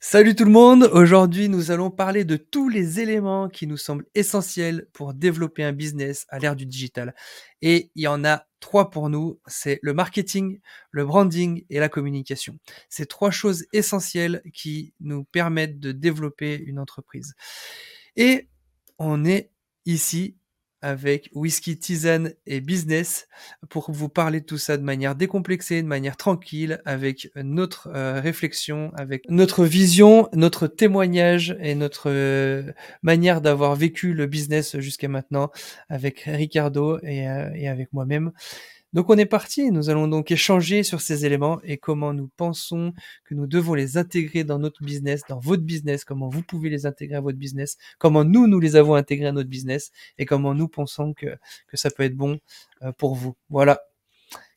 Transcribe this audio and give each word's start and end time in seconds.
Salut 0.00 0.36
tout 0.36 0.44
le 0.44 0.52
monde, 0.52 0.84
aujourd'hui 0.92 1.48
nous 1.48 1.72
allons 1.72 1.90
parler 1.90 2.24
de 2.24 2.36
tous 2.36 2.68
les 2.68 3.00
éléments 3.00 3.48
qui 3.48 3.66
nous 3.66 3.76
semblent 3.76 4.06
essentiels 4.14 4.86
pour 4.92 5.12
développer 5.12 5.64
un 5.64 5.72
business 5.72 6.24
à 6.28 6.38
l'ère 6.38 6.54
du 6.54 6.66
digital. 6.66 7.16
Et 7.62 7.90
il 7.96 8.02
y 8.02 8.06
en 8.06 8.24
a 8.24 8.46
trois 8.60 8.90
pour 8.90 9.10
nous, 9.10 9.40
c'est 9.48 9.80
le 9.82 9.94
marketing, 9.94 10.60
le 10.92 11.04
branding 11.04 11.64
et 11.68 11.80
la 11.80 11.88
communication. 11.88 12.60
C'est 12.88 13.06
trois 13.06 13.32
choses 13.32 13.64
essentielles 13.72 14.40
qui 14.54 14.94
nous 15.00 15.24
permettent 15.24 15.80
de 15.80 15.90
développer 15.90 16.54
une 16.54 16.78
entreprise. 16.78 17.34
Et 18.14 18.48
on 18.98 19.24
est 19.24 19.50
ici 19.84 20.37
avec 20.82 21.30
Whisky 21.34 21.78
Tisane 21.78 22.32
et 22.46 22.60
Business 22.60 23.28
pour 23.68 23.90
vous 23.90 24.08
parler 24.08 24.40
de 24.40 24.46
tout 24.46 24.58
ça 24.58 24.76
de 24.76 24.82
manière 24.82 25.14
décomplexée, 25.14 25.82
de 25.82 25.86
manière 25.86 26.16
tranquille, 26.16 26.80
avec 26.84 27.30
notre 27.36 27.88
euh, 27.94 28.20
réflexion, 28.20 28.92
avec 28.96 29.24
notre 29.28 29.64
vision, 29.64 30.28
notre 30.32 30.66
témoignage 30.66 31.56
et 31.60 31.74
notre 31.74 32.10
euh, 32.10 32.72
manière 33.02 33.40
d'avoir 33.40 33.74
vécu 33.74 34.14
le 34.14 34.26
business 34.26 34.78
jusqu'à 34.78 35.08
maintenant 35.08 35.50
avec 35.88 36.20
Ricardo 36.20 36.98
et, 37.02 37.28
euh, 37.28 37.50
et 37.54 37.68
avec 37.68 37.92
moi-même. 37.92 38.32
Donc 38.92 39.10
on 39.10 39.18
est 39.18 39.26
parti, 39.26 39.70
nous 39.70 39.90
allons 39.90 40.08
donc 40.08 40.30
échanger 40.30 40.82
sur 40.82 41.00
ces 41.00 41.26
éléments 41.26 41.60
et 41.62 41.76
comment 41.76 42.14
nous 42.14 42.30
pensons 42.36 42.92
que 43.24 43.34
nous 43.34 43.46
devons 43.46 43.74
les 43.74 43.98
intégrer 43.98 44.44
dans 44.44 44.58
notre 44.58 44.82
business, 44.82 45.22
dans 45.28 45.38
votre 45.38 45.62
business, 45.62 46.04
comment 46.04 46.28
vous 46.28 46.42
pouvez 46.42 46.70
les 46.70 46.86
intégrer 46.86 47.16
à 47.16 47.20
votre 47.20 47.38
business, 47.38 47.76
comment 47.98 48.24
nous, 48.24 48.46
nous 48.46 48.60
les 48.60 48.76
avons 48.76 48.94
intégrés 48.94 49.28
à 49.28 49.32
notre 49.32 49.50
business 49.50 49.90
et 50.16 50.24
comment 50.24 50.54
nous 50.54 50.68
pensons 50.68 51.12
que, 51.12 51.26
que 51.66 51.76
ça 51.76 51.90
peut 51.90 52.04
être 52.04 52.16
bon 52.16 52.38
euh, 52.82 52.92
pour 52.92 53.14
vous. 53.14 53.34
Voilà. 53.50 53.80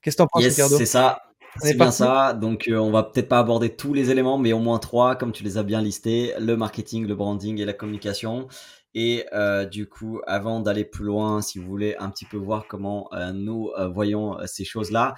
Qu'est-ce 0.01 0.15
que 0.15 0.23
t'en 0.23 0.27
penses, 0.27 0.43
yes, 0.43 0.61
C'est 0.77 0.85
ça. 0.85 1.23
C'est 1.57 1.75
bien 1.75 1.91
ça. 1.91 2.33
Donc, 2.33 2.67
euh, 2.67 2.77
on 2.77 2.91
va 2.91 3.03
peut-être 3.03 3.27
pas 3.27 3.39
aborder 3.39 3.69
tous 3.75 3.93
les 3.93 4.09
éléments, 4.09 4.37
mais 4.37 4.53
au 4.53 4.59
moins 4.59 4.79
trois, 4.79 5.15
comme 5.15 5.31
tu 5.31 5.43
les 5.43 5.57
as 5.57 5.63
bien 5.63 5.81
listés 5.81 6.33
le 6.39 6.55
marketing, 6.55 7.05
le 7.05 7.15
branding 7.15 7.59
et 7.59 7.65
la 7.65 7.73
communication. 7.73 8.47
Et 8.93 9.25
euh, 9.31 9.65
du 9.65 9.87
coup, 9.87 10.21
avant 10.27 10.59
d'aller 10.59 10.83
plus 10.83 11.05
loin, 11.05 11.41
si 11.41 11.59
vous 11.59 11.65
voulez 11.65 11.95
un 11.97 12.09
petit 12.09 12.25
peu 12.25 12.37
voir 12.37 12.67
comment 12.67 13.07
euh, 13.13 13.31
nous 13.31 13.71
euh, 13.77 13.87
voyons 13.87 14.37
ces 14.45 14.65
choses-là, 14.65 15.15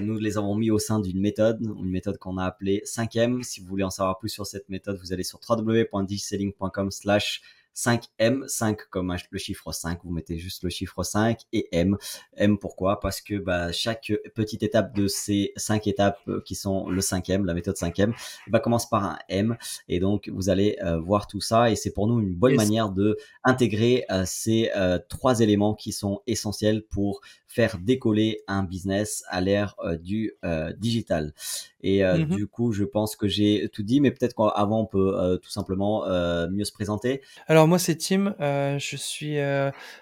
nous 0.00 0.18
les 0.18 0.38
avons 0.38 0.54
mis 0.54 0.70
au 0.70 0.78
sein 0.78 1.00
d'une 1.00 1.20
méthode, 1.20 1.60
une 1.62 1.90
méthode 1.90 2.18
qu'on 2.18 2.38
a 2.38 2.44
appelée 2.44 2.82
5M. 2.86 3.42
Si 3.42 3.60
vous 3.60 3.66
voulez 3.66 3.84
en 3.84 3.90
savoir 3.90 4.18
plus 4.18 4.28
sur 4.28 4.46
cette 4.46 4.68
méthode, 4.68 4.98
vous 4.98 5.12
allez 5.12 5.24
sur 5.24 5.40
www.digiselling.com 5.48 6.90
slash 6.90 7.42
5M, 7.74 8.46
5 8.46 8.78
comme 8.90 9.16
le 9.30 9.38
chiffre 9.38 9.72
5, 9.72 10.00
vous 10.04 10.10
mettez 10.10 10.38
juste 10.38 10.62
le 10.62 10.70
chiffre 10.70 11.02
5 11.02 11.40
et 11.52 11.68
M. 11.72 11.96
M 12.36 12.58
pourquoi? 12.58 13.00
Parce 13.00 13.20
que 13.20 13.36
bah, 13.36 13.72
chaque 13.72 14.12
petite 14.34 14.62
étape 14.62 14.94
de 14.94 15.06
ces 15.06 15.52
5 15.56 15.86
étapes 15.86 16.18
euh, 16.28 16.42
qui 16.44 16.54
sont 16.54 16.88
le 16.88 17.00
5M, 17.00 17.44
la 17.44 17.54
méthode 17.54 17.76
5M, 17.76 18.12
bah, 18.48 18.60
commence 18.60 18.88
par 18.88 19.04
un 19.04 19.18
M 19.28 19.56
et 19.88 20.00
donc 20.00 20.28
vous 20.28 20.50
allez 20.50 20.76
euh, 20.82 20.98
voir 20.98 21.26
tout 21.26 21.40
ça 21.40 21.70
et 21.70 21.76
c'est 21.76 21.92
pour 21.92 22.06
nous 22.06 22.20
une 22.20 22.34
bonne 22.34 22.56
manière 22.56 22.90
de 22.90 23.16
intégrer 23.44 24.04
euh, 24.10 24.24
ces 24.26 24.70
trois 25.08 25.40
éléments 25.40 25.74
qui 25.74 25.92
sont 25.92 26.22
essentiels 26.26 26.82
pour 26.82 27.20
faire 27.46 27.78
décoller 27.78 28.42
un 28.46 28.62
business 28.62 29.24
à 29.28 29.40
l'ère 29.40 29.74
du 30.00 30.34
digital. 30.78 31.34
Et 31.82 32.04
mmh 32.04 32.26
du 32.30 32.46
coup, 32.46 32.72
je 32.72 32.84
pense 32.84 33.16
que 33.16 33.26
j'ai 33.26 33.68
tout 33.72 33.82
dit, 33.82 34.00
mais 34.00 34.10
peut-être 34.10 34.34
qu'avant, 34.34 34.80
on 34.82 34.86
peut 34.86 35.38
tout 35.42 35.50
simplement 35.50 36.04
mieux 36.48 36.64
se 36.64 36.72
présenter. 36.72 37.22
Alors 37.46 37.66
moi, 37.70 37.78
c'est 37.78 37.96
Tim. 37.96 38.34
je 38.40 38.96
suis 38.96 39.38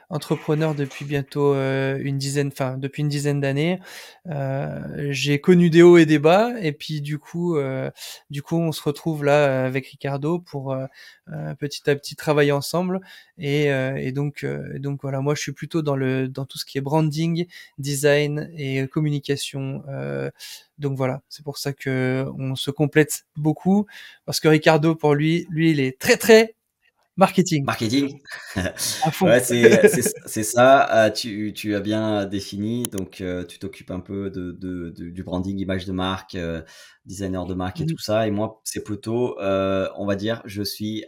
entrepreneur 0.08 0.74
depuis 0.74 1.04
bientôt 1.04 1.54
une 1.54 2.16
dizaine, 2.16 2.48
enfin 2.48 2.78
depuis 2.78 3.02
une 3.02 3.10
dizaine 3.10 3.40
d'années. 3.40 3.78
j'ai 5.10 5.38
connu 5.38 5.68
des 5.68 5.82
hauts 5.82 5.98
et 5.98 6.06
des 6.06 6.18
bas, 6.18 6.54
et 6.62 6.72
puis 6.72 7.02
du 7.02 7.18
coup, 7.18 7.58
du 8.30 8.42
coup, 8.42 8.56
on 8.56 8.72
se 8.72 8.82
retrouve 8.82 9.22
là 9.22 9.66
avec 9.66 9.86
Ricardo 9.88 10.38
pour 10.38 10.74
petit 11.58 11.90
à 11.90 11.94
petit 11.94 12.16
travailler 12.16 12.52
ensemble. 12.52 13.00
Et, 13.36 13.66
et 13.66 14.12
donc, 14.12 14.46
donc 14.76 15.00
voilà, 15.02 15.20
moi, 15.20 15.34
je 15.34 15.42
suis 15.42 15.52
plutôt 15.52 15.82
dans 15.82 15.94
le 15.96 16.26
dans 16.26 16.46
tout 16.46 16.56
ce 16.56 16.64
qui 16.64 16.78
est 16.78 16.80
branding, 16.80 17.46
design 17.76 18.50
et 18.56 18.86
communication. 18.88 19.84
donc 20.78 20.96
voilà, 20.96 21.20
c'est 21.28 21.44
pour 21.44 21.58
ça 21.58 21.74
que 21.74 22.26
on 22.38 22.54
se 22.54 22.70
complète 22.70 23.26
beaucoup 23.36 23.84
parce 24.24 24.40
que 24.40 24.48
Ricardo, 24.48 24.94
pour 24.94 25.14
lui, 25.14 25.46
lui, 25.50 25.70
il 25.70 25.80
est 25.80 25.98
très 25.98 26.16
très 26.16 26.54
Marketing. 27.18 27.64
Marketing. 27.64 28.20
ouais, 29.22 29.40
c'est 29.40 30.42
ça. 30.44 31.06
Euh, 31.06 31.10
tu, 31.10 31.52
tu, 31.52 31.74
as 31.74 31.80
bien 31.80 32.26
défini. 32.26 32.84
Donc, 32.84 33.20
euh, 33.20 33.44
tu 33.44 33.58
t'occupes 33.58 33.90
un 33.90 33.98
peu 33.98 34.30
de, 34.30 34.52
de, 34.52 34.90
du 34.90 35.24
branding, 35.24 35.58
image 35.58 35.84
de 35.84 35.90
marque, 35.90 36.36
euh, 36.36 36.62
designer 37.06 37.44
de 37.44 37.54
marque 37.54 37.80
et 37.80 37.84
mmh. 37.84 37.88
tout 37.88 37.98
ça. 37.98 38.28
Et 38.28 38.30
moi, 38.30 38.60
c'est 38.62 38.84
plutôt, 38.84 39.36
on 39.40 40.06
va 40.06 40.14
dire, 40.14 40.42
je 40.44 40.62
suis 40.62 41.04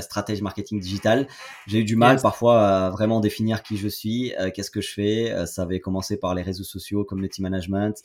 stratège 0.00 0.40
marketing 0.40 0.80
digital. 0.80 1.28
J'ai 1.66 1.80
eu 1.80 1.84
du 1.84 1.94
mal 1.94 2.18
parfois 2.22 2.66
à 2.66 2.90
vraiment 2.90 3.20
définir 3.20 3.62
qui 3.62 3.76
je 3.76 3.88
suis, 3.88 4.32
qu'est-ce 4.54 4.70
que 4.70 4.80
je 4.80 4.90
fais. 4.90 5.46
ça 5.46 5.62
avait 5.62 5.80
commencé 5.80 6.16
par 6.16 6.34
les 6.34 6.42
réseaux 6.42 6.64
sociaux, 6.64 7.04
community 7.04 7.42
management, 7.42 8.02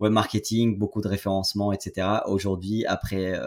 web 0.00 0.12
marketing, 0.12 0.76
beaucoup 0.76 1.00
de 1.00 1.08
référencement, 1.08 1.72
etc. 1.72 2.08
Aujourd'hui, 2.26 2.84
après 2.86 3.38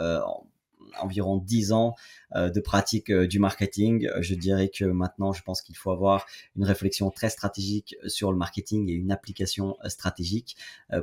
environ 1.00 1.38
10 1.38 1.72
ans 1.72 1.96
euh, 2.36 2.50
de 2.50 2.62
pratique 2.62 3.12
euh, 3.12 3.28
du 3.28 3.40
marketing. 3.40 4.08
Euh, 4.08 4.22
je 4.22 4.36
dirais 4.36 4.70
que 4.70 4.86
maintenant, 4.86 5.34
je 5.34 5.44
pense 5.44 5.62
qu'il 5.62 5.76
faut 5.76 5.92
avoir 5.92 6.26
une 6.56 6.64
réflexion 6.64 7.12
très 7.12 7.30
stratégique 7.30 7.98
sur 8.08 8.32
le 8.32 8.38
marketing 8.38 8.90
et 8.90 8.94
une 8.94 9.12
application 9.12 9.76
stratégique 9.86 10.56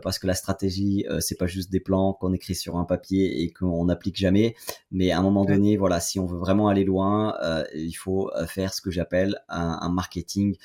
parce 0.02 0.18
que 0.18 0.26
la 0.26 0.34
stratégie, 0.34 1.06
c'est 1.20 1.36
pas 1.36 1.46
juste 1.46 1.70
des 1.70 1.80
plans 1.80 2.12
qu'on 2.12 2.32
écrit 2.32 2.54
sur 2.54 2.76
un 2.76 2.84
papier 2.84 3.42
et 3.42 3.50
qu'on 3.50 3.86
n'applique 3.86 4.16
jamais. 4.16 4.54
Mais 4.90 5.10
à 5.10 5.18
un 5.18 5.22
moment 5.22 5.44
donné, 5.44 5.76
voilà, 5.76 6.00
si 6.00 6.18
on 6.18 6.26
veut 6.26 6.38
vraiment 6.38 6.68
aller 6.68 6.84
loin, 6.84 7.36
il 7.74 7.94
faut 7.94 8.30
faire 8.46 8.74
ce 8.74 8.80
que 8.80 8.90
j'appelle 8.90 9.40
un, 9.48 9.78
un, 9.80 9.88
marketing 9.88 10.56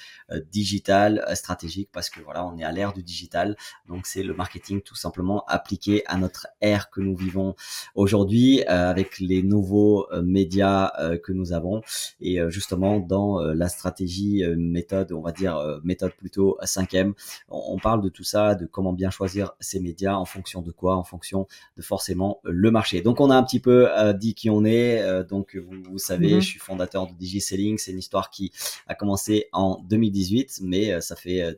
digital 0.51 1.25
stratégique 1.35 1.89
parce 1.91 2.09
que 2.09 2.21
voilà, 2.21 2.45
on 2.45 2.57
est 2.57 2.63
à 2.63 2.71
l'ère 2.71 2.93
du 2.93 3.03
digital. 3.03 3.55
Donc 3.87 4.05
c'est 4.05 4.23
le 4.23 4.33
marketing 4.33 4.81
tout 4.81 4.95
simplement 4.95 5.45
appliqué 5.47 6.03
à 6.05 6.17
notre 6.17 6.47
ère 6.61 6.89
que 6.89 7.01
nous 7.01 7.15
vivons 7.15 7.55
aujourd'hui 7.95 8.63
avec 8.63 9.12
les 9.19 9.43
nouveaux 9.43 10.07
médias 10.21 10.91
euh, 10.99 11.17
que 11.17 11.31
nous 11.31 11.53
avons. 11.53 11.81
Et 12.19 12.39
euh, 12.39 12.49
justement, 12.49 12.99
dans 12.99 13.41
euh, 13.41 13.53
la 13.53 13.69
stratégie 13.69 14.43
méthode, 14.57 15.11
on 15.11 15.21
va 15.21 15.31
dire 15.31 15.79
méthode 15.83 16.13
plutôt 16.13 16.57
5M, 16.63 17.13
on, 17.49 17.77
parle 17.77 18.01
de 18.01 18.09
tout 18.09 18.23
ça, 18.23 18.55
de 18.55 18.65
comment 18.65 18.93
bien 18.93 19.09
choisir 19.09 19.53
ces 19.59 19.79
médias, 19.79 20.15
en 20.15 20.25
fonction 20.25 20.61
de 20.61 20.71
quoi, 20.71 20.95
en 20.95 21.03
fonction 21.03 21.47
de 21.77 21.81
forcément 21.81 22.39
le 22.43 22.71
marché. 22.71 23.01
Donc, 23.01 23.19
on 23.19 23.29
a 23.29 23.35
un 23.35 23.43
petit 23.43 23.59
peu 23.59 23.89
dit 24.15 24.33
qui 24.33 24.49
on 24.49 24.65
est. 24.65 25.23
donc, 25.25 25.55
vous, 25.55 25.97
savez, 25.97 26.35
mhm. 26.35 26.41
je 26.41 26.47
suis 26.47 26.59
fondateur 26.59 27.07
de 27.07 27.13
DigiSelling. 27.13 27.77
C'est 27.77 27.91
une 27.91 27.99
histoire 27.99 28.29
qui 28.29 28.51
a 28.87 28.95
commencé 28.95 29.47
en 29.51 29.81
2018, 29.83 30.59
mais 30.63 30.99
ça 31.01 31.15
fait 31.15 31.57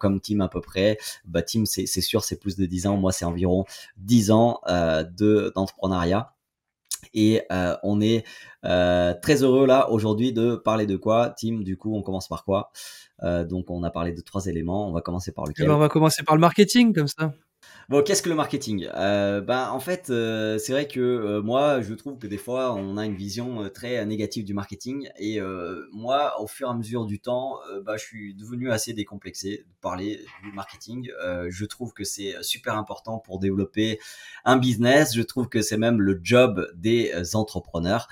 comme 0.00 0.20
team 0.20 0.40
à 0.40 0.48
peu 0.48 0.60
près. 0.60 0.98
Bah, 1.26 1.42
team, 1.42 1.66
c'est 1.66 1.86
sûr, 1.86 2.24
c'est 2.24 2.40
plus 2.40 2.56
de 2.56 2.66
10 2.66 2.86
ans. 2.86 2.96
Moi, 2.96 3.12
c'est 3.12 3.24
environ 3.24 3.64
10 3.98 4.30
ans 4.30 4.60
de 4.68 5.52
d'entrepreneuriat. 5.54 6.35
Et 7.16 7.42
euh, 7.50 7.74
on 7.82 8.00
est 8.00 8.24
euh, 8.64 9.14
très 9.20 9.42
heureux 9.42 9.66
là 9.66 9.90
aujourd'hui 9.90 10.32
de 10.32 10.54
parler 10.54 10.86
de 10.86 10.96
quoi, 10.96 11.34
Tim. 11.36 11.62
Du 11.62 11.76
coup, 11.76 11.96
on 11.96 12.02
commence 12.02 12.28
par 12.28 12.44
quoi? 12.44 12.70
Euh, 13.22 13.44
Donc, 13.44 13.70
on 13.70 13.82
a 13.82 13.90
parlé 13.90 14.12
de 14.12 14.20
trois 14.20 14.46
éléments. 14.46 14.88
On 14.88 14.92
va 14.92 15.00
commencer 15.00 15.32
par 15.32 15.46
lequel 15.46 15.64
eh 15.64 15.68
ben, 15.68 15.74
On 15.74 15.78
va 15.78 15.88
commencer 15.88 16.22
par 16.22 16.36
le 16.36 16.40
marketing, 16.40 16.94
comme 16.94 17.08
ça. 17.08 17.32
Bon, 17.88 18.02
qu'est-ce 18.02 18.20
que 18.20 18.28
le 18.28 18.34
marketing? 18.34 18.88
Euh, 18.96 19.40
Ben, 19.40 19.70
en 19.70 19.78
fait, 19.78 20.10
euh, 20.10 20.58
c'est 20.58 20.72
vrai 20.72 20.88
que 20.88 20.98
euh, 20.98 21.40
moi, 21.40 21.82
je 21.82 21.94
trouve 21.94 22.18
que 22.18 22.26
des 22.26 22.36
fois, 22.36 22.74
on 22.74 22.96
a 22.96 23.04
une 23.06 23.14
vision 23.14 23.62
euh, 23.62 23.68
très 23.68 24.04
négative 24.04 24.44
du 24.44 24.54
marketing. 24.54 25.08
Et 25.20 25.38
moi, 25.92 26.40
au 26.40 26.48
fur 26.48 26.66
et 26.66 26.70
à 26.72 26.74
mesure 26.74 27.06
du 27.06 27.20
temps, 27.20 27.58
bah, 27.84 27.96
je 27.96 28.02
suis 28.04 28.34
devenu 28.34 28.72
assez 28.72 28.92
décomplexé 28.92 29.58
de 29.68 29.74
parler 29.80 30.20
du 30.42 30.50
marketing. 30.52 31.08
je 31.48 31.64
trouve 31.64 31.92
que 31.92 32.02
c'est 32.04 32.34
super 32.42 32.76
important 32.76 33.18
pour 33.18 33.38
développer 33.38 34.00
un 34.44 34.56
business. 34.56 35.14
Je 35.14 35.22
trouve 35.22 35.48
que 35.48 35.62
c'est 35.62 35.76
même 35.76 36.00
le 36.00 36.18
job 36.22 36.68
des 36.74 37.12
entrepreneurs. 37.34 38.08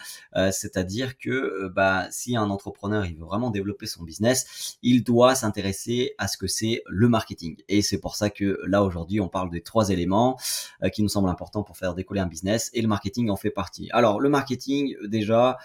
C'est-à-dire 0.53 1.19
que 1.19 1.69
bah, 1.69 2.07
si 2.11 2.37
un 2.37 2.51
entrepreneur 2.51 3.07
il 3.07 3.17
veut 3.17 3.25
vraiment 3.25 3.51
développer 3.51 3.87
son 3.87 4.05
business, 4.05 4.77
il 4.83 5.03
doit 5.03 5.35
s'intéresser 5.35 6.15
à 6.19 6.29
ce 6.29 6.37
que 6.37 6.47
c'est 6.47 6.83
le 6.87 7.09
marketing. 7.09 7.57
Et 7.69 7.83
c'est 7.83 7.99
pour 7.99 8.15
ça 8.17 8.31
que 8.31 8.61
là, 8.67 8.83
aujourd'hui, 8.85 9.21
on 9.21 9.29
parle 9.29 9.51
des 9.51 9.64
trois 9.65 9.91
éléments 9.91 10.39
euh, 10.83 10.89
qui 10.89 11.03
nous 11.03 11.09
semblent 11.09 11.29
importants 11.29 11.63
pour 11.63 11.77
faire 11.77 11.95
décoller 11.95 12.21
un 12.21 12.27
business 12.27 12.71
et 12.73 12.83
le 12.83 12.89
marketing 12.89 13.31
en 13.31 13.37
fait 13.37 13.51
partie. 13.51 13.89
Alors 13.93 14.21
le 14.21 14.29
marketing, 14.29 14.95
déjà, 15.07 15.59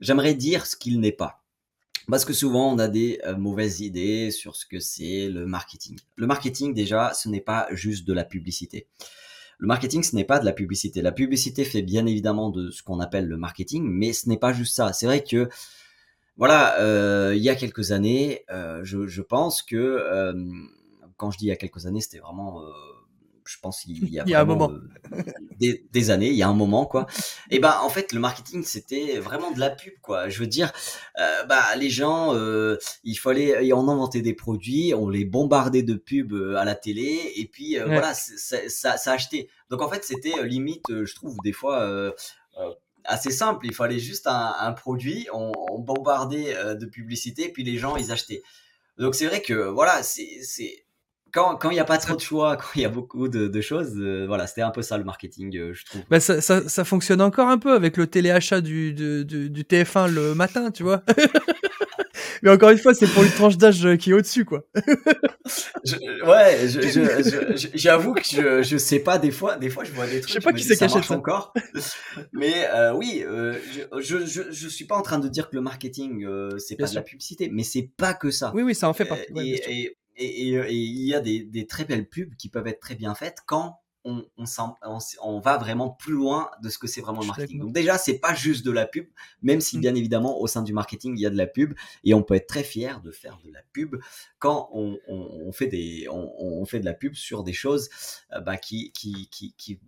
j'aimerais 0.00 0.34
dire 0.34 0.66
ce 0.66 0.76
qu'il 0.76 1.00
n'est 1.00 1.12
pas. 1.12 1.42
Parce 2.08 2.24
que 2.24 2.32
souvent, 2.32 2.72
on 2.72 2.78
a 2.78 2.86
des 2.86 3.20
euh, 3.26 3.36
mauvaises 3.36 3.80
idées 3.80 4.30
sur 4.30 4.54
ce 4.54 4.64
que 4.64 4.78
c'est 4.78 5.28
le 5.28 5.44
marketing. 5.44 5.98
Le 6.14 6.26
marketing, 6.26 6.72
déjà, 6.72 7.12
ce 7.14 7.28
n'est 7.28 7.40
pas 7.40 7.66
juste 7.72 8.06
de 8.06 8.12
la 8.12 8.24
publicité. 8.24 8.86
Le 9.58 9.66
marketing, 9.66 10.02
ce 10.02 10.14
n'est 10.14 10.24
pas 10.24 10.38
de 10.38 10.44
la 10.44 10.52
publicité. 10.52 11.02
La 11.02 11.12
publicité 11.12 11.64
fait 11.64 11.82
bien 11.82 12.06
évidemment 12.06 12.50
de 12.50 12.70
ce 12.70 12.82
qu'on 12.82 13.00
appelle 13.00 13.26
le 13.26 13.36
marketing, 13.36 13.84
mais 13.84 14.12
ce 14.12 14.28
n'est 14.28 14.36
pas 14.36 14.52
juste 14.52 14.76
ça. 14.76 14.92
C'est 14.92 15.06
vrai 15.06 15.24
que, 15.24 15.48
voilà, 16.36 16.78
euh, 16.80 17.34
il 17.34 17.42
y 17.42 17.48
a 17.48 17.56
quelques 17.56 17.90
années, 17.90 18.44
je, 18.82 19.22
pense 19.22 19.62
que, 19.62 20.34
quand 21.16 21.30
je 21.30 21.38
dis 21.38 21.46
il 21.46 21.48
y 21.48 21.52
a 21.52 21.56
quelques 21.56 21.86
années, 21.86 22.02
c'était 22.02 22.18
vraiment 22.18 22.60
je 23.46 23.58
pense 23.60 23.82
qu'il 23.82 24.08
y 24.08 24.18
a, 24.18 24.24
il 24.26 24.30
y 24.30 24.34
a 24.34 24.40
un 24.40 24.44
moment. 24.44 24.70
des, 25.58 26.10
années, 26.10 26.28
il 26.28 26.36
y 26.36 26.42
a 26.42 26.48
un 26.48 26.54
moment 26.54 26.86
quoi. 26.86 27.06
Et 27.50 27.58
ben 27.58 27.78
en 27.82 27.88
fait 27.88 28.12
le 28.12 28.20
marketing 28.20 28.64
c'était 28.64 29.18
vraiment 29.18 29.50
de 29.50 29.60
la 29.60 29.70
pub 29.70 29.94
quoi. 30.02 30.28
Je 30.28 30.38
veux 30.40 30.46
dire, 30.46 30.72
bah 31.48 31.74
les 31.76 31.90
gens, 31.90 32.34
il 33.04 33.16
fallait, 33.16 33.72
on 33.72 33.88
inventait 33.88 34.22
des 34.22 34.34
produits, 34.34 34.94
on 34.94 35.08
les 35.08 35.24
bombardait 35.24 35.82
de 35.82 35.94
pubs 35.94 36.54
à 36.56 36.64
la 36.64 36.74
télé 36.74 37.32
et 37.36 37.46
puis 37.46 37.76
voilà 37.78 38.14
ça, 38.14 38.68
ça, 38.68 38.96
ça 38.96 39.12
achetait. 39.12 39.48
Donc 39.70 39.82
en 39.82 39.88
fait 39.88 40.04
c'était 40.04 40.44
limite, 40.44 40.84
je 40.88 41.14
trouve 41.14 41.36
des 41.42 41.52
fois 41.52 42.12
assez 43.06 43.30
simple. 43.30 43.66
Il 43.66 43.74
fallait 43.74 43.98
juste 43.98 44.26
un, 44.26 44.72
produit, 44.72 45.26
on, 45.32 45.52
bombardait 45.78 46.56
euh, 46.56 46.74
de 46.74 46.86
publicité, 46.86 47.48
puis 47.48 47.64
les 47.64 47.78
gens, 47.78 47.96
ils 47.96 48.12
achetaient. 48.12 48.42
Donc 48.98 49.14
c'est 49.14 49.26
vrai 49.26 49.42
que 49.42 49.52
voilà, 49.52 50.02
c'est 50.02 50.85
quand 51.36 51.70
il 51.70 51.74
n'y 51.74 51.80
a 51.80 51.84
pas 51.84 51.98
trop 51.98 52.14
de 52.14 52.20
choix, 52.20 52.56
quand 52.60 52.68
il 52.74 52.82
y 52.82 52.84
a 52.84 52.88
beaucoup 52.88 53.28
de, 53.28 53.60
choses, 53.60 53.94
euh, 53.96 54.26
voilà, 54.26 54.46
c'était 54.46 54.62
un 54.62 54.70
peu 54.70 54.82
ça 54.82 54.98
le 54.98 55.04
marketing, 55.04 55.56
euh, 55.56 55.72
je 55.74 55.84
trouve. 55.84 56.02
Bah, 56.10 56.20
ça, 56.20 56.40
ça, 56.40 56.84
fonctionne 56.84 57.20
encore 57.20 57.48
un 57.48 57.58
peu 57.58 57.74
avec 57.74 57.96
le 57.96 58.06
téléachat 58.06 58.60
du, 58.60 58.92
du, 58.92 59.24
du 59.24 59.62
TF1 59.62 60.12
le 60.12 60.34
matin, 60.34 60.70
tu 60.70 60.82
vois. 60.82 61.02
Mais 62.42 62.50
encore 62.50 62.70
une 62.70 62.78
fois, 62.78 62.94
c'est 62.94 63.06
pour 63.06 63.22
une 63.22 63.30
tranche 63.30 63.56
d'âge 63.56 63.84
euh, 63.84 63.96
qui 63.96 64.10
est 64.10 64.12
au-dessus, 64.12 64.44
quoi. 64.44 64.64
ouais, 66.26 66.68
j'avoue 67.74 68.14
que 68.14 68.22
je, 68.24 68.62
je 68.62 68.76
sais 68.76 69.00
pas, 69.00 69.18
des 69.18 69.30
fois, 69.30 69.56
des 69.56 69.70
fois, 69.70 69.84
je 69.84 69.92
vois 69.92 70.06
des 70.06 70.20
trucs. 70.20 70.28
Je 70.28 70.34
sais 70.34 70.40
pas 70.40 70.52
qui 70.52 70.64
s'est 70.64 70.76
caché 70.76 71.02
ça. 71.02 71.14
encore. 71.14 71.52
mais 72.32 72.66
euh, 72.72 72.92
oui, 72.92 73.22
euh, 73.24 73.54
je, 73.98 74.26
je, 74.26 74.42
je, 74.50 74.68
suis 74.68 74.84
pas 74.84 74.96
en 74.96 75.02
train 75.02 75.18
de 75.18 75.28
dire 75.28 75.48
que 75.48 75.56
le 75.56 75.62
marketing, 75.62 76.24
euh, 76.24 76.58
c'est 76.58 76.76
pas 76.76 76.86
de 76.86 76.94
la 76.94 77.02
publicité, 77.02 77.48
mais 77.52 77.62
c'est 77.62 77.90
pas 77.96 78.14
que 78.14 78.30
ça. 78.30 78.52
Oui, 78.54 78.62
oui, 78.62 78.74
ça 78.74 78.88
en 78.88 78.94
fait 78.94 79.04
partie. 79.04 79.24
et, 79.34 79.96
et, 80.16 80.72
il 80.72 81.06
y 81.06 81.14
a 81.14 81.20
des, 81.20 81.44
des 81.44 81.66
très 81.66 81.84
belles 81.84 82.08
pubs 82.08 82.34
qui 82.36 82.48
peuvent 82.48 82.66
être 82.66 82.80
très 82.80 82.94
bien 82.94 83.14
faites 83.14 83.38
quand 83.46 83.80
on, 84.06 84.24
on, 85.22 85.40
va 85.40 85.58
vraiment 85.58 85.90
plus 85.90 86.12
loin 86.12 86.50
de 86.62 86.68
ce 86.68 86.78
que 86.78 86.86
c'est 86.86 87.00
vraiment 87.00 87.20
le 87.20 87.26
marketing. 87.26 87.58
Donc 87.58 87.72
déjà, 87.72 87.98
c'est 87.98 88.18
pas 88.18 88.34
juste 88.34 88.64
de 88.64 88.70
la 88.70 88.86
pub, 88.86 89.06
même 89.42 89.60
si 89.60 89.76
mmh. 89.76 89.80
bien 89.80 89.94
évidemment 89.94 90.40
au 90.40 90.46
sein 90.46 90.62
du 90.62 90.72
marketing 90.72 91.14
il 91.16 91.20
y 91.20 91.26
a 91.26 91.30
de 91.30 91.36
la 91.36 91.46
pub 91.46 91.74
et 92.04 92.14
on 92.14 92.22
peut 92.22 92.34
être 92.34 92.46
très 92.46 92.62
fier 92.62 93.00
de 93.00 93.10
faire 93.10 93.38
de 93.44 93.50
la 93.50 93.60
pub 93.72 93.96
quand 94.38 94.70
on, 94.72 95.52
fait 95.52 95.66
des, 95.66 96.06
on, 96.10 96.64
fait 96.66 96.80
de 96.80 96.84
la 96.84 96.94
pub 96.94 97.14
sur 97.14 97.42
des 97.42 97.52
choses 97.52 97.88
euh, 98.32 98.40
bah, 98.40 98.56
qui, 98.56 98.92
qui, 98.92 99.28
qui, 99.30 99.54
qui 99.56 99.80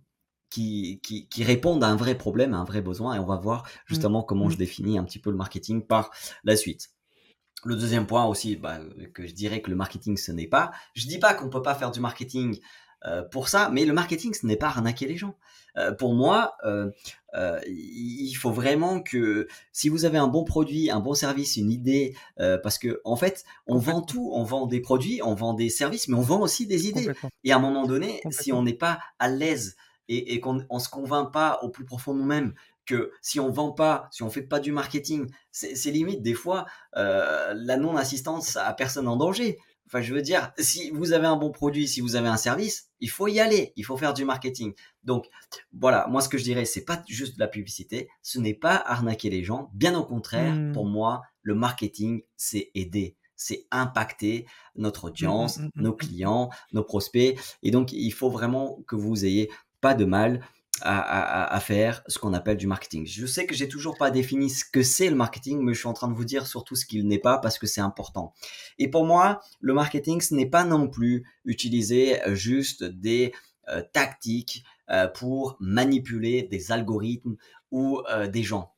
qui, 0.49 1.43
répondent 1.43 1.83
à 1.83 1.87
un 1.87 1.95
vrai 1.95 2.17
problème, 2.17 2.53
à 2.55 2.57
un 2.57 2.63
vrai 2.63 2.81
besoin, 2.81 3.15
et 3.15 3.19
on 3.19 3.25
va 3.25 3.37
voir 3.37 3.63
mmh. 3.63 3.67
justement 3.85 4.23
comment 4.23 4.47
mmh. 4.47 4.51
je 4.51 4.57
définis 4.57 4.97
un 4.97 5.03
petit 5.03 5.19
peu 5.19 5.29
le 5.29 5.37
marketing 5.37 5.85
par 5.85 6.11
la 6.43 6.55
suite. 6.55 6.89
Le 7.65 7.75
deuxième 7.75 8.07
point 8.07 8.25
aussi, 8.25 8.55
bah, 8.55 8.79
que 9.13 9.27
je 9.27 9.33
dirais 9.33 9.61
que 9.61 9.69
le 9.69 9.75
marketing 9.75 10.17
ce 10.17 10.31
n'est 10.31 10.47
pas. 10.47 10.71
Je 10.93 11.07
dis 11.07 11.19
pas 11.19 11.33
qu'on 11.33 11.49
peut 11.49 11.61
pas 11.61 11.75
faire 11.75 11.91
du 11.91 11.99
marketing 11.99 12.59
euh, 13.05 13.23
pour 13.23 13.47
ça. 13.47 13.69
Mais 13.71 13.85
le 13.85 13.93
marketing, 13.93 14.33
ce 14.33 14.45
n'est 14.45 14.57
pas 14.57 14.67
arnaquer 14.67 15.07
les 15.07 15.15
gens. 15.15 15.35
Euh, 15.77 15.93
pour 15.93 16.13
moi, 16.13 16.55
euh, 16.65 16.89
il 17.65 18.33
faut 18.33 18.51
vraiment 18.51 19.01
que 19.01 19.47
si 19.71 19.87
vous 19.87 20.03
avez 20.03 20.17
un 20.17 20.27
bon 20.27 20.43
produit, 20.43 20.91
un 20.91 20.99
bon 20.99 21.13
service, 21.13 21.55
une 21.55 21.71
idée, 21.71 22.15
parce 22.37 22.77
que 22.77 23.01
en 23.05 23.15
fait, 23.15 23.45
on 23.67 23.77
vend 23.77 24.01
tout, 24.01 24.31
on 24.33 24.43
vend 24.43 24.65
des 24.65 24.81
produits, 24.81 25.21
on 25.23 25.35
vend 25.35 25.53
des 25.53 25.69
services, 25.69 26.07
mais 26.07 26.17
on 26.17 26.21
vend 26.21 26.41
aussi 26.41 26.67
des 26.67 26.87
idées. 26.87 27.11
Et 27.43 27.51
à 27.51 27.57
un 27.57 27.59
moment 27.59 27.85
donné, 27.85 28.21
si 28.31 28.51
on 28.51 28.63
n'est 28.63 28.73
pas 28.73 28.99
à 29.19 29.29
l'aise 29.29 29.77
et, 30.09 30.33
et 30.33 30.39
qu'on 30.39 30.55
ne 30.55 30.79
se 30.79 30.89
convainc 30.89 31.31
pas 31.31 31.59
au 31.61 31.69
plus 31.69 31.85
profond 31.85 32.13
de 32.13 32.19
nous-mêmes 32.19 32.53
que 32.89 33.11
si 33.21 33.39
on 33.39 33.51
vend 33.51 33.71
pas, 33.71 34.07
si 34.11 34.23
on 34.23 34.29
fait 34.29 34.41
pas 34.41 34.59
du 34.59 34.71
marketing, 34.71 35.29
c'est 35.51 35.91
limite 35.91 36.23
des 36.23 36.33
fois 36.33 36.65
la 36.93 37.77
non-assistance 37.77 38.57
à 38.57 38.73
personne 38.73 39.07
en 39.07 39.15
danger. 39.15 39.57
Enfin, 39.85 40.01
je 40.01 40.13
veux 40.13 40.21
dire, 40.21 40.51
si 40.59 40.91
vous 40.91 41.13
avez 41.13 41.25
un 41.25 41.35
bon 41.35 41.49
produit, 41.49 41.87
si 41.87 41.99
vous 41.99 42.15
avez 42.15 42.27
un 42.27 42.37
service, 42.37 42.89
il 42.99 43.09
faut 43.09 43.27
y 43.27 43.39
aller, 43.39 43.73
il 43.75 43.83
faut 43.83 43.97
faire 43.97 44.13
du 44.13 44.23
marketing. 44.23 44.73
Donc, 45.03 45.27
voilà, 45.73 46.05
moi, 46.09 46.21
ce 46.21 46.29
que 46.29 46.37
je 46.37 46.43
dirais, 46.43 46.65
c'est 46.65 46.85
pas 46.85 47.01
juste 47.07 47.35
de 47.35 47.39
la 47.39 47.47
publicité, 47.47 48.07
ce 48.21 48.37
n'est 48.37 48.53
pas 48.53 48.75
arnaquer 48.75 49.31
les 49.31 49.43
gens. 49.43 49.71
Bien 49.73 49.97
au 49.97 50.05
contraire, 50.05 50.53
mmh. 50.53 50.73
pour 50.73 50.85
moi, 50.85 51.23
le 51.41 51.55
marketing, 51.55 52.21
c'est 52.37 52.69
aider, 52.75 53.17
c'est 53.35 53.65
impacter 53.71 54.45
notre 54.75 55.05
mmh, 55.05 55.09
audience, 55.09 55.57
mmh, 55.57 55.69
nos 55.77 55.93
clients, 55.93 56.49
nos 56.71 56.83
prospects. 56.83 57.39
Et 57.63 57.71
donc, 57.71 57.91
il 57.91 58.11
faut 58.11 58.29
vraiment 58.29 58.83
que 58.87 58.95
vous 58.95 59.25
ayez 59.25 59.49
pas 59.81 59.95
de 59.95 60.05
mal 60.05 60.41
à, 60.81 61.59
faire 61.59 62.03
ce 62.07 62.19
qu'on 62.19 62.33
appelle 62.33 62.57
du 62.57 62.67
marketing. 62.67 63.05
Je 63.05 63.25
sais 63.25 63.45
que 63.45 63.55
j'ai 63.55 63.67
toujours 63.67 63.97
pas 63.97 64.11
défini 64.11 64.49
ce 64.49 64.63
que 64.65 64.81
c'est 64.81 65.09
le 65.09 65.15
marketing, 65.15 65.61
mais 65.61 65.73
je 65.73 65.79
suis 65.79 65.87
en 65.87 65.93
train 65.93 66.07
de 66.07 66.13
vous 66.13 66.25
dire 66.25 66.47
surtout 66.47 66.75
ce 66.75 66.85
qu'il 66.85 67.07
n'est 67.07 67.19
pas 67.19 67.37
parce 67.37 67.59
que 67.59 67.67
c'est 67.67 67.81
important. 67.81 68.33
Et 68.77 68.89
pour 68.89 69.05
moi, 69.05 69.41
le 69.59 69.73
marketing, 69.73 70.21
ce 70.21 70.33
n'est 70.33 70.49
pas 70.49 70.63
non 70.63 70.87
plus 70.87 71.25
utiliser 71.45 72.21
euh, 72.23 72.35
juste 72.35 72.83
des 72.83 73.33
euh, 73.69 73.81
tactiques 73.93 74.63
euh, 74.89 75.07
pour 75.07 75.57
manipuler 75.59 76.43
des 76.43 76.71
algorithmes 76.71 77.35
ou 77.71 78.01
des 78.31 78.41
gens. 78.41 78.73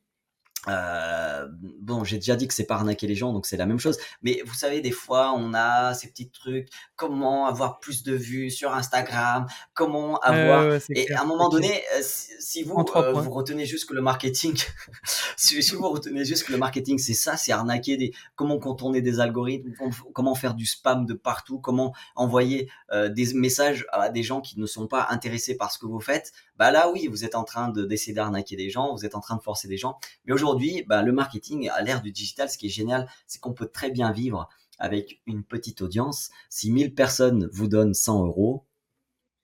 Euh, 0.67 1.47
bon, 1.81 2.03
j'ai 2.03 2.17
déjà 2.17 2.35
dit 2.35 2.47
que 2.47 2.53
c'est 2.53 2.65
pas 2.65 2.75
arnaquer 2.75 3.07
les 3.07 3.15
gens, 3.15 3.33
donc 3.33 3.45
c'est 3.45 3.57
la 3.57 3.65
même 3.65 3.79
chose. 3.79 3.97
Mais 4.21 4.41
vous 4.45 4.53
savez, 4.53 4.81
des 4.81 4.91
fois, 4.91 5.33
on 5.35 5.53
a 5.53 5.93
ces 5.93 6.07
petits 6.07 6.29
trucs. 6.29 6.69
Comment 6.95 7.47
avoir 7.47 7.79
plus 7.79 8.03
de 8.03 8.13
vues 8.13 8.51
sur 8.51 8.73
Instagram? 8.73 9.47
Comment 9.73 10.19
avoir 10.19 10.79
Et 10.93 11.11
à 11.13 11.21
un 11.21 11.25
moment 11.25 11.49
donné, 11.49 11.81
euh, 11.95 12.01
si, 12.03 12.63
vous 12.63 12.75
euh, 12.95 13.11
vous 13.11 13.31
retenez 13.31 13.65
juste 13.65 13.89
que 13.89 13.93
le 13.93 14.01
marketing, 14.01 14.55
si, 15.35 15.59
vous 15.73 15.89
retenez 15.89 16.25
juste 16.25 16.45
que 16.45 16.51
le 16.51 16.59
marketing, 16.59 16.99
c'est 16.99 17.13
ça, 17.13 17.37
c'est 17.37 17.51
arnaquer 17.51 17.97
des. 17.97 18.11
Comment 18.35 18.59
contourner 18.59 19.01
des 19.01 19.19
algorithmes 19.19 19.73
Comment 20.13 20.35
faire 20.35 20.53
du 20.53 20.65
spam 20.65 21.05
de 21.05 21.13
partout 21.13 21.59
Comment 21.59 21.93
envoyer 22.15 22.69
des 23.09 23.33
messages 23.33 23.85
à 23.91 24.09
des 24.09 24.23
gens 24.23 24.41
qui 24.41 24.59
ne 24.59 24.65
sont 24.65 24.87
pas 24.87 25.07
intéressés 25.09 25.55
par 25.55 25.71
ce 25.71 25.79
que 25.79 25.85
vous 25.85 25.99
faites 25.99 26.31
Bah 26.57 26.71
là, 26.71 26.91
oui, 26.91 27.07
vous 27.07 27.25
êtes 27.25 27.35
en 27.35 27.43
train 27.43 27.69
de 27.69 27.85
d'essayer 27.85 28.13
d'arnaquer 28.13 28.55
des 28.55 28.69
gens, 28.69 28.93
vous 28.93 29.05
êtes 29.05 29.15
en 29.15 29.21
train 29.21 29.35
de 29.35 29.41
forcer 29.41 29.67
des 29.67 29.77
gens. 29.77 29.97
Mais 30.25 30.33
aujourd'hui 30.33 30.50
aujourd'hui, 30.51 30.83
bah, 30.83 31.01
le 31.01 31.11
marketing 31.11 31.69
à 31.69 31.81
l'ère 31.81 32.01
du 32.01 32.11
digital, 32.11 32.49
ce 32.49 32.57
qui 32.57 32.67
est 32.67 32.69
génial, 32.69 33.07
c'est 33.25 33.39
qu'on 33.39 33.53
peut 33.53 33.67
très 33.67 33.89
bien 33.89 34.11
vivre 34.11 34.49
avec 34.79 35.21
une 35.25 35.43
petite 35.43 35.81
audience. 35.81 36.29
Si 36.49 36.71
1000 36.71 36.93
personnes 36.93 37.49
vous 37.53 37.67
donnent 37.67 37.93
100 37.93 38.25
euros, 38.25 38.65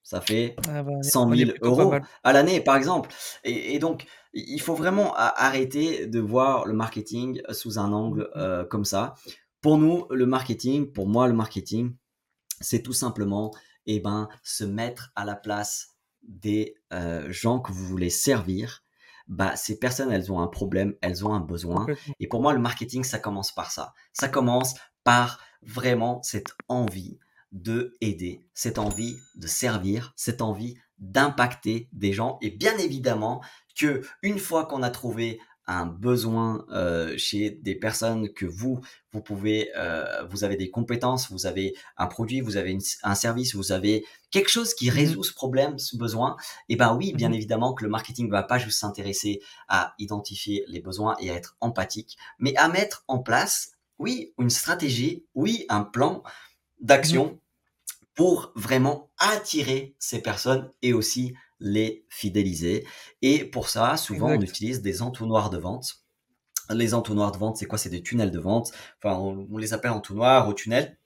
ça 0.02 0.20
fait 0.20 0.56
100 1.02 1.34
000 1.34 1.50
ah 1.50 1.58
bah, 1.60 1.68
euros 1.68 1.94
à 2.24 2.32
l'année, 2.32 2.60
par 2.60 2.76
exemple. 2.76 3.10
Et, 3.44 3.78
donc, 3.78 4.06
il 4.34 4.60
faut 4.60 4.74
vraiment 4.74 5.14
arrêter 5.16 6.06
de 6.06 6.20
voir 6.20 6.66
le 6.66 6.74
marketing 6.74 7.40
sous 7.50 7.78
un 7.78 7.92
angle 7.92 8.22
mmh. 8.22 8.38
Euh, 8.38 8.64
comme 8.64 8.84
ça. 8.84 9.14
Pour 9.60 9.78
nous, 9.78 10.06
le 10.10 10.26
marketing, 10.26 10.92
pour 10.92 11.08
moi, 11.08 11.26
le 11.26 11.34
marketing, 11.34 11.94
c'est 12.60 12.82
tout 12.82 12.92
simplement 12.92 13.52
eh 13.86 14.00
ben, 14.00 14.28
se 14.42 14.64
mettre 14.64 15.10
à 15.16 15.24
la 15.24 15.34
place 15.34 15.94
des 16.22 16.74
euh, 16.92 17.30
gens 17.30 17.60
que 17.60 17.72
vous 17.72 17.86
voulez 17.86 18.10
servir 18.10 18.82
bah, 19.28 19.56
ces 19.56 19.78
personnes, 19.78 20.10
elles 20.10 20.32
ont 20.32 20.40
un 20.40 20.46
problème, 20.46 20.94
elles 21.02 21.24
ont 21.26 21.34
un 21.34 21.40
besoin. 21.40 21.86
Et 22.18 22.26
pour 22.26 22.42
moi, 22.42 22.52
le 22.54 22.60
marketing, 22.60 23.04
ça 23.04 23.18
commence 23.18 23.52
par 23.52 23.70
ça. 23.70 23.92
Ça 24.12 24.28
commence 24.28 24.74
par 25.04 25.40
vraiment 25.62 26.22
cette 26.22 26.54
envie 26.68 27.18
de 27.52 27.94
aider, 28.00 28.44
cette 28.54 28.78
envie 28.78 29.16
de 29.34 29.46
servir, 29.46 30.12
cette 30.16 30.42
envie 30.42 30.76
d'impacter 30.98 31.88
des 31.92 32.12
gens. 32.12 32.38
Et 32.42 32.50
bien 32.50 32.76
évidemment 32.78 33.42
que 33.78 34.02
une 34.22 34.38
fois 34.38 34.66
qu'on 34.66 34.82
a 34.82 34.90
trouvé 34.90 35.38
un 35.68 35.84
besoin 35.86 36.64
euh, 36.70 37.16
chez 37.18 37.50
des 37.50 37.74
personnes 37.74 38.32
que 38.32 38.46
vous, 38.46 38.80
vous 39.12 39.20
pouvez, 39.20 39.70
euh, 39.76 40.24
vous 40.30 40.42
avez 40.42 40.56
des 40.56 40.70
compétences, 40.70 41.30
vous 41.30 41.46
avez 41.46 41.74
un 41.98 42.06
produit, 42.06 42.40
vous 42.40 42.56
avez 42.56 42.76
un 43.02 43.14
service, 43.14 43.54
vous 43.54 43.70
avez 43.70 44.04
quelque 44.30 44.48
chose 44.48 44.74
qui 44.74 44.88
mmh 44.88 44.94
résout 44.94 45.22
ce 45.22 45.34
problème, 45.34 45.78
ce 45.78 45.96
besoin, 45.96 46.36
et 46.68 46.72
eh 46.72 46.76
ben 46.76 46.96
oui, 46.96 47.12
bien 47.12 47.28
mmh 47.28 47.34
évidemment 47.34 47.74
que 47.74 47.84
le 47.84 47.90
marketing 47.90 48.30
va 48.30 48.42
pas 48.42 48.58
juste 48.58 48.80
s'intéresser 48.80 49.40
à 49.68 49.94
identifier 49.98 50.64
les 50.68 50.80
besoins 50.80 51.16
et 51.20 51.30
à 51.30 51.34
être 51.34 51.56
empathique, 51.60 52.16
mais 52.38 52.56
à 52.56 52.68
mettre 52.68 53.04
en 53.06 53.18
place, 53.18 53.72
oui, 53.98 54.32
une 54.38 54.50
stratégie, 54.50 55.26
oui, 55.34 55.66
un 55.68 55.84
plan 55.84 56.22
d'action 56.80 57.26
mmh 57.26 57.38
pour 58.14 58.50
vraiment 58.56 59.12
attirer 59.18 59.94
ces 60.00 60.20
personnes 60.20 60.72
et 60.82 60.92
aussi 60.92 61.36
les 61.60 62.04
fidéliser. 62.08 62.86
Et 63.22 63.44
pour 63.44 63.68
ça, 63.68 63.96
souvent, 63.96 64.30
on 64.30 64.40
utilise 64.40 64.82
des 64.82 65.02
entonnoirs 65.02 65.50
de 65.50 65.58
vente. 65.58 66.04
Les 66.70 66.94
entonnoirs 66.94 67.32
de 67.32 67.38
vente, 67.38 67.56
c'est 67.56 67.66
quoi? 67.66 67.78
C'est 67.78 67.90
des 67.90 68.02
tunnels 68.02 68.30
de 68.30 68.38
vente. 68.38 68.72
Enfin, 69.02 69.18
on, 69.18 69.56
les 69.56 69.72
appelle 69.72 69.90
entonnoirs 69.90 70.48
ou 70.48 70.54
tunnels. 70.54 70.98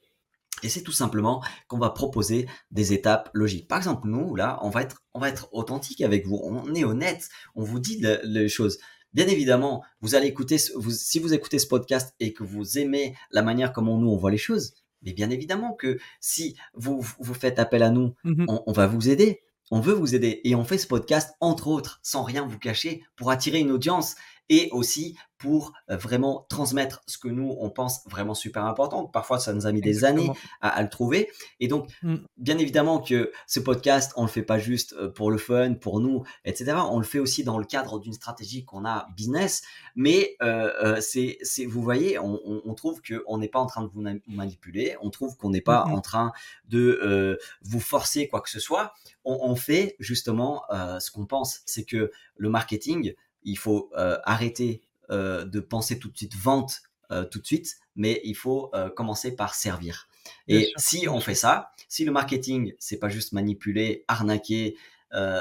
Et 0.62 0.68
c'est 0.68 0.82
tout 0.82 0.92
simplement 0.92 1.42
qu'on 1.66 1.78
va 1.78 1.90
proposer 1.90 2.46
des 2.70 2.92
étapes 2.92 3.30
logiques. 3.32 3.68
Par 3.68 3.78
exemple, 3.78 4.06
nous, 4.08 4.34
là, 4.34 4.58
on 4.62 4.70
va 4.70 4.82
être, 4.82 5.02
on 5.14 5.20
va 5.20 5.28
être 5.28 5.48
authentique 5.52 6.02
avec 6.02 6.26
vous. 6.26 6.40
On 6.42 6.74
est 6.74 6.84
honnête. 6.84 7.28
On 7.54 7.62
vous 7.62 7.80
dit 7.80 8.02
les 8.24 8.48
choses. 8.48 8.78
Bien 9.12 9.26
évidemment, 9.26 9.84
vous 10.00 10.14
allez 10.14 10.26
écouter, 10.26 10.56
si 10.58 11.18
vous 11.18 11.34
écoutez 11.34 11.58
ce 11.58 11.66
podcast 11.66 12.14
et 12.18 12.32
que 12.32 12.44
vous 12.44 12.78
aimez 12.78 13.14
la 13.30 13.42
manière 13.42 13.72
comment 13.72 13.98
nous 13.98 14.08
on 14.08 14.16
voit 14.16 14.30
les 14.30 14.38
choses, 14.38 14.72
mais 15.02 15.12
bien 15.12 15.28
évidemment 15.28 15.74
que 15.74 15.98
si 16.18 16.56
vous, 16.72 17.04
vous 17.18 17.34
faites 17.34 17.58
appel 17.58 17.82
à 17.82 17.90
nous, 17.90 18.14
mmh 18.24 18.46
on 18.48 18.72
va 18.72 18.86
vous 18.86 19.10
aider 19.10 19.42
on 19.72 19.80
veut 19.80 19.94
vous 19.94 20.14
aider 20.14 20.42
et 20.44 20.54
on 20.54 20.64
fait 20.64 20.76
ce 20.76 20.86
podcast 20.86 21.34
entre 21.40 21.66
autres 21.66 21.98
sans 22.02 22.22
rien 22.22 22.46
vous 22.46 22.58
cacher 22.58 23.02
pour 23.16 23.30
attirer 23.30 23.58
une 23.58 23.72
audience 23.72 24.16
et 24.48 24.68
aussi 24.72 25.16
pour 25.38 25.72
vraiment 25.88 26.46
transmettre 26.48 27.02
ce 27.08 27.18
que 27.18 27.26
nous, 27.26 27.56
on 27.58 27.68
pense 27.68 28.06
vraiment 28.08 28.34
super 28.34 28.64
important. 28.64 29.06
Parfois, 29.06 29.40
ça 29.40 29.52
nous 29.52 29.66
a 29.66 29.72
mis 29.72 29.80
des 29.80 30.04
années 30.04 30.30
à, 30.60 30.80
le 30.80 30.88
trouver. 30.88 31.32
Et 31.58 31.66
donc, 31.66 31.90
mmh. 32.04 32.14
bien 32.36 32.58
évidemment 32.58 33.00
que 33.00 33.32
ce 33.48 33.58
podcast, 33.58 34.12
on 34.14 34.22
le 34.22 34.28
fait 34.28 34.44
pas 34.44 34.60
juste 34.60 34.94
pour 35.08 35.32
le 35.32 35.38
fun, 35.38 35.74
pour 35.74 35.98
nous, 35.98 36.22
etc. 36.44 36.76
On 36.88 36.98
le 36.98 37.04
fait 37.04 37.18
aussi 37.18 37.42
dans 37.42 37.58
le 37.58 37.64
cadre 37.64 37.98
d'une 37.98 38.12
stratégie 38.12 38.64
qu'on 38.64 38.84
a 38.84 39.08
business. 39.16 39.62
Mais 39.96 40.36
euh, 40.42 41.00
c'est, 41.00 41.38
c'est, 41.42 41.66
vous 41.66 41.82
voyez, 41.82 42.20
on, 42.20 42.40
on 42.44 42.74
trouve 42.74 43.00
qu'on 43.02 43.38
n'est 43.38 43.48
pas 43.48 43.58
en 43.58 43.66
train 43.66 43.82
de 43.82 43.88
vous 43.88 44.04
manipuler. 44.28 44.96
On 45.00 45.10
trouve 45.10 45.36
qu'on 45.36 45.50
n'est 45.50 45.60
pas 45.60 45.86
mmh 45.86 45.92
en 45.92 46.00
train 46.00 46.32
de 46.68 47.00
euh, 47.02 47.36
vous 47.62 47.80
forcer 47.80 48.28
quoi 48.28 48.40
que 48.40 48.50
ce 48.50 48.60
soit. 48.60 48.92
On, 49.24 49.38
on 49.42 49.56
fait 49.56 49.96
justement 49.98 50.62
euh, 50.70 50.98
ce 51.00 51.10
qu'on 51.10 51.26
pense, 51.26 51.60
c'est 51.66 51.84
que 51.84 52.10
le 52.36 52.48
marketing, 52.48 53.14
il 53.44 53.58
faut 53.58 53.90
arrêter 53.94 54.82
euh, 55.12 55.44
de 55.44 55.60
penser 55.60 55.98
tout 55.98 56.08
de 56.08 56.16
suite 56.16 56.34
vente 56.36 56.80
euh, 57.10 57.24
tout 57.24 57.38
de 57.38 57.44
suite, 57.44 57.76
mais 57.96 58.22
il 58.24 58.34
faut 58.34 58.70
euh, 58.72 58.88
commencer 58.88 59.36
par 59.36 59.54
servir. 59.54 60.08
Et 60.48 60.72
si 60.76 61.06
on 61.06 61.20
fait 61.20 61.34
ça, 61.34 61.70
si 61.88 62.06
le 62.06 62.12
marketing, 62.12 62.72
c'est 62.78 62.96
pas 62.96 63.10
juste 63.10 63.32
manipuler, 63.32 64.04
arnaquer, 64.08 64.76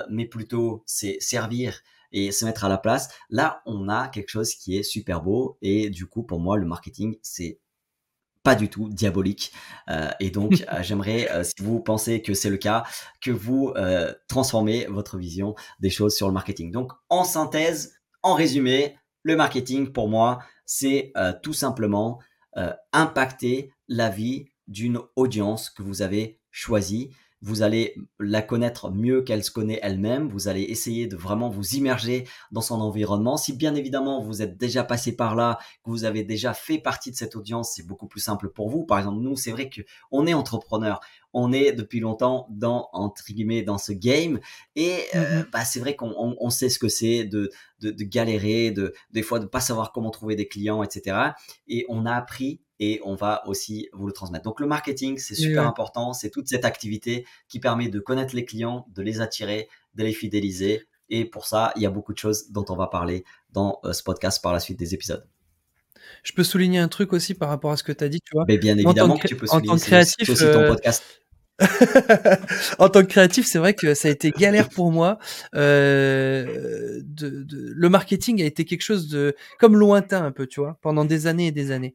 mais 0.09 0.25
plutôt 0.25 0.83
c'est 0.85 1.17
servir 1.21 1.81
et 2.11 2.31
se 2.31 2.43
mettre 2.43 2.65
à 2.65 2.69
la 2.69 2.77
place, 2.77 3.09
là, 3.29 3.61
on 3.65 3.87
a 3.87 4.09
quelque 4.09 4.29
chose 4.29 4.55
qui 4.55 4.75
est 4.75 4.83
super 4.83 5.21
beau. 5.21 5.57
Et 5.61 5.89
du 5.89 6.07
coup, 6.07 6.23
pour 6.23 6.39
moi, 6.39 6.57
le 6.57 6.65
marketing, 6.65 7.17
c'est 7.21 7.59
pas 8.43 8.55
du 8.55 8.69
tout 8.69 8.89
diabolique. 8.89 9.51
et 10.19 10.31
donc, 10.31 10.65
j'aimerais, 10.81 11.27
si 11.43 11.63
vous 11.63 11.79
pensez 11.79 12.21
que 12.21 12.33
c'est 12.33 12.49
le 12.49 12.57
cas, 12.57 12.83
que 13.21 13.31
vous 13.31 13.73
transformez 14.27 14.85
votre 14.87 15.17
vision 15.17 15.55
des 15.79 15.89
choses 15.89 16.15
sur 16.15 16.27
le 16.27 16.33
marketing. 16.33 16.71
Donc, 16.71 16.91
en 17.09 17.23
synthèse, 17.23 17.93
en 18.23 18.33
résumé, 18.33 18.95
le 19.23 19.35
marketing, 19.35 19.91
pour 19.91 20.07
moi, 20.07 20.39
c'est 20.65 21.11
euh, 21.17 21.33
tout 21.43 21.53
simplement 21.53 22.19
euh, 22.57 22.73
impacter 22.93 23.71
la 23.87 24.09
vie 24.09 24.45
d'une 24.67 24.99
audience 25.15 25.69
que 25.69 25.83
vous 25.83 26.01
avez 26.01 26.39
choisie. 26.49 27.11
Vous 27.41 27.63
allez 27.63 27.95
la 28.19 28.41
connaître 28.41 28.91
mieux 28.91 29.21
qu'elle 29.21 29.43
se 29.43 29.51
connaît 29.51 29.79
elle-même. 29.81 30.29
Vous 30.29 30.47
allez 30.47 30.61
essayer 30.61 31.07
de 31.07 31.15
vraiment 31.15 31.49
vous 31.49 31.75
immerger 31.75 32.27
dans 32.51 32.61
son 32.61 32.79
environnement. 32.81 33.37
Si 33.37 33.53
bien 33.53 33.75
évidemment 33.75 34.21
vous 34.21 34.41
êtes 34.41 34.57
déjà 34.57 34.83
passé 34.83 35.15
par 35.15 35.35
là, 35.35 35.57
que 35.83 35.89
vous 35.89 36.05
avez 36.05 36.23
déjà 36.23 36.53
fait 36.53 36.77
partie 36.77 37.11
de 37.11 37.15
cette 37.15 37.35
audience, 37.35 37.73
c'est 37.75 37.85
beaucoup 37.85 38.07
plus 38.07 38.21
simple 38.21 38.49
pour 38.49 38.69
vous. 38.69 38.85
Par 38.85 38.99
exemple, 38.99 39.21
nous, 39.21 39.35
c'est 39.35 39.51
vrai 39.51 39.69
que 39.69 39.81
on 40.11 40.27
est 40.27 40.33
entrepreneur 40.33 40.99
on 41.33 41.53
est 41.53 41.71
depuis 41.71 41.99
longtemps 41.99 42.47
dans 42.49 42.89
entre 42.93 43.23
guillemets 43.31 43.63
dans 43.63 43.77
ce 43.77 43.93
game 43.93 44.39
et 44.75 45.03
euh, 45.15 45.43
bah, 45.51 45.63
c'est 45.65 45.79
vrai 45.79 45.95
qu'on 45.95 46.13
on, 46.17 46.49
sait 46.49 46.69
ce 46.69 46.79
que 46.79 46.89
c'est 46.89 47.23
de, 47.23 47.49
de, 47.79 47.91
de, 47.91 48.03
galérer, 48.03 48.71
de 48.71 48.93
des 49.11 49.21
fois 49.21 49.39
de 49.39 49.45
pas 49.45 49.61
savoir 49.61 49.91
comment 49.91 50.11
trouver 50.11 50.35
des 50.35 50.47
clients, 50.47 50.83
etc. 50.83 51.17
Et 51.67 51.85
on 51.89 52.05
a 52.05 52.13
appris 52.13 52.61
et 52.81 52.99
on 53.05 53.13
va 53.13 53.47
aussi 53.47 53.87
vous 53.93 54.07
le 54.07 54.11
transmettre. 54.11 54.43
Donc 54.43 54.59
le 54.59 54.65
marketing, 54.65 55.19
c'est 55.19 55.35
super 55.35 55.67
important, 55.67 56.13
c'est 56.13 56.31
toute 56.31 56.47
cette 56.47 56.65
activité 56.65 57.25
qui 57.47 57.59
permet 57.59 57.89
de 57.89 57.99
connaître 57.99 58.35
les 58.35 58.43
clients, 58.43 58.87
de 58.95 59.03
les 59.03 59.21
attirer, 59.21 59.69
de 59.93 60.03
les 60.03 60.13
fidéliser. 60.13 60.87
Et 61.09 61.25
pour 61.25 61.45
ça, 61.45 61.71
il 61.75 61.83
y 61.83 61.85
a 61.85 61.91
beaucoup 61.91 62.11
de 62.11 62.17
choses 62.17 62.51
dont 62.51 62.65
on 62.69 62.75
va 62.75 62.87
parler 62.87 63.23
dans 63.51 63.79
euh, 63.85 63.93
ce 63.93 64.01
podcast 64.01 64.41
par 64.41 64.51
la 64.51 64.59
suite 64.59 64.79
des 64.79 64.95
épisodes. 64.95 65.23
Je 66.23 66.33
peux 66.33 66.43
souligner 66.43 66.79
un 66.79 66.87
truc 66.87 67.13
aussi 67.13 67.35
par 67.35 67.49
rapport 67.49 67.71
à 67.71 67.77
ce 67.77 67.83
que 67.83 67.91
tu 67.91 68.03
as 68.03 68.09
dit, 68.09 68.19
tu 68.21 68.31
vois. 68.33 68.45
Mais 68.47 68.57
bien 68.57 68.75
évidemment 68.75 69.17
que 69.17 69.27
tu 69.27 69.35
peux 69.35 69.45
souligner. 69.45 69.69
En 69.69 69.73
tant 69.73 69.79
que 69.79 69.85
créatif, 69.85 70.29
aussi 70.29 70.43
ton 70.43 70.61
euh, 70.61 70.67
podcast. 70.69 71.03
en 72.79 72.89
tant 72.89 73.01
que 73.01 73.07
créatif, 73.07 73.45
c'est 73.45 73.59
vrai 73.59 73.75
que 73.75 73.93
ça 73.93 74.07
a 74.07 74.11
été 74.11 74.31
galère 74.31 74.69
pour 74.69 74.91
moi. 74.91 75.19
Euh, 75.53 76.99
de, 77.03 77.43
de, 77.43 77.71
le 77.75 77.89
marketing 77.89 78.41
a 78.41 78.45
été 78.45 78.65
quelque 78.65 78.81
chose 78.81 79.07
de 79.09 79.35
comme 79.59 79.77
lointain 79.77 80.23
un 80.25 80.31
peu, 80.31 80.47
tu 80.47 80.59
vois, 80.59 80.79
pendant 80.81 81.05
des 81.05 81.27
années 81.27 81.47
et 81.47 81.51
des 81.51 81.69
années. 81.69 81.93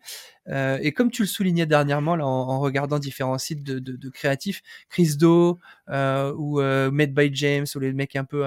Euh, 0.48 0.78
et 0.80 0.92
comme 0.92 1.10
tu 1.10 1.22
le 1.22 1.28
soulignais 1.28 1.66
dernièrement, 1.66 2.16
là, 2.16 2.26
en, 2.26 2.60
regardant 2.60 2.98
différents 2.98 3.38
sites 3.38 3.62
de, 3.62 3.78
de, 3.78 3.96
de 3.96 4.08
créatifs, 4.08 4.62
Chris 4.88 5.16
Do 5.16 5.58
euh, 5.88 6.32
ou 6.36 6.60
euh, 6.60 6.90
Made 6.90 7.12
by 7.12 7.30
James 7.34 7.66
ou 7.74 7.78
les 7.78 7.92
mecs 7.92 8.16
un 8.16 8.24
peu 8.24 8.44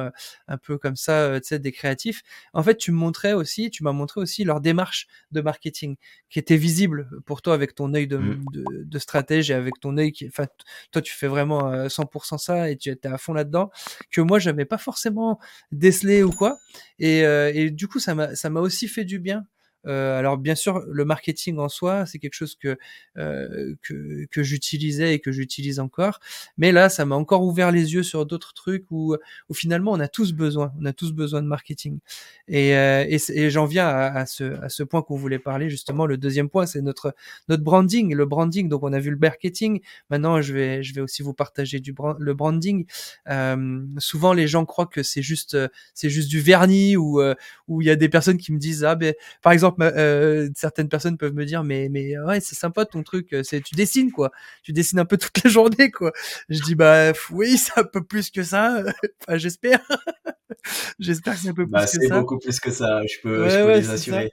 un 0.48 0.58
peu 0.58 0.78
comme 0.78 0.96
ça, 0.96 1.40
tu 1.42 1.48
sais, 1.48 1.60
des 1.60 1.72
créatifs. 1.72 2.22
En 2.54 2.64
fait, 2.64 2.78
tu 2.78 2.92
montrais 2.92 3.34
aussi, 3.34 3.70
tu 3.70 3.84
m'as 3.84 3.92
montré 3.92 4.22
aussi 4.22 4.44
leur 4.44 4.62
démarche 4.62 5.08
de 5.32 5.42
marketing 5.42 5.96
qui 6.30 6.40
était 6.40 6.58
visible 6.58 7.10
pour 7.26 7.42
toi 7.42 7.54
avec 7.54 7.76
ton 7.76 7.94
œil 7.94 8.08
de, 8.08 8.18
mmh. 8.18 8.46
de, 8.86 9.00
stratège 9.00 9.52
et 9.52 9.54
avec 9.54 9.80
ton 9.80 9.98
œil 9.98 10.12
qui, 10.12 10.28
enfin, 10.28 10.48
toi, 10.92 11.02
tu 11.02 11.14
fais 11.14 11.28
vraiment 11.28 11.88
100% 11.88 12.38
ça 12.38 12.70
et 12.70 12.78
tu 12.78 12.90
étais 12.90 13.08
à 13.08 13.18
fond 13.18 13.34
là-dedans 13.34 13.72
que 14.12 14.22
moi, 14.22 14.40
j'avais 14.40 14.66
pas 14.66 14.78
forcément 14.78 15.40
décelé 15.72 16.24
ou 16.24 16.32
quoi. 16.32 16.58
Et, 17.00 17.20
et 17.20 17.72
du 17.72 17.88
coup, 17.88 18.00
ça 18.00 18.16
m'a 18.16 18.36
ça 18.36 18.50
m'a 18.50 18.60
aussi 18.60 18.88
fait 18.88 19.06
du 19.06 19.20
bien 19.20 19.46
euh, 19.88 20.20
alors 20.20 20.38
bien 20.38 20.56
sûr, 20.56 20.84
le 20.88 21.06
marketing 21.06 21.58
en 21.58 21.70
soi, 21.70 22.06
c'est 22.06 22.20
quelque 22.20 22.34
chose 22.34 22.56
que 22.56 22.78
euh, 23.18 23.76
que, 23.82 24.26
que 24.30 24.44
j'utilisais 24.44 25.14
et 25.16 25.20
que 25.20 25.32
j'utilise 25.32 25.80
encore. 25.80 26.20
Mais 26.58 26.72
là, 26.72 26.90
ça 26.90 27.06
m'a 27.06 27.16
encore 27.16 27.44
ouvert 27.44 27.72
les 27.72 27.94
yeux 27.94 28.04
sur 28.04 28.26
d'autres 28.26 28.54
trucs 28.54 28.86
où, 28.92 29.16
où 29.50 29.54
finalement, 29.54 29.92
on 29.92 30.00
a 30.00 30.08
tous 30.08 30.34
besoin, 30.34 30.74
on 30.80 30.86
a 30.86 30.94
tous 30.94 31.14
besoin 31.14 31.42
de 31.42 31.48
marketing. 31.48 32.00
Et, 32.48 32.76
euh, 32.76 33.06
et, 33.08 33.50
j'en 33.50 33.66
viens 33.66 33.88
à, 33.88 34.08
à, 34.08 34.26
ce, 34.26 34.62
à 34.62 34.70
ce 34.70 34.84
point 34.84 35.02
qu'on 35.02 35.16
voulait 35.16 35.40
parler 35.40 35.70
justement. 35.70 36.06
Le 36.06 36.18
deuxième 36.18 36.50
point, 36.50 36.66
c'est 36.66 36.82
notre 36.82 37.16
notre 37.48 37.64
branding. 37.64 38.14
Le 38.14 38.26
branding. 38.26 38.68
Donc, 38.70 38.84
on 38.84 38.92
a 38.94 39.00
vu 39.00 39.12
le 39.12 39.18
marketing. 39.18 39.82
Maintenant, 40.10 40.42
je 40.42 40.54
vais 40.54 40.84
je 40.84 40.94
vais 40.94 41.02
aussi 41.02 41.24
vous 41.24 41.34
partager 41.34 41.80
du 41.80 41.96
le 42.20 42.34
branding. 42.34 42.86
Euh, 43.30 43.86
souvent, 43.98 44.34
les 44.34 44.48
gens 44.48 44.66
croient 44.66 44.88
que 44.88 45.04
c'est 45.04 45.22
juste 45.22 45.58
c'est 45.94 46.10
juste 46.10 46.30
du 46.30 46.42
vernis 46.42 46.98
ou 46.98 47.22
où 47.68 47.82
il 47.82 47.86
y 47.88 47.90
a 47.90 47.96
des 47.96 48.10
personnes 48.10 48.38
qui 48.38 48.52
me 48.52 48.58
disent 48.58 48.84
ah 48.84 48.96
ben 48.96 49.14
par 49.42 49.54
exemple 49.54 49.69
euh, 49.80 50.50
certaines 50.56 50.90
personnes 50.90 51.18
peuvent 51.18 51.34
me 51.34 51.46
dire, 51.46 51.64
mais, 51.64 51.90
mais 51.90 52.18
ouais, 52.20 52.40
c'est 52.40 52.56
sympa 52.56 52.86
ton 52.86 53.04
truc, 53.04 53.34
euh, 53.34 53.44
c'est, 53.44 53.62
tu 53.62 53.76
dessines, 53.76 54.12
quoi. 54.12 54.32
Tu 54.64 54.74
dessines 54.74 55.00
un 55.00 55.06
peu 55.06 55.18
toute 55.18 55.44
la 55.44 55.50
journée, 55.50 55.92
quoi. 55.92 56.12
Je 56.50 56.62
dis, 56.62 56.76
bah, 56.76 57.12
oui, 57.32 57.58
c'est 57.58 57.80
un 57.80 57.84
peu 57.84 58.04
plus 58.04 58.30
que 58.30 58.44
ça. 58.44 58.84
enfin, 59.28 59.38
j'espère. 59.38 59.80
j'espère 61.00 61.36
que 61.36 61.40
c'est 61.40 61.50
un 61.50 61.54
peu 61.54 61.66
plus 61.66 61.72
bah, 61.72 61.86
que 61.86 61.90
ça. 61.90 61.98
C'est 62.02 62.10
beaucoup 62.10 62.40
plus 62.40 62.60
que 62.60 62.72
ça, 62.72 63.02
je 63.06 63.22
peux, 63.22 63.50
je 63.50 63.56
peux 63.56 63.74
les 63.74 63.90
assurer. 63.90 64.32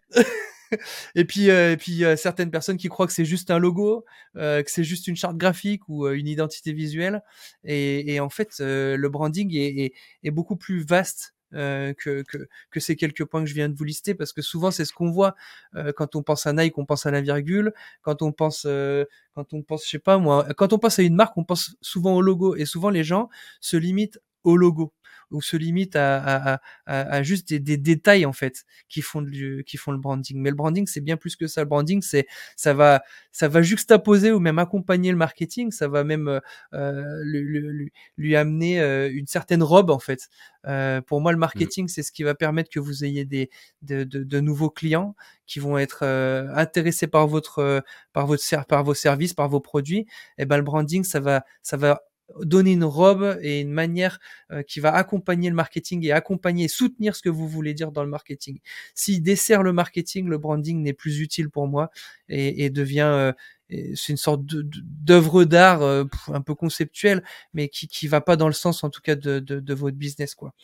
et 1.14 1.24
puis, 1.24 1.50
euh, 1.50 1.72
et 1.72 1.76
puis 1.76 2.02
certaines 2.16 2.50
personnes 2.50 2.76
qui 2.76 2.88
croient 2.88 3.06
que 3.06 3.12
c'est 3.12 3.24
juste 3.24 3.50
un 3.50 3.58
logo, 3.58 4.04
euh, 4.36 4.62
que 4.62 4.70
c'est 4.70 4.84
juste 4.84 5.06
une 5.06 5.16
charte 5.16 5.36
graphique 5.36 5.88
ou 5.88 6.08
une 6.08 6.26
identité 6.26 6.72
visuelle. 6.72 7.22
Et, 7.64 8.14
et 8.14 8.20
en 8.20 8.30
fait, 8.30 8.58
le 8.58 9.06
branding 9.08 9.54
est, 9.54 9.84
est, 9.84 9.92
est, 10.24 10.30
beaucoup 10.30 10.56
plus 10.56 10.84
vaste 10.84 11.35
euh, 11.54 11.94
que, 11.94 12.22
que, 12.22 12.38
que, 12.70 12.80
ces 12.80 12.96
quelques 12.96 13.24
points 13.24 13.42
que 13.42 13.48
je 13.48 13.54
viens 13.54 13.68
de 13.68 13.74
vous 13.74 13.84
lister, 13.84 14.14
parce 14.14 14.32
que 14.32 14.42
souvent 14.42 14.70
c'est 14.70 14.84
ce 14.84 14.92
qu'on 14.92 15.10
voit 15.10 15.34
euh, 15.76 15.92
quand 15.94 16.16
on 16.16 16.22
pense 16.22 16.46
à 16.46 16.52
Nike, 16.52 16.76
on 16.78 16.84
pense 16.84 17.06
à 17.06 17.10
la 17.10 17.20
virgule, 17.20 17.72
quand 18.02 18.22
on 18.22 18.32
pense, 18.32 18.64
euh, 18.66 19.04
quand 19.34 19.52
on 19.52 19.62
pense, 19.62 19.84
je 19.84 19.90
sais 19.90 19.98
pas 19.98 20.18
moi, 20.18 20.46
quand 20.56 20.72
on 20.72 20.78
pense 20.78 20.98
à 20.98 21.02
une 21.02 21.14
marque, 21.14 21.36
on 21.36 21.44
pense 21.44 21.76
souvent 21.80 22.14
au 22.16 22.20
logo, 22.22 22.56
et 22.56 22.64
souvent 22.64 22.90
les 22.90 23.04
gens 23.04 23.28
se 23.60 23.76
limitent 23.76 24.20
au 24.44 24.56
logo 24.56 24.92
ou 25.30 25.42
se 25.42 25.56
limite 25.56 25.96
à, 25.96 26.16
à, 26.16 26.60
à, 26.86 27.00
à 27.00 27.22
juste 27.22 27.48
des, 27.48 27.58
des, 27.58 27.76
détails 27.76 28.26
en 28.26 28.32
fait 28.32 28.64
qui 28.88 29.02
font 29.02 29.20
le 29.20 29.62
qui 29.62 29.76
font 29.76 29.92
le 29.92 29.98
branding. 29.98 30.38
Mais 30.40 30.50
le 30.50 30.56
branding 30.56 30.86
c'est 30.86 31.00
bien 31.00 31.16
plus 31.16 31.36
que 31.36 31.46
ça. 31.46 31.62
Le 31.62 31.68
branding 31.68 32.02
c'est 32.02 32.26
ça 32.56 32.74
va 32.74 33.02
ça 33.32 33.48
va 33.48 33.62
juxtaposer 33.62 34.32
ou 34.32 34.40
même 34.40 34.58
accompagner 34.58 35.10
le 35.10 35.16
marketing. 35.16 35.70
Ça 35.72 35.88
va 35.88 36.04
même 36.04 36.28
euh, 36.28 36.40
euh 36.74 37.02
lui, 37.24 37.60
lui, 37.60 37.92
lui, 38.16 38.36
amener 38.36 38.80
euh, 38.80 39.10
une 39.12 39.26
certaine 39.26 39.62
robe 39.62 39.90
en 39.90 39.98
fait. 39.98 40.28
Euh, 40.66 41.00
pour 41.00 41.20
moi 41.20 41.32
le 41.32 41.36
mmh. 41.36 41.40
marketing 41.40 41.88
c'est 41.88 42.02
ce 42.02 42.10
qui 42.10 42.24
va 42.24 42.34
permettre 42.34 42.70
que 42.70 42.80
vous 42.80 43.04
ayez 43.04 43.24
des 43.24 43.50
de, 43.82 44.02
de, 44.02 44.24
de 44.24 44.40
nouveaux 44.40 44.70
clients 44.70 45.14
qui 45.46 45.60
vont 45.60 45.78
être 45.78 46.00
euh, 46.02 46.48
intéressés 46.54 47.06
par 47.06 47.28
votre 47.28 47.84
par 48.12 48.26
votre 48.26 48.42
par 48.66 48.84
vos 48.84 48.94
services 48.94 49.34
par 49.34 49.48
vos 49.48 49.60
produits. 49.60 50.00
Et 50.38 50.42
eh 50.42 50.44
ben 50.44 50.56
le 50.56 50.62
branding 50.62 51.04
ça 51.04 51.20
va 51.20 51.44
ça 51.62 51.76
va 51.76 52.02
donner 52.40 52.72
une 52.72 52.84
robe 52.84 53.38
et 53.40 53.60
une 53.60 53.70
manière 53.72 54.18
euh, 54.50 54.62
qui 54.62 54.80
va 54.80 54.92
accompagner 54.94 55.48
le 55.48 55.54
marketing 55.54 56.04
et 56.04 56.12
accompagner 56.12 56.64
et 56.64 56.68
soutenir 56.68 57.16
ce 57.16 57.22
que 57.22 57.28
vous 57.28 57.48
voulez 57.48 57.74
dire 57.74 57.92
dans 57.92 58.02
le 58.02 58.10
marketing. 58.10 58.58
S'il 58.94 59.22
dessert 59.22 59.62
le 59.62 59.72
marketing, 59.72 60.28
le 60.28 60.38
branding 60.38 60.82
n'est 60.82 60.92
plus 60.92 61.20
utile 61.20 61.50
pour 61.50 61.68
moi 61.68 61.90
et, 62.28 62.64
et 62.64 62.70
devient 62.70 63.00
euh, 63.02 63.32
c'est 63.68 64.12
une 64.12 64.16
sorte 64.16 64.42
d'œuvre 64.44 65.44
d'art 65.44 65.82
euh, 65.82 66.04
un 66.28 66.40
peu 66.40 66.54
conceptuelle, 66.54 67.24
mais 67.52 67.68
qui 67.68 67.88
qui 67.88 68.06
va 68.06 68.20
pas 68.20 68.36
dans 68.36 68.46
le 68.46 68.52
sens 68.52 68.84
en 68.84 68.90
tout 68.90 69.00
cas 69.00 69.16
de, 69.16 69.40
de, 69.40 69.58
de 69.58 69.74
votre 69.74 69.96
business 69.96 70.34
quoi. 70.36 70.54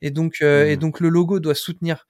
Et 0.00 0.10
donc 0.10 0.40
et 0.42 0.76
mmh. 0.76 0.78
donc 0.78 1.00
le 1.00 1.08
logo 1.08 1.40
doit 1.40 1.56
soutenir 1.56 2.06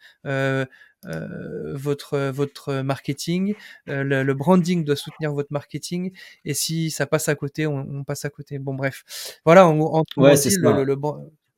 euh, 1.06 1.74
votre 1.74 2.30
votre 2.30 2.74
marketing, 2.82 3.54
euh, 3.88 4.02
le, 4.04 4.34
branding 4.34 4.84
doit 4.84 4.96
soutenir 4.96 5.32
votre 5.32 5.52
marketing, 5.52 6.12
et 6.44 6.54
si 6.54 6.90
ça 6.90 7.06
passe 7.06 7.28
à 7.28 7.34
côté, 7.34 7.66
on, 7.66 7.86
on 7.90 8.04
passe 8.04 8.24
à 8.24 8.30
côté. 8.30 8.58
Bon 8.58 8.74
bref, 8.74 9.04
voilà. 9.44 9.66
En, 9.66 9.78
en 9.80 10.04
ouais, 10.16 10.36
c'est 10.36 10.50
le, 10.58 10.84
le, 10.84 10.96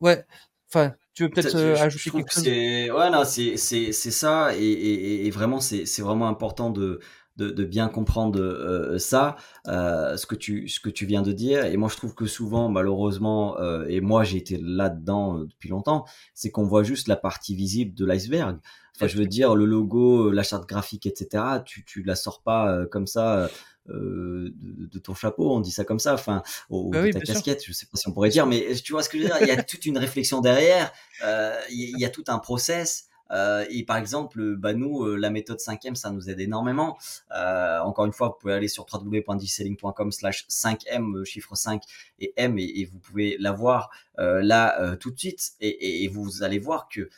ouais. 0.01 0.25
Enfin, 0.73 0.95
tu 1.13 1.25
veux 1.25 1.31
peut-être 1.31 1.55
euh, 1.57 1.77
ajouter 1.77 2.11
quelque 2.11 2.33
chose? 2.33 2.47
Ouais, 2.47 3.11
non, 3.11 3.25
c'est 3.25 3.57
c'est 3.57 3.93
c'est 3.93 4.11
ça, 4.11 4.57
et, 4.57 4.65
et, 4.65 5.27
et 5.27 5.31
vraiment 5.31 5.61
c'est 5.61 5.87
c'est 5.87 6.03
vraiment 6.03 6.29
important 6.29 6.71
de 6.71 7.01
de, 7.37 7.65
bien 7.65 7.89
comprendre 7.89 8.41
euh, 8.41 8.99
ça, 8.99 9.37
euh, 9.67 10.17
ce, 10.17 10.27
que 10.27 10.35
tu, 10.35 10.69
ce 10.69 10.81
que 10.81 10.91
tu 10.91 11.07
viens 11.07 11.23
de 11.23 11.33
dire. 11.33 11.65
Et 11.65 11.77
moi, 11.77 11.89
je 11.89 11.97
trouve 11.97 12.15
que 12.15 12.27
souvent, 12.27 12.69
malheureusement, 12.69 13.59
euh, 13.59 13.85
et 13.89 14.01
moi 14.01 14.25
j'ai 14.25 14.39
été 14.39 14.59
là-dedans 14.61 15.41
depuis 15.41 15.69
longtemps, 15.69 16.05
c'est 16.35 16.51
qu'on 16.51 16.65
voit 16.65 16.83
juste 16.83 17.09
la 17.09 17.17
partie 17.17 17.57
visible 17.57 17.95
de 17.95 18.05
l'iceberg. 18.05 18.59
Enfin, 18.97 19.09
je 19.09 19.17
veux 19.17 19.27
dire, 19.27 19.55
le 19.55 19.65
logo, 19.65 20.31
la 20.31 20.43
charte 20.43 20.69
graphique, 20.69 21.07
etc., 21.07 21.45
tu, 21.65 21.85
tu 21.85 22.03
la 22.03 22.15
sors 22.15 22.43
pas 22.43 22.87
comme 22.87 23.07
ça. 23.07 23.49
Euh, 23.91 24.51
de, 24.57 24.99
ton 24.99 25.15
chapeau, 25.15 25.55
on 25.55 25.61
dit 25.61 25.71
ça 25.71 25.85
comme 25.85 25.99
ça, 25.99 26.15
enfin, 26.15 26.43
ou 26.71 26.89
bah 26.89 27.03
de 27.03 27.13
ta 27.13 27.21
casquette, 27.21 27.63
je 27.67 27.73
sais 27.73 27.85
pas 27.85 27.99
si 27.99 28.09
on 28.09 28.13
pourrait 28.13 28.31
dire, 28.31 28.47
mais 28.47 28.75
tu 28.83 28.93
vois 28.93 29.03
ce 29.03 29.11
que 29.11 29.19
je 29.19 29.25
veux 29.25 29.29
dire, 29.29 29.37
il 29.43 29.47
y 29.47 29.51
a 29.51 29.63
toute 29.63 29.85
une 29.85 29.99
réflexion 29.99 30.41
derrière, 30.41 30.91
euh, 31.23 31.61
il 31.71 31.99
y, 31.99 32.05
a 32.07 32.09
tout 32.09 32.25
un 32.29 32.39
process, 32.39 33.09
euh, 33.31 33.65
et 33.71 33.85
par 33.85 33.97
exemple, 33.97 34.57
bah 34.57 34.75
nous, 34.75 35.05
euh, 35.05 35.17
la 35.17 35.31
méthode 35.31 35.59
5M, 35.59 35.95
ça 35.95 36.11
nous 36.11 36.31
aide 36.31 36.41
énormément. 36.41 36.99
Euh, 37.35 37.81
encore 37.81 38.05
une 38.05 38.13
fois, 38.13 38.29
vous 38.29 38.35
pouvez 38.41 38.55
aller 38.55 38.69
sur 38.69 38.87
www.digiselling.com 38.93 40.13
slash 40.13 40.47
5M, 40.49 41.25
chiffre 41.25 41.55
5 41.55 41.83
et 42.21 42.33
M, 42.37 42.59
et, 42.59 42.85
vous 42.85 42.99
pouvez 42.99 43.37
l'avoir 43.39 43.91
là 44.17 44.97
tout 44.97 45.11
de 45.11 45.19
suite. 45.19 45.53
Et, 45.61 46.05
et, 46.05 46.09
vous 46.09 46.45
allez 46.45 46.59
voir 46.61 46.89
que 46.89 47.09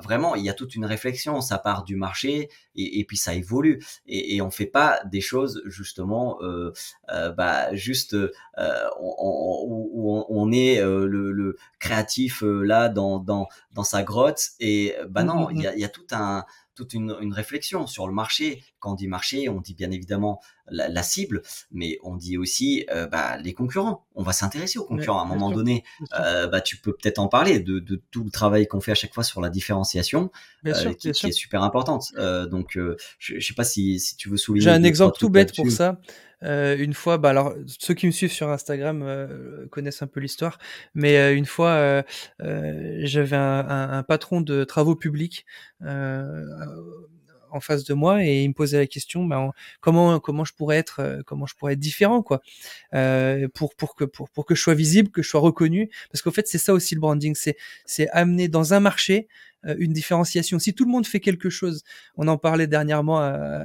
vraiment, 0.00 0.34
il 0.36 0.44
y 0.44 0.48
a 0.48 0.54
toute 0.54 0.76
une 0.76 0.84
réflexion. 0.84 1.40
Ça 1.40 1.58
part 1.58 1.82
du 1.82 1.96
marché 1.96 2.48
et, 2.76 3.04
puis 3.04 3.16
ça 3.16 3.34
évolue. 3.34 3.82
Et, 4.06 4.40
on 4.40 4.50
fait 4.50 4.66
pas 4.66 5.00
des 5.04 5.20
choses 5.20 5.62
justement, 5.66 6.38
bah, 7.08 7.74
juste 7.74 8.16
où 9.00 10.26
on, 10.28 10.52
est 10.52 10.80
le, 10.80 11.32
le, 11.32 11.56
créatif 11.80 12.42
là 12.42 12.88
dans, 12.88 13.18
dans, 13.18 13.48
dans 13.72 13.84
sa 13.84 14.04
grotte. 14.04 14.50
Et 14.60 14.94
bah 15.08 15.24
non, 15.24 15.48
il 15.54 15.78
y 15.78 15.84
a, 15.84 15.88
tout 15.88 16.06
un 16.12 16.44
toute 16.74 16.94
une, 16.94 17.16
une, 17.20 17.32
réflexion 17.32 17.86
sur 17.86 18.06
le 18.06 18.14
marché. 18.14 18.62
Quand 18.78 18.92
on 18.92 18.94
dit 18.94 19.08
marché, 19.08 19.48
on 19.48 19.60
dit 19.60 19.74
bien 19.74 19.90
évidemment 19.90 20.40
la, 20.68 20.88
la 20.88 21.02
cible, 21.02 21.42
mais 21.70 21.98
on 22.02 22.16
dit 22.16 22.36
aussi 22.36 22.86
euh, 22.90 23.06
bah, 23.06 23.36
les 23.38 23.52
concurrents. 23.52 24.06
On 24.14 24.22
va 24.22 24.32
s'intéresser 24.32 24.78
aux 24.78 24.84
concurrents. 24.84 25.20
à 25.20 25.22
un 25.22 25.26
moment 25.26 25.50
donné, 25.50 25.84
euh, 26.18 26.46
bah, 26.46 26.60
tu 26.60 26.76
peux 26.76 26.92
peut-être 26.92 27.18
en 27.18 27.28
parler 27.28 27.60
de, 27.60 27.78
de, 27.78 28.02
tout 28.10 28.24
le 28.24 28.30
travail 28.30 28.66
qu'on 28.66 28.80
fait 28.80 28.92
à 28.92 28.96
chaque 28.96 29.14
fois 29.14 29.24
sur 29.24 29.40
la 29.40 29.50
différenciation, 29.50 30.30
euh, 30.66 30.92
qui, 30.94 31.12
qui 31.12 31.26
est 31.26 31.32
super 31.32 31.62
importante. 31.62 32.12
Donc, 32.50 32.72
je, 32.74 32.96
je 33.18 33.40
sais 33.40 33.54
pas 33.54 33.64
si, 33.64 34.00
si 34.00 34.16
tu 34.16 34.28
veux 34.28 34.36
souligner. 34.36 34.64
J'ai 34.64 34.70
un 34.70 34.84
exemple 34.84 35.16
tout 35.18 35.30
bête 35.30 35.54
pour 35.54 35.70
ça. 35.70 35.98
Euh, 36.44 36.76
une 36.78 36.94
fois, 36.94 37.18
bah 37.18 37.30
alors 37.30 37.54
ceux 37.66 37.94
qui 37.94 38.06
me 38.06 38.10
suivent 38.10 38.32
sur 38.32 38.50
Instagram 38.50 39.02
euh, 39.02 39.66
connaissent 39.68 40.02
un 40.02 40.06
peu 40.06 40.20
l'histoire, 40.20 40.58
mais 40.94 41.16
euh, 41.16 41.34
une 41.34 41.46
fois 41.46 42.02
j'avais 42.38 43.36
un, 43.36 43.66
un, 43.68 43.98
un, 43.98 44.02
patron 44.02 44.40
de 44.40 44.64
travaux 44.64 44.96
publics 44.96 45.46
en 47.50 47.60
face 47.60 47.84
de 47.84 47.94
moi 47.94 48.24
et 48.24 48.42
il 48.42 48.48
me 48.48 48.54
posait 48.54 48.78
la 48.78 48.86
question 48.86 49.24
bah, 49.24 49.52
comment 49.80 50.18
comment 50.18 50.44
je 50.44 50.52
pourrais 50.54 50.76
être 50.76 51.22
comment 51.24 51.46
je 51.46 51.54
pourrais 51.54 51.74
être 51.74 51.78
différent 51.78 52.20
quoi 52.20 52.42
pour 53.54 53.76
pour 53.76 53.94
que 53.94 54.04
pour 54.04 54.28
pour 54.30 54.44
que 54.44 54.56
je 54.56 54.60
sois 54.60 54.74
visible 54.74 55.10
que 55.10 55.22
je 55.22 55.28
sois 55.28 55.40
reconnu 55.40 55.88
parce 56.10 56.20
qu'en 56.20 56.32
fait 56.32 56.48
c'est 56.48 56.58
ça 56.58 56.74
aussi 56.74 56.96
le 56.96 57.00
branding 57.00 57.34
c'est 57.36 57.56
c'est 57.86 58.08
amener 58.08 58.48
dans 58.48 58.74
un 58.74 58.80
marché 58.80 59.28
euh, 59.66 59.74
une 59.78 59.92
différenciation. 59.92 60.58
Si 60.58 60.74
tout 60.74 60.84
le 60.84 60.90
monde 60.90 61.06
fait 61.06 61.20
quelque 61.20 61.50
chose, 61.50 61.82
on 62.16 62.28
en 62.28 62.36
parlait 62.36 62.66
dernièrement 62.66 63.22
euh, 63.22 63.64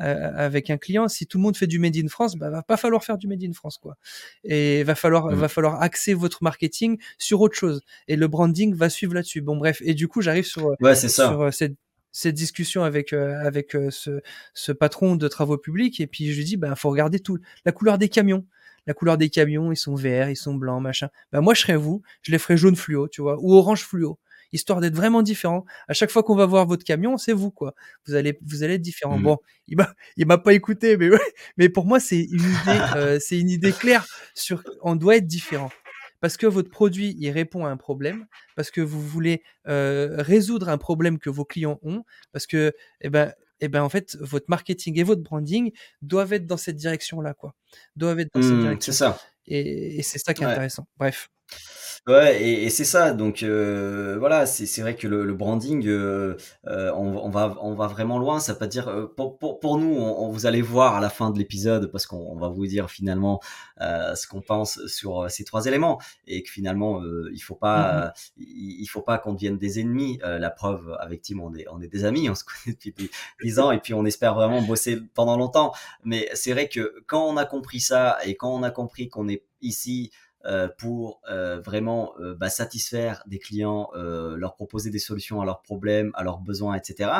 euh, 0.00 0.30
avec 0.34 0.70
un 0.70 0.76
client, 0.76 1.08
si 1.08 1.26
tout 1.26 1.38
le 1.38 1.42
monde 1.42 1.56
fait 1.56 1.66
du 1.66 1.78
made 1.78 1.96
in 1.96 2.08
France, 2.08 2.36
bah, 2.36 2.50
va 2.50 2.62
pas 2.62 2.76
falloir 2.76 3.04
faire 3.04 3.18
du 3.18 3.28
made 3.28 3.42
in 3.42 3.52
France 3.52 3.78
quoi. 3.78 3.96
Et 4.44 4.82
va 4.84 4.94
falloir 4.94 5.26
mmh. 5.26 5.34
va 5.34 5.48
falloir 5.48 5.82
axer 5.82 6.14
votre 6.14 6.42
marketing 6.42 6.98
sur 7.18 7.40
autre 7.40 7.56
chose 7.56 7.80
et 8.08 8.16
le 8.16 8.28
branding 8.28 8.74
va 8.74 8.90
suivre 8.90 9.14
là-dessus. 9.14 9.40
Bon 9.40 9.56
bref, 9.56 9.80
et 9.84 9.94
du 9.94 10.08
coup, 10.08 10.20
j'arrive 10.20 10.44
sur 10.44 10.74
ouais, 10.80 10.94
sur 10.94 11.52
cette 11.52 11.76
cette 12.18 12.34
discussion 12.34 12.82
avec 12.82 13.12
avec 13.12 13.76
ce, 13.90 14.20
ce 14.54 14.72
patron 14.72 15.16
de 15.16 15.28
travaux 15.28 15.58
publics 15.58 16.00
et 16.00 16.06
puis 16.06 16.32
je 16.32 16.36
lui 16.36 16.44
dis 16.44 16.56
bah 16.56 16.74
faut 16.74 16.90
regarder 16.90 17.20
tout 17.20 17.38
la 17.64 17.72
couleur 17.72 17.96
des 17.98 18.08
camions 18.08 18.44
la 18.86 18.94
couleur 18.94 19.18
des 19.18 19.30
camions 19.30 19.70
ils 19.70 19.76
sont 19.76 19.94
verts 19.94 20.28
ils 20.28 20.36
sont 20.36 20.54
blancs 20.54 20.82
machin 20.82 21.08
bah 21.30 21.40
moi 21.40 21.54
je 21.54 21.60
serais 21.60 21.76
vous 21.76 22.02
je 22.22 22.32
les 22.32 22.38
ferais 22.38 22.56
jaune 22.56 22.76
fluo 22.76 23.06
tu 23.08 23.22
vois 23.22 23.38
ou 23.40 23.54
orange 23.54 23.84
fluo 23.84 24.18
histoire 24.52 24.80
d'être 24.80 24.94
vraiment 24.94 25.22
différent. 25.22 25.64
À 25.88 25.92
chaque 25.92 26.10
fois 26.10 26.22
qu'on 26.22 26.34
va 26.34 26.46
voir 26.46 26.66
votre 26.66 26.84
camion, 26.84 27.16
c'est 27.16 27.32
vous 27.32 27.50
quoi. 27.50 27.74
Vous 28.06 28.14
allez 28.14 28.38
vous 28.46 28.62
allez 28.62 28.74
être 28.74 28.82
différent. 28.82 29.18
Mmh. 29.18 29.22
Bon, 29.22 29.38
il 29.66 29.76
m'a 29.76 29.92
il 30.16 30.26
m'a 30.26 30.38
pas 30.38 30.54
écouté, 30.54 30.96
mais 30.96 31.10
mais 31.56 31.68
pour 31.68 31.86
moi 31.86 32.00
c'est 32.00 32.22
une 32.22 32.40
idée 32.40 32.80
euh, 32.96 33.18
c'est 33.20 33.38
une 33.38 33.50
idée 33.50 33.72
claire 33.72 34.06
sur 34.34 34.62
on 34.82 34.96
doit 34.96 35.16
être 35.16 35.26
différent 35.26 35.70
parce 36.20 36.36
que 36.36 36.46
votre 36.46 36.70
produit 36.70 37.16
il 37.18 37.30
répond 37.30 37.64
à 37.66 37.70
un 37.70 37.76
problème, 37.76 38.26
parce 38.56 38.70
que 38.70 38.80
vous 38.80 39.00
voulez 39.00 39.42
euh, 39.66 40.16
résoudre 40.18 40.68
un 40.68 40.78
problème 40.78 41.18
que 41.18 41.30
vos 41.30 41.44
clients 41.44 41.78
ont, 41.82 42.04
parce 42.32 42.46
que 42.46 42.72
eh 43.00 43.10
ben 43.10 43.32
eh 43.60 43.68
ben 43.68 43.82
en 43.82 43.88
fait 43.88 44.16
votre 44.20 44.46
marketing 44.48 44.98
et 44.98 45.02
votre 45.02 45.22
branding 45.22 45.72
doivent 46.02 46.32
être 46.32 46.46
dans 46.46 46.56
cette 46.56 46.76
direction 46.76 47.20
là 47.20 47.34
quoi, 47.34 47.54
doivent 47.96 48.20
être 48.20 48.30
dans 48.34 48.42
cette 48.42 48.52
mmh, 48.52 48.60
direction. 48.60 48.92
C'est 48.92 48.98
ça. 48.98 49.20
Et, 49.46 49.98
et 49.98 50.02
c'est 50.02 50.18
ça 50.18 50.34
qui 50.34 50.42
est 50.42 50.46
intéressant. 50.46 50.86
Bref. 50.96 51.30
Ouais, 52.08 52.42
et, 52.42 52.64
et 52.64 52.70
c'est 52.70 52.84
ça. 52.86 53.12
Donc 53.12 53.42
euh, 53.42 54.16
voilà, 54.18 54.46
c'est 54.46 54.64
c'est 54.64 54.80
vrai 54.80 54.96
que 54.96 55.06
le, 55.06 55.26
le 55.26 55.34
branding, 55.34 55.86
euh, 55.86 56.36
euh, 56.66 56.90
on, 56.94 57.18
on, 57.18 57.28
va 57.28 57.54
on 57.60 57.74
va 57.74 57.86
vraiment 57.86 58.18
loin. 58.18 58.40
Ça 58.40 58.54
veut 58.54 58.58
pas 58.58 58.66
dire 58.66 58.88
euh, 58.88 59.06
pour, 59.14 59.36
pour, 59.36 59.60
pour 59.60 59.76
nous, 59.76 59.94
on, 59.94 60.30
vous 60.30 60.46
allez 60.46 60.62
voir 60.62 60.94
à 60.96 61.00
la 61.00 61.10
fin 61.10 61.28
de 61.30 61.38
l'épisode 61.38 61.92
parce 61.92 62.06
qu'on 62.06 62.34
va 62.38 62.48
vous 62.48 62.66
dire 62.66 62.90
finalement 62.90 63.40
euh, 63.82 64.14
ce 64.14 64.26
qu'on 64.26 64.40
pense 64.40 64.86
sur 64.86 65.24
euh, 65.24 65.28
ces 65.28 65.44
trois 65.44 65.66
éléments 65.66 66.00
et 66.26 66.42
que 66.42 66.48
finalement 66.48 67.02
il 67.30 67.40
faut 67.40 67.54
pas 67.54 68.06
mmh 68.08 68.12
il, 68.38 68.86
faut 68.86 69.02
pas 69.02 69.18
qu'on 69.18 69.34
devienne 69.34 69.58
des 69.58 69.78
ennemis. 69.80 70.18
la 70.22 70.50
preuve 70.50 70.96
avec 71.00 71.20
Tim, 71.22 71.40
on 71.40 71.54
est 71.54 71.66
on 71.70 71.80
est 71.82 71.88
des 71.88 72.04
amis, 72.06 72.30
on 72.30 72.34
se 72.34 72.44
connaît 72.44 72.76
depuis 72.86 73.10
dix 73.42 73.58
ans 73.58 73.70
et 73.70 73.80
puis 73.80 73.92
on 73.92 74.06
espère 74.06 74.34
vraiment 74.34 74.62
bosser 74.62 74.98
pendant 75.14 75.36
longtemps. 75.36 75.74
Mais 76.04 76.30
c'est 76.32 76.52
vrai 76.52 76.68
que 76.68 76.94
quand 77.06 77.26
on 77.26 77.36
a 77.36 77.44
compris 77.44 77.80
ça 77.80 78.16
et 78.24 78.34
quand 78.34 78.50
on 78.54 78.62
a 78.62 78.70
compris 78.70 79.10
qu'on 79.10 79.28
est 79.28 79.44
ici 79.60 80.10
pour 80.78 81.20
euh, 81.30 81.60
vraiment 81.60 82.14
euh, 82.20 82.34
bah, 82.34 82.50
satisfaire 82.50 83.22
des 83.26 83.38
clients, 83.38 83.90
leur 83.94 84.54
proposer 84.54 84.90
des 84.90 84.98
solutions 84.98 85.40
à 85.40 85.44
leurs 85.44 85.62
problèmes, 85.62 86.10
à 86.14 86.22
leurs 86.22 86.38
besoins, 86.38 86.74
etc. 86.74 87.10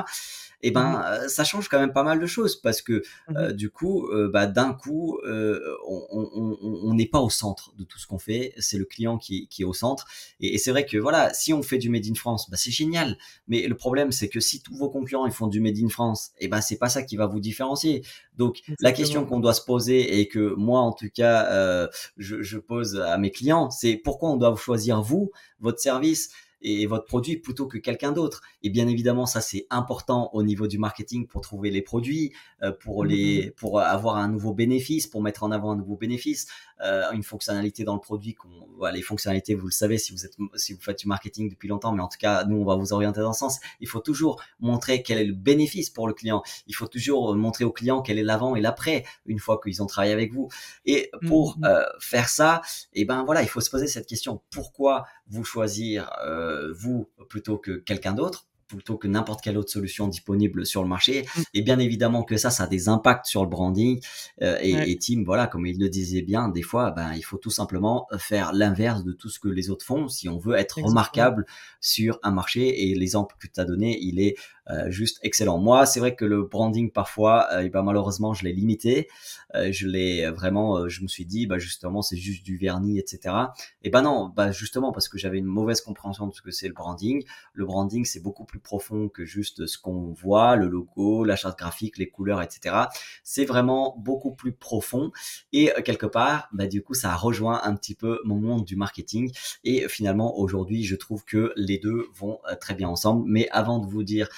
Et 0.60 0.68
eh 0.68 0.70
ben, 0.72 0.88
mmh 1.24 1.28
ça 1.28 1.44
change 1.44 1.68
quand 1.68 1.78
même 1.78 1.92
pas 1.92 2.02
mal 2.02 2.18
de 2.18 2.26
choses 2.26 2.56
parce 2.60 2.82
que 2.82 3.02
mmh 3.28 3.52
du 3.52 3.70
coup, 3.70 4.08
bah, 4.32 4.46
d'un 4.46 4.74
coup, 4.74 5.18
on 5.24 6.94
n'est 6.94 7.06
pas 7.06 7.20
au 7.20 7.30
centre 7.30 7.72
de 7.78 7.84
tout 7.84 7.98
ce 7.98 8.06
qu'on 8.06 8.18
fait. 8.18 8.52
C'est 8.58 8.78
le 8.78 8.84
client 8.84 9.18
qui, 9.18 9.46
qui, 9.48 9.62
est 9.62 9.64
au 9.64 9.72
centre. 9.72 10.06
Et, 10.40 10.54
et 10.54 10.58
c'est 10.58 10.70
vrai 10.70 10.84
que 10.84 10.96
voilà, 10.96 11.32
si 11.32 11.52
on 11.52 11.62
fait 11.62 11.78
du 11.78 11.90
made 11.90 12.06
in 12.10 12.14
France, 12.14 12.50
bah, 12.50 12.56
c'est 12.56 12.70
génial. 12.70 13.16
Mais 13.46 13.66
le 13.66 13.76
problème, 13.76 14.10
c'est 14.10 14.28
que 14.28 14.40
si 14.40 14.60
tous 14.60 14.76
vos 14.76 14.90
concurrents 14.90 15.26
ils 15.26 15.32
font 15.32 15.46
du 15.46 15.60
made 15.60 15.78
in 15.78 15.88
France, 15.88 16.30
et 16.38 16.46
eh 16.46 16.48
ben 16.48 16.60
c'est 16.60 16.78
pas 16.78 16.88
ça 16.88 17.02
qui 17.02 17.16
va 17.16 17.26
vous 17.26 17.40
différencier. 17.40 18.04
Donc 18.36 18.62
la 18.80 18.92
question 18.92 19.24
qu'on 19.26 19.40
doit 19.40 19.54
se 19.54 19.62
poser 19.64 20.20
et 20.20 20.28
que 20.28 20.54
moi 20.56 20.80
en 20.80 20.92
tout 20.92 21.10
cas 21.14 21.88
je, 22.16 22.42
je 22.42 22.58
pose 22.58 22.96
à 23.00 23.18
mes 23.18 23.30
clients, 23.30 23.70
c'est 23.70 23.96
pourquoi 23.96 24.30
on 24.30 24.36
doit 24.36 24.54
choisir 24.56 25.02
vous, 25.02 25.30
votre 25.60 25.80
service? 25.80 26.30
Et 26.62 26.86
votre 26.86 27.04
produit 27.04 27.36
plutôt 27.36 27.66
que 27.66 27.78
quelqu'un 27.78 28.12
d'autre. 28.12 28.42
Et 28.62 28.70
bien 28.70 28.88
évidemment, 28.88 29.26
ça 29.26 29.40
c'est 29.40 29.66
important 29.70 30.30
au 30.32 30.42
niveau 30.42 30.66
du 30.66 30.78
marketing 30.78 31.26
pour 31.26 31.40
trouver 31.40 31.70
les 31.70 31.82
produits, 31.82 32.32
euh, 32.62 32.72
pour 32.72 33.04
mmh 33.04 33.08
les, 33.08 33.50
pour 33.56 33.80
avoir 33.80 34.16
un 34.16 34.28
nouveau 34.28 34.52
bénéfice, 34.52 35.06
pour 35.06 35.22
mettre 35.22 35.42
en 35.42 35.50
avant 35.50 35.72
un 35.72 35.76
nouveau 35.76 35.96
bénéfice, 35.96 36.46
euh, 36.84 37.10
une 37.12 37.22
fonctionnalité 37.22 37.84
dans 37.84 37.94
le 37.94 38.00
produit. 38.00 38.36
Voilà, 38.76 38.96
les 38.96 39.02
fonctionnalités, 39.02 39.54
vous 39.54 39.66
le 39.66 39.72
savez 39.72 39.98
si 39.98 40.12
vous 40.12 40.24
êtes, 40.24 40.36
si 40.54 40.72
vous 40.72 40.80
faites 40.80 40.98
du 40.98 41.08
marketing 41.08 41.48
depuis 41.48 41.68
longtemps, 41.68 41.92
mais 41.92 42.02
en 42.02 42.08
tout 42.08 42.18
cas, 42.18 42.44
nous 42.44 42.56
on 42.56 42.64
va 42.64 42.76
vous 42.76 42.92
orienter 42.92 43.20
dans 43.20 43.32
ce 43.32 43.40
sens. 43.40 43.58
Il 43.80 43.88
faut 43.88 44.00
toujours 44.00 44.40
montrer 44.60 45.02
quel 45.02 45.18
est 45.18 45.24
le 45.24 45.34
bénéfice 45.34 45.90
pour 45.90 46.06
le 46.06 46.14
client. 46.14 46.42
Il 46.66 46.74
faut 46.74 46.86
toujours 46.86 47.34
montrer 47.34 47.64
au 47.64 47.72
client 47.72 48.02
quel 48.02 48.18
est 48.18 48.22
l'avant 48.22 48.56
et 48.56 48.60
l'après 48.60 49.04
une 49.26 49.38
fois 49.38 49.60
qu'ils 49.62 49.82
ont 49.82 49.86
travaillé 49.86 50.12
avec 50.12 50.32
vous. 50.32 50.48
Et 50.84 51.10
pour 51.26 51.58
euh, 51.64 51.82
faire 52.00 52.28
ça, 52.28 52.62
et 52.92 53.02
eh 53.02 53.04
ben 53.04 53.24
voilà, 53.24 53.42
il 53.42 53.48
faut 53.48 53.60
se 53.60 53.70
poser 53.70 53.86
cette 53.86 54.06
question 54.06 54.40
pourquoi 54.50 55.04
vous 55.28 55.44
choisir 55.44 56.10
euh, 56.24 56.72
vous 56.72 57.08
plutôt 57.28 57.58
que 57.58 57.72
quelqu'un 57.72 58.12
d'autre 58.12 58.48
plutôt 58.68 58.98
que 58.98 59.08
n'importe 59.08 59.40
quelle 59.42 59.56
autre 59.56 59.70
solution 59.70 60.06
disponible 60.06 60.64
sur 60.64 60.82
le 60.82 60.88
marché. 60.88 61.22
Mm. 61.22 61.40
Et 61.54 61.62
bien 61.62 61.78
évidemment 61.78 62.22
que 62.22 62.36
ça, 62.36 62.50
ça 62.50 62.64
a 62.64 62.66
des 62.66 62.88
impacts 62.88 63.26
sur 63.26 63.42
le 63.42 63.48
branding. 63.48 64.00
Euh, 64.42 64.58
et, 64.60 64.92
et, 64.92 64.98
Tim, 64.98 65.22
voilà, 65.24 65.46
comme 65.46 65.66
il 65.66 65.78
le 65.78 65.88
disait 65.88 66.22
bien, 66.22 66.48
des 66.48 66.62
fois, 66.62 66.90
ben, 66.90 67.14
il 67.14 67.22
faut 67.22 67.38
tout 67.38 67.50
simplement 67.50 68.06
faire 68.18 68.52
l'inverse 68.52 69.04
de 69.04 69.12
tout 69.12 69.30
ce 69.30 69.40
que 69.40 69.48
les 69.48 69.70
autres 69.70 69.84
font 69.84 70.08
si 70.08 70.28
on 70.28 70.38
veut 70.38 70.54
être 70.54 70.80
remarquable 70.82 71.46
sur 71.80 72.20
un 72.22 72.30
marché. 72.30 72.90
Et 72.90 72.94
l'exemple 72.94 73.34
que 73.40 73.46
tu 73.46 73.58
as 73.58 73.64
donné, 73.64 73.98
il 74.00 74.20
est 74.20 74.36
euh, 74.70 74.90
juste 74.90 75.18
excellent. 75.22 75.59
Moi, 75.59 75.87
c'est 75.87 76.00
vrai 76.00 76.14
que 76.14 76.24
le 76.24 76.42
branding 76.42 76.90
parfois, 76.90 77.48
euh, 77.52 77.68
ben, 77.68 77.83
malheureusement, 77.83 78.35
je 78.35 78.44
l'ai 78.44 78.52
limité. 78.52 79.09
Euh, 79.54 79.72
je 79.72 79.87
l'ai 79.87 80.28
vraiment, 80.31 80.88
je 80.88 81.02
me 81.02 81.09
suis 81.09 81.24
dit, 81.24 81.46
bah 81.46 81.59
justement, 81.59 82.02
c'est 82.02 82.16
juste 82.16 82.44
du 82.44 82.59
vernis, 82.59 82.98
etc. 82.98 83.35
Et 83.83 83.90
ben 83.90 84.02
non, 84.02 84.31
bah 84.35 84.52
justement 84.52 84.92
parce 84.92 85.09
que 85.09 85.16
j'avais 85.16 85.38
une 85.38 85.46
mauvaise 85.46 85.81
compréhension 85.81 86.26
de 86.26 86.35
ce 86.35 86.42
que 86.42 86.50
c'est 86.50 86.68
le 86.68 86.74
branding. 86.74 87.24
Le 87.54 87.64
branding, 87.64 88.04
c'est 88.04 88.20
beaucoup 88.20 88.44
plus 88.44 88.61
profond 88.61 89.09
que 89.09 89.24
juste 89.24 89.66
ce 89.66 89.78
qu'on 89.78 90.12
voit, 90.12 90.57
le 90.57 90.68
logo, 90.68 91.24
la 91.24 91.37
charte 91.37 91.59
graphique, 91.59 91.96
les 91.96 92.11
couleurs, 92.11 92.42
etc. 92.42 92.76
C'est 93.22 93.46
vraiment 93.46 93.96
beaucoup 93.98 94.35
plus 94.35 94.52
profond. 94.52 95.12
Et 95.52 95.72
quelque 95.85 96.07
part, 96.07 96.48
bah 96.52 96.66
du 96.66 96.83
coup, 96.83 96.94
ça 96.94 97.14
rejoint 97.14 97.61
un 97.64 97.74
petit 97.74 97.94
peu 97.94 98.20
mon 98.24 98.37
monde 98.37 98.64
du 98.64 98.76
marketing. 98.76 99.33
Et 99.64 99.88
finalement, 99.88 100.38
aujourd'hui, 100.38 100.85
je 100.85 100.96
trouve 100.96 101.24
que 101.24 101.52
les 101.57 101.78
deux 101.78 102.07
vont 102.14 102.38
très 102.61 102.74
bien 102.74 102.88
ensemble. 102.88 103.24
Mais 103.26 103.48
avant 103.50 103.78
de 103.78 103.87
vous 103.87 104.02
dire 104.02 104.28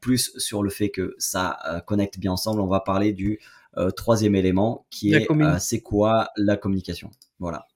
plus 0.00 0.32
sur 0.38 0.62
le 0.62 0.70
fait 0.70 0.90
que 0.90 1.14
ça 1.18 1.82
connecte 1.86 2.18
bien 2.18 2.32
ensemble, 2.32 2.60
on 2.60 2.66
va 2.66 2.80
parler 2.80 3.12
du 3.12 3.40
troisième 3.96 4.34
élément 4.34 4.86
qui 4.90 5.14
est 5.14 5.26
c'est 5.58 5.80
quoi 5.80 6.30
la 6.36 6.56
communication? 6.56 7.10
Voilà. 7.38 7.66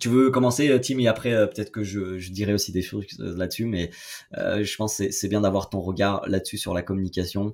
Tu 0.00 0.08
veux 0.08 0.30
commencer, 0.30 0.68
euh, 0.70 0.78
Tim, 0.78 0.98
et 0.98 1.06
après, 1.06 1.32
euh, 1.32 1.46
peut-être 1.46 1.70
que 1.70 1.82
je, 1.82 2.18
je, 2.18 2.32
dirai 2.32 2.54
aussi 2.54 2.72
des 2.72 2.82
choses 2.82 3.04
euh, 3.20 3.36
là-dessus, 3.36 3.66
mais 3.66 3.90
je 4.32 4.76
pense 4.76 4.98
que 4.98 5.10
c'est 5.10 5.28
bien 5.28 5.42
d'avoir 5.42 5.68
ton 5.68 5.80
regard 5.80 6.26
là-dessus 6.26 6.58
sur 6.58 6.72
la 6.72 6.82
communication 6.82 7.52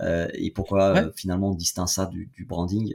et 0.00 0.50
pourquoi 0.54 1.12
finalement 1.14 1.50
on 1.50 1.54
distingue 1.54 1.88
ça 1.88 2.06
du, 2.06 2.26
du 2.34 2.44
branding. 2.44 2.94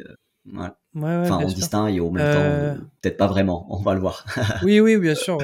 Ouais. 0.54 0.70
enfin, 0.96 1.40
on 1.44 1.48
distingue 1.48 1.96
et 1.96 2.00
au 2.00 2.10
même 2.12 2.34
temps, 2.34 2.86
peut-être 3.02 3.18
pas 3.18 3.28
vraiment, 3.28 3.68
on 3.70 3.82
va 3.82 3.94
le 3.94 4.00
voir. 4.00 4.26
oui, 4.64 4.80
oui, 4.80 4.98
bien 4.98 5.16
sûr. 5.16 5.38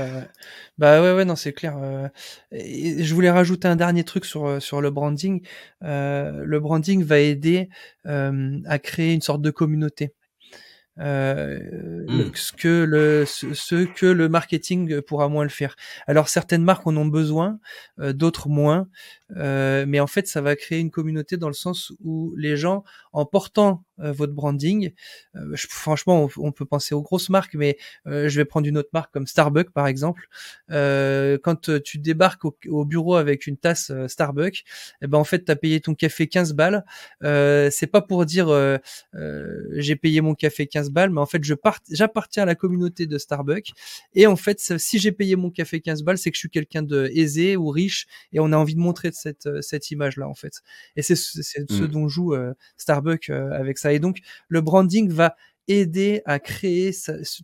Bah 0.78 1.02
ouais, 1.02 1.13
ouais, 1.13 1.26
non, 1.26 1.36
c'est 1.36 1.54
clair. 1.54 1.78
Et 2.52 3.04
je 3.04 3.13
voulais 3.13 3.32
rajouter 3.32 3.68
un 3.68 3.76
dernier 3.76 4.04
truc 4.04 4.26
sur, 4.26 4.62
sur 4.62 4.82
le 4.82 4.91
branding. 4.91 5.41
le 5.82 6.58
branding 6.60 7.04
va 7.04 7.20
aider 7.20 7.70
à 8.06 8.80
créer 8.80 9.13
une 9.13 9.22
sorte 9.22 9.41
de 9.41 9.52
communauté 9.52 10.13
euh, 11.00 12.06
mmh. 12.08 12.32
ce 12.36 12.54
que 12.54 12.86
le 12.86 13.26
ce, 13.26 13.84
que 13.86 14.06
le 14.06 14.30
marketing 14.30 15.02
pourra 15.02 15.28
moins 15.28 15.44
le 15.44 15.50
faire. 15.50 15.76
Alors 16.08 16.30
certaines 16.30 16.63
marques 16.63 16.88
en 16.88 16.96
ont 16.96 17.06
besoin, 17.06 17.60
euh, 18.00 18.13
d'autres 18.13 18.48
moins, 18.48 18.88
euh, 19.36 19.86
mais 19.88 20.00
en 20.00 20.08
fait 20.08 20.28
ça 20.28 20.42
va 20.42 20.56
créer 20.56 20.80
une 20.80 20.92
communauté 20.92 21.38
dans 21.38 21.48
le 21.48 21.54
sens 21.54 21.92
où 22.04 22.34
les 22.38 22.58
gens 22.58 22.84
en 23.12 23.26
portant 23.26 23.84
euh, 24.00 24.12
votre 24.12 24.34
branding, 24.34 24.92
euh, 25.36 25.56
franchement 25.58 26.30
on, 26.38 26.52
peut 26.52 26.66
penser 26.66 26.94
aux 26.94 27.02
grosses 27.02 27.30
marques, 27.30 27.56
mais 27.56 27.78
je 28.06 28.36
vais 28.36 28.46
prendre 28.46 28.68
une 28.68 28.78
autre 28.78 28.90
marque 28.94 29.12
comme 29.12 29.28
Starbucks 29.28 29.72
par 29.72 29.88
exemple. 29.88 30.28
quand 30.70 31.72
tu 31.84 31.98
débarques 31.98 32.46
au, 32.46 32.86
bureau 32.86 33.16
avec 33.16 33.48
une 33.48 33.58
tasse 33.58 33.92
Starbucks, 34.08 34.64
eh 35.02 35.08
ben 35.08 35.18
en 35.18 35.24
fait 35.24 35.46
tu 35.46 35.52
as 35.52 35.56
payé 35.56 35.82
ton 35.82 35.96
café 35.96 36.28
15 36.28 36.54
balles. 36.54 36.84
c'est 37.22 37.90
pas 37.92 38.02
pour 38.02 38.26
dire 38.26 38.48
j'ai 39.74 39.96
payé 39.96 40.22
mon 40.22 40.36
café 40.36 40.68
15 40.68 40.92
balles, 40.92 41.10
mais 41.10 41.22
en 41.22 41.26
fait, 41.26 41.44
je 41.44 41.56
j'appartiens 41.92 42.44
à 42.44 42.46
la 42.46 42.56
communauté 42.56 43.06
de 43.08 43.18
Starbucks. 43.18 43.72
Et 44.14 44.28
en 44.28 44.36
fait, 44.36 44.60
si 44.60 45.00
j'ai 45.00 45.12
payé 45.12 45.36
mon 45.36 45.50
café 45.50 45.82
15 45.82 46.04
balles, 46.04 46.18
c'est 46.18 46.32
que 46.32 46.36
je 46.36 46.40
suis 46.40 46.50
quelqu'un 46.50 46.84
de 46.84 47.10
aisé 47.14 47.58
ou 47.58 47.70
riche 47.70 48.08
et 48.32 48.40
on 48.40 48.52
a 48.52 48.58
envie 48.58 48.76
de 48.76 48.80
montrer 48.80 49.12
cette, 49.15 49.47
euh, 49.47 49.62
cette 49.62 49.91
image-là, 49.91 50.28
en 50.28 50.36
fait. 50.36 50.62
Et 50.95 51.01
c'est 51.01 51.15
ce 51.15 51.84
mmh. 51.84 51.88
dont 51.88 52.08
joue 52.08 52.34
euh, 52.34 52.54
Starbucks 52.78 53.30
euh, 53.30 53.51
avec 53.51 53.78
ça. 53.78 53.93
Et 53.93 53.99
donc, 53.99 54.19
le 54.47 54.62
branding 54.62 55.10
va 55.10 55.36
aider 55.67 56.21
à 56.25 56.39
créer 56.39 56.91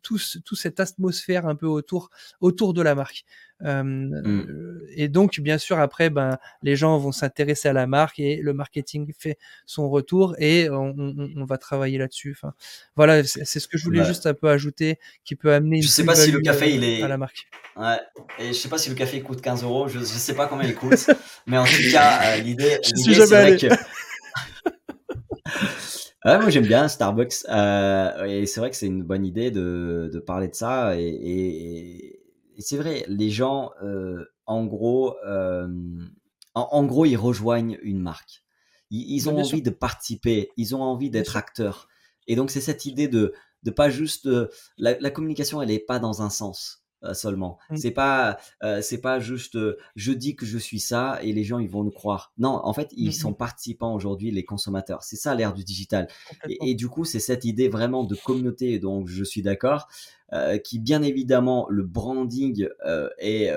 tout, 0.03 0.19
tout, 0.45 0.55
cette 0.55 0.79
atmosphère 0.79 1.47
un 1.47 1.55
peu 1.55 1.67
autour, 1.67 2.09
autour 2.39 2.73
de 2.73 2.81
la 2.81 2.95
marque. 2.95 3.25
Mmh. 3.63 4.79
Et 4.95 5.07
donc, 5.07 5.39
bien 5.39 5.57
sûr, 5.57 5.79
après, 5.79 6.09
ben, 6.09 6.37
les 6.63 6.75
gens 6.75 6.97
vont 6.97 7.11
s'intéresser 7.11 7.69
à 7.69 7.73
la 7.73 7.85
marque 7.85 8.19
et 8.19 8.37
le 8.37 8.53
marketing 8.53 9.11
fait 9.17 9.37
son 9.65 9.89
retour 9.89 10.35
et 10.39 10.69
on, 10.69 10.95
on, 10.97 11.45
va 11.45 11.57
travailler 11.57 11.99
là-dessus. 11.99 12.35
Enfin, 12.35 12.53
voilà, 12.95 13.23
c'est 13.23 13.59
ce 13.59 13.67
que 13.67 13.77
je 13.77 13.83
voulais 13.83 13.99
bah 13.99 14.07
juste 14.07 14.25
un 14.25 14.33
peu 14.33 14.49
ajouter 14.49 14.97
qui 15.23 15.35
peut 15.35 15.53
amener. 15.53 15.81
Je 15.81 15.87
sais 15.87 16.05
pas 16.05 16.15
si 16.15 16.31
le 16.31 16.39
café 16.39 16.73
il 16.73 16.83
est 16.83 17.03
à 17.03 17.07
la 17.07 17.17
marque. 17.17 17.47
Ouais. 17.75 17.99
Et 18.39 18.47
je 18.47 18.53
sais 18.53 18.69
pas 18.69 18.77
si 18.77 18.89
le 18.89 18.95
café 18.95 19.21
coûte 19.21 19.41
15 19.41 19.63
euros. 19.63 19.87
Je, 19.87 19.99
je 19.99 20.05
sais 20.05 20.35
pas 20.35 20.47
combien 20.47 20.67
il 20.67 20.75
coûte, 20.75 21.09
mais 21.45 21.57
en 21.57 21.65
tout 21.65 21.91
cas, 21.91 22.21
euh, 22.23 22.37
l'idée, 22.37 22.79
c'est 22.83 23.25
vrai 23.25 23.57
que. 23.57 23.67
Ouais, 26.23 26.37
moi 26.37 26.49
j'aime 26.49 26.67
bien 26.67 26.87
Starbucks 26.87 27.45
euh, 27.49 28.25
et 28.25 28.45
c'est 28.45 28.59
vrai 28.59 28.69
que 28.69 28.75
c'est 28.75 28.85
une 28.85 29.01
bonne 29.01 29.25
idée 29.25 29.49
de, 29.49 30.09
de 30.13 30.19
parler 30.19 30.47
de 30.49 30.53
ça 30.55 30.95
et, 30.95 31.01
et, 31.03 32.21
et 32.61 32.63
c'est 32.63 32.77
vrai, 32.77 33.05
les 33.07 33.31
gens, 33.31 33.71
euh, 33.83 34.23
en 34.45 34.65
gros, 34.65 35.15
euh, 35.25 35.67
en, 36.53 36.85
gros, 36.85 37.05
ils 37.05 37.15
rejoignent 37.15 37.79
une 37.81 37.99
marque. 37.99 38.43
Ils, 38.91 39.29
ont 39.29 39.39
envie 39.39 39.63
de 39.63 39.71
participer, 39.71 40.51
ils 40.57 40.75
ont 40.75 40.83
envie 40.83 41.09
d'être 41.09 41.37
acteurs. 41.37 41.87
Et 42.27 42.35
donc, 42.35 42.51
c'est 42.51 42.61
cette 42.61 42.85
idée 42.85 43.07
de, 43.07 43.33
de 43.63 43.71
pas 43.71 43.89
juste. 43.89 44.27
Euh, 44.27 44.49
la, 44.77 44.99
la, 44.99 45.09
communication, 45.09 45.61
elle 45.61 45.69
n'est 45.69 45.79
pas 45.79 45.97
dans 45.97 46.21
un 46.21 46.29
sens. 46.29 46.80
Euh, 47.03 47.15
seulement. 47.15 47.57
Mmh. 47.71 47.77
C'est 47.77 47.91
pas 47.91 48.37
euh, 48.61 48.79
c'est 48.83 48.99
pas 48.99 49.19
juste 49.19 49.55
euh, 49.55 49.75
je 49.95 50.11
dis 50.11 50.35
que 50.35 50.45
je 50.45 50.59
suis 50.59 50.79
ça 50.79 51.17
et 51.23 51.33
les 51.33 51.43
gens 51.43 51.57
ils 51.57 51.69
vont 51.69 51.83
nous 51.83 51.89
croire. 51.89 52.31
Non, 52.37 52.61
en 52.63 52.73
fait, 52.73 52.89
ils 52.95 53.09
mmh 53.09 53.11
sont 53.11 53.33
participants 53.33 53.95
aujourd'hui 53.95 54.29
les 54.29 54.45
consommateurs. 54.45 55.01
C'est 55.01 55.15
ça 55.15 55.33
l'ère 55.33 55.53
du 55.53 55.63
digital. 55.63 56.07
Et, 56.47 56.75
du 56.75 56.89
coup, 56.89 57.03
c'est 57.03 57.19
cette 57.19 57.43
idée 57.43 57.69
vraiment 57.69 58.03
de 58.03 58.15
communauté 58.15 58.77
donc 58.77 59.07
je 59.07 59.23
suis 59.23 59.41
d'accord 59.41 59.87
qui 60.63 60.79
bien 60.79 61.01
évidemment 61.01 61.67
le 61.69 61.83
branding 61.83 62.67
et 63.19 63.49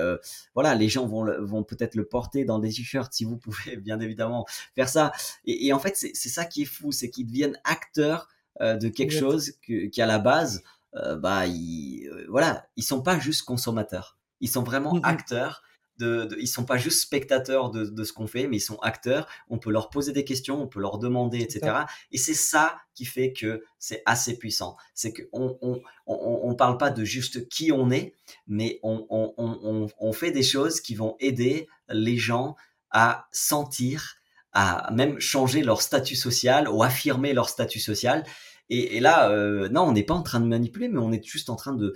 voilà, 0.55 0.75
les 0.75 0.89
gens 0.89 1.05
vont 1.05 1.25
vont 1.39 1.63
peut-être 1.63 1.95
le 1.95 2.05
porter 2.05 2.45
dans 2.45 2.59
des 2.59 2.69
t-shirts 2.69 3.13
si 3.13 3.23
vous 3.25 3.37
pouvez 3.45 3.77
bien 3.77 3.99
évidemment 3.99 4.45
faire 4.75 4.89
ça. 4.89 5.11
Et, 5.45 5.67
et 5.67 5.73
en 5.73 5.79
fait, 5.79 5.95
c'est 5.95 6.29
ça 6.29 6.45
qui 6.45 6.63
est 6.63 6.65
fou, 6.65 6.91
c'est 6.91 7.09
qu'ils 7.09 7.27
deviennent 7.27 7.59
acteurs 7.63 8.27
de 8.59 8.89
quelque 8.89 9.13
chose 9.13 9.53
qui 9.63 10.01
à 10.01 10.05
la 10.05 10.19
base 10.19 10.63
euh, 10.95 11.15
bah, 11.15 11.45
ils, 11.47 12.07
euh, 12.07 12.25
voilà, 12.29 12.67
ils 12.75 12.83
sont 12.83 13.01
pas 13.01 13.19
juste 13.19 13.43
consommateurs. 13.43 14.17
Ils 14.41 14.49
sont 14.49 14.63
vraiment 14.63 14.95
mmh 14.95 15.01
acteurs. 15.03 15.63
De, 15.97 16.25
de, 16.25 16.35
ils 16.41 16.47
sont 16.47 16.65
pas 16.65 16.75
juste 16.75 16.99
spectateurs 16.99 17.71
de, 17.71 17.85
de 17.85 18.03
ce 18.03 18.11
qu'on 18.11 18.27
fait, 18.27 18.47
mais 18.47 18.57
ils 18.57 18.61
sont 18.61 18.77
acteurs. 18.79 19.29
On 19.49 19.59
peut 19.59 19.71
leur 19.71 19.89
poser 19.89 20.11
des 20.11 20.25
questions, 20.25 20.61
on 20.61 20.67
peut 20.67 20.81
leur 20.81 20.97
demander, 20.97 21.39
etc. 21.39 21.83
Et 22.11 22.17
c'est 22.17 22.33
ça 22.33 22.75
qui 22.95 23.05
fait 23.05 23.31
que 23.31 23.63
c'est 23.79 24.03
assez 24.05 24.37
puissant. 24.37 24.75
C'est 24.93 25.13
qu'on 25.13 25.57
on, 25.61 25.79
on, 26.05 26.39
on, 26.43 26.53
parle 26.53 26.77
pas 26.77 26.89
de 26.89 27.05
juste 27.05 27.47
qui 27.47 27.71
on 27.71 27.91
est, 27.91 28.13
mais 28.45 28.81
on, 28.83 29.05
on, 29.09 29.87
on 29.97 30.11
fait 30.11 30.31
des 30.31 30.43
choses 30.43 30.81
qui 30.81 30.95
vont 30.95 31.15
aider 31.21 31.69
les 31.87 32.17
gens 32.17 32.57
à 32.91 33.27
sentir, 33.31 34.17
à 34.51 34.91
même 34.91 35.19
changer 35.19 35.63
leur 35.63 35.81
statut 35.81 36.15
social 36.15 36.67
ou 36.67 36.83
affirmer 36.83 37.33
leur 37.33 37.47
statut 37.49 37.79
social. 37.79 38.25
Et, 38.69 38.99
là, 38.99 39.29
euh, 39.29 39.69
non, 39.69 39.83
on 39.83 39.91
n'est 39.91 40.03
pas 40.03 40.15
en 40.15 40.23
train 40.23 40.39
de 40.39 40.47
manipuler, 40.47 40.87
mais 40.87 40.99
on 40.99 41.11
est 41.11 41.23
juste 41.23 41.49
en 41.49 41.55
train 41.55 41.73
de, 41.73 41.95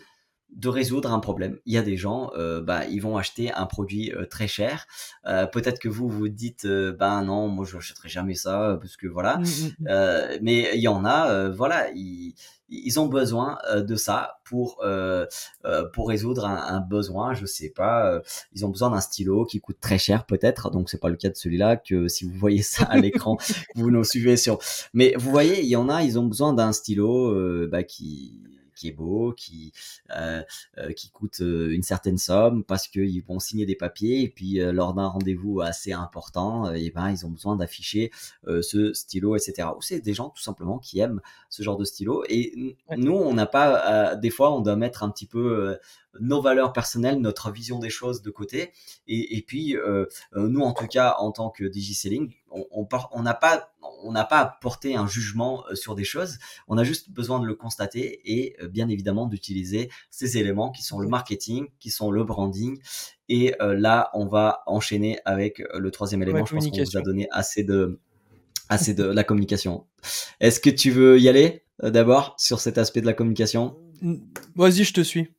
de 0.55 0.69
résoudre 0.69 1.11
un 1.13 1.19
problème. 1.19 1.57
Il 1.65 1.73
y 1.73 1.77
a 1.77 1.81
des 1.81 1.97
gens, 1.97 2.31
euh, 2.37 2.61
bah, 2.61 2.85
ils 2.85 3.01
vont 3.01 3.17
acheter 3.17 3.51
un 3.51 3.65
produit 3.65 4.11
euh, 4.13 4.25
très 4.25 4.47
cher. 4.47 4.87
Peut-être 5.51 5.79
que 5.79 5.89
vous 5.89 6.09
vous 6.09 6.27
dites, 6.27 6.65
ben 6.65 7.23
non, 7.23 7.47
moi 7.47 7.65
je 7.65 7.75
n'achèterai 7.75 8.09
jamais 8.09 8.33
ça 8.33 8.77
parce 8.81 8.97
que 8.97 9.07
voilà. 9.07 9.37
Mmh, 9.37 9.43
mmh, 9.43 9.83
mmh. 9.83 10.39
mais 10.41 10.71
il 10.73 10.81
y 10.81 10.87
en 10.87 11.05
a, 11.05 11.49
voilà, 11.49 11.91
ils, 11.91 12.33
ils 12.71 12.99
ont 12.99 13.07
besoin 13.07 13.57
euh, 13.69 13.81
de 13.81 13.95
ça 13.95 14.39
pour 14.43 14.77
euh, 14.83 15.25
euh, 15.65 15.85
pour 15.93 16.07
résoudre 16.07 16.45
un, 16.45 16.79
besoin. 16.79 17.33
Je 17.33 17.45
sais 17.45 17.69
pas. 17.69 18.21
ils 18.53 18.65
ont 18.65 18.69
besoin 18.69 18.89
d'un 18.91 19.01
stylo 19.01 19.45
qui 19.45 19.59
coûte 19.59 19.77
très 19.79 19.97
cher 19.97 20.25
peut-être. 20.25 20.71
Donc 20.71 20.89
c'est 20.89 20.99
pas 20.99 21.09
le 21.09 21.15
cas 21.15 21.29
de 21.29 21.35
celui-là. 21.35 21.77
Que 21.77 22.07
si 22.07 22.25
vous 22.25 22.33
voyez 22.33 22.61
ça 22.61 22.85
à 22.85 22.97
l'écran, 22.97 23.37
vous 23.75 23.91
nous 23.91 24.03
suivez 24.03 24.37
sur. 24.37 24.59
Mais 24.93 25.13
vous 25.17 25.31
voyez, 25.31 25.61
il 25.61 25.67
y 25.67 25.75
en 25.75 25.89
a. 25.89 26.03
Ils 26.03 26.17
ont 26.19 26.25
besoin 26.25 26.53
d'un 26.53 26.71
stylo 26.71 27.67
bah, 27.67 27.83
qui 27.83 28.39
qui 28.79 28.87
est 28.87 28.93
beau, 28.93 29.33
qui, 29.33 29.73
euh, 30.15 30.41
euh, 30.77 30.93
qui 30.93 31.09
coûte 31.09 31.41
euh, 31.41 31.71
une 31.71 31.83
certaine 31.83 32.17
somme 32.17 32.63
parce 32.63 32.87
qu'ils 32.87 33.23
vont 33.23 33.39
signer 33.39 33.65
des 33.65 33.75
papiers 33.75 34.21
et 34.21 34.29
puis 34.29 34.59
lors 34.59 34.93
d'un 34.93 35.07
rendez-vous 35.07 35.61
assez 35.61 35.91
important, 35.91 36.71
et 36.73 36.91
ben, 36.91 37.11
ils 37.11 37.25
ont 37.25 37.29
besoin 37.29 37.55
d'afficher 37.55 38.11
ce 38.45 38.93
stylo, 38.93 39.35
etc. 39.35 39.69
Ou 39.75 39.81
c'est 39.81 39.99
des 39.99 40.13
gens 40.13 40.29
tout 40.29 40.41
simplement 40.41 40.79
qui 40.79 40.99
aiment 40.99 41.21
ce 41.49 41.63
genre 41.63 41.77
de 41.77 41.85
stylo. 41.85 42.23
Et 42.29 42.77
nous, 42.97 43.13
on 43.13 43.33
n'a 43.33 43.45
pas, 43.45 44.15
des 44.15 44.29
fois, 44.29 44.53
on 44.55 44.61
doit 44.61 44.75
mettre 44.75 45.03
un 45.03 45.09
petit 45.09 45.25
peu 45.25 45.77
nos 46.19 46.41
valeurs 46.41 46.73
personnelles, 46.73 47.19
notre 47.19 47.51
vision 47.51 47.79
des 47.79 47.89
choses 47.89 48.21
de 48.21 48.31
côté. 48.31 48.71
Et, 49.07 49.37
et 49.37 49.41
puis, 49.41 49.75
euh, 49.77 50.05
nous, 50.35 50.61
en 50.61 50.73
tout 50.73 50.87
cas, 50.87 51.15
en 51.19 51.31
tant 51.31 51.49
que 51.49 51.63
DigiSelling, 51.63 52.33
on 52.51 53.21
n'a 53.21 53.33
pas 53.33 53.73
on 54.03 54.11
n'a 54.11 54.23
pas 54.23 54.57
porté 54.61 54.95
un 54.95 55.07
jugement 55.07 55.65
euh, 55.69 55.75
sur 55.75 55.95
des 55.95 56.03
choses, 56.03 56.37
on 56.67 56.77
a 56.77 56.83
juste 56.83 57.11
besoin 57.11 57.39
de 57.39 57.45
le 57.45 57.55
constater 57.55 58.21
et 58.25 58.55
euh, 58.61 58.67
bien 58.67 58.87
évidemment 58.87 59.25
d'utiliser 59.25 59.89
ces 60.09 60.37
éléments 60.37 60.71
qui 60.71 60.83
sont 60.83 60.99
le 60.99 61.07
marketing, 61.07 61.67
qui 61.79 61.89
sont 61.89 62.11
le 62.11 62.23
branding. 62.23 62.79
Et 63.31 63.53
là, 63.59 64.09
on 64.15 64.25
va 64.25 64.63
enchaîner 64.65 65.19
avec 65.23 65.61
le 65.75 65.91
troisième 65.91 66.23
élément. 66.23 66.43
Je 66.45 66.55
pense 66.55 66.67
qu'on 66.67 66.83
vous 66.83 66.97
a 66.97 67.01
donné 67.01 67.27
assez 67.29 67.63
de, 67.63 67.99
assez 68.69 68.95
de 68.95 69.03
la 69.03 69.23
communication. 69.23 69.85
Est-ce 70.39 70.59
que 70.59 70.71
tu 70.71 70.89
veux 70.89 71.19
y 71.19 71.29
aller 71.29 71.63
d'abord 71.83 72.35
sur 72.39 72.59
cet 72.59 72.79
aspect 72.79 73.01
de 73.01 73.05
la 73.05 73.13
communication? 73.13 73.77
Vas-y, 74.55 74.83
je 74.83 74.93
te 74.93 75.01
suis. 75.01 75.29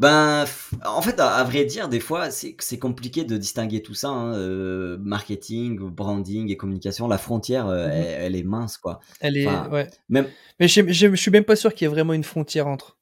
Ben, 0.00 0.46
en 0.86 1.02
fait, 1.02 1.20
à, 1.20 1.44
vrai 1.44 1.66
dire, 1.66 1.90
des 1.90 2.00
fois, 2.00 2.30
c'est 2.30 2.78
compliqué 2.78 3.24
de 3.24 3.36
distinguer 3.36 3.82
tout 3.82 3.92
ça, 3.92 4.08
hein, 4.08 4.32
euh, 4.32 4.96
marketing, 4.98 5.78
branding 5.78 6.50
et 6.50 6.56
communication. 6.56 7.06
La 7.06 7.18
frontière, 7.18 7.66
euh, 7.66 7.86
mmh 7.86 7.90
elle, 7.92 8.34
est 8.34 8.42
mince, 8.42 8.78
quoi. 8.78 9.00
Elle 9.20 9.36
est, 9.36 9.46
ouais. 9.46 9.90
Même... 10.08 10.26
Mais 10.58 10.68
je, 10.68 10.90
je, 10.90 11.14
suis 11.14 11.30
même 11.30 11.44
pas 11.44 11.54
sûr 11.54 11.74
qu'il 11.74 11.84
y 11.84 11.90
ait 11.90 11.92
vraiment 11.92 12.14
une 12.14 12.24
frontière 12.24 12.66
entre. 12.66 12.96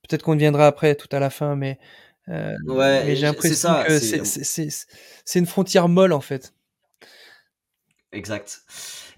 Peut-être 0.00 0.22
qu'on 0.22 0.34
viendra 0.34 0.66
après, 0.66 0.94
tout 0.94 1.14
à 1.14 1.20
la 1.20 1.28
fin, 1.28 1.56
mais. 1.56 1.78
Euh, 2.28 2.56
ouais, 2.68 3.14
j'ai 3.14 3.26
l'impression 3.26 3.68
que 3.86 3.98
c'est 3.98 5.38
une 5.38 5.46
frontière 5.46 5.90
molle, 5.90 6.14
en 6.14 6.22
fait. 6.22 6.54
Exact. 8.12 8.62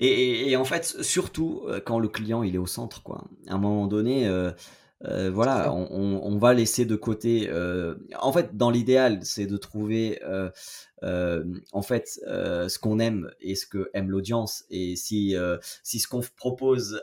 Et, 0.01 0.51
et, 0.51 0.57
en 0.57 0.65
fait, 0.65 0.85
surtout 1.03 1.69
quand 1.87 2.01
le 2.01 2.09
client 2.09 2.43
il 2.43 2.57
est 2.57 2.59
au 2.59 2.67
centre, 2.67 3.05
quoi. 3.05 3.29
À 3.47 3.55
un 3.55 3.59
moment 3.59 3.87
donné, 3.87 4.27
Euh, 4.27 4.51
voilà, 5.03 5.73
on, 5.73 6.39
va 6.39 6.53
laisser 6.55 6.85
de 6.85 6.97
côté. 6.97 7.49
Euh, 7.49 7.95
en 8.19 8.33
fait, 8.33 8.57
dans 8.57 8.71
l'idéal, 8.71 9.21
c'est 9.23 9.47
de 9.47 9.57
trouver 9.57 10.21
euh, 10.23 11.45
en 11.73 11.83
fait 11.83 12.09
ce 12.27 12.79
qu'on 12.79 12.99
aime 12.99 13.31
et 13.41 13.55
ce 13.55 13.67
que 13.67 13.91
aime 13.95 14.11
l'audience. 14.11 14.65
Et 14.71 14.97
si 14.97 15.35
si 15.83 16.01
ce 16.01 16.09
qu'on 16.09 16.21
propose, 16.37 17.03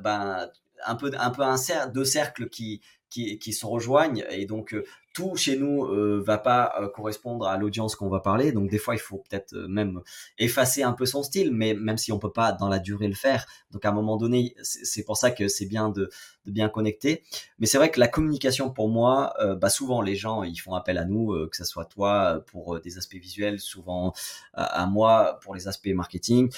ben 0.00 0.50
un 0.84 0.94
peu 0.94 1.10
un 1.18 1.30
peu 1.30 1.42
un 1.42 1.56
cercle, 1.56 1.92
deux 1.92 2.04
cercles 2.04 2.48
qui 2.48 2.82
qui, 3.10 3.52
se 3.52 3.64
rejoignent 3.64 4.24
et 4.30 4.46
donc 4.46 4.74
tout 5.16 5.34
chez 5.34 5.56
nous 5.56 5.86
euh, 5.86 6.22
va 6.22 6.36
pas 6.36 6.74
euh, 6.78 6.88
correspondre 6.90 7.46
à 7.46 7.56
l'audience 7.56 7.96
qu'on 7.96 8.10
va 8.10 8.20
parler. 8.20 8.52
Donc 8.52 8.68
des 8.68 8.76
fois, 8.76 8.94
il 8.94 8.98
faut 8.98 9.16
peut-être 9.16 9.54
euh, 9.54 9.66
même 9.66 10.02
effacer 10.36 10.82
un 10.82 10.92
peu 10.92 11.06
son 11.06 11.22
style, 11.22 11.54
mais 11.54 11.72
même 11.72 11.96
si 11.96 12.12
on 12.12 12.18
peut 12.18 12.32
pas 12.32 12.52
dans 12.52 12.68
la 12.68 12.78
durée 12.78 13.08
le 13.08 13.14
faire. 13.14 13.46
Donc 13.70 13.86
à 13.86 13.88
un 13.88 13.92
moment 13.92 14.18
donné, 14.18 14.54
c'est 14.62 15.04
pour 15.04 15.16
ça 15.16 15.30
que 15.30 15.48
c'est 15.48 15.64
bien 15.64 15.88
de, 15.88 16.10
bien 16.44 16.68
connecter. 16.68 17.22
Mais 17.58 17.64
c'est 17.64 17.78
vrai 17.78 17.90
que 17.90 17.98
la 17.98 18.08
communication 18.08 18.70
pour 18.70 18.90
moi, 18.90 19.32
euh, 19.40 19.54
bah 19.54 19.70
souvent 19.70 20.02
les 20.02 20.16
gens 20.16 20.42
ils 20.42 20.58
font 20.58 20.74
appel 20.74 20.98
à 20.98 21.06
nous, 21.06 21.34
que 21.48 21.56
ce 21.56 21.64
soit 21.64 21.86
toi 21.86 22.44
pour 22.48 22.78
des 22.80 22.98
aspects 22.98 23.16
visuels, 23.16 23.58
souvent 23.58 24.12
à, 24.52 24.84
moi 24.84 25.38
pour 25.42 25.54
les 25.54 25.66
aspects 25.66 25.88
marketing. 25.88 26.52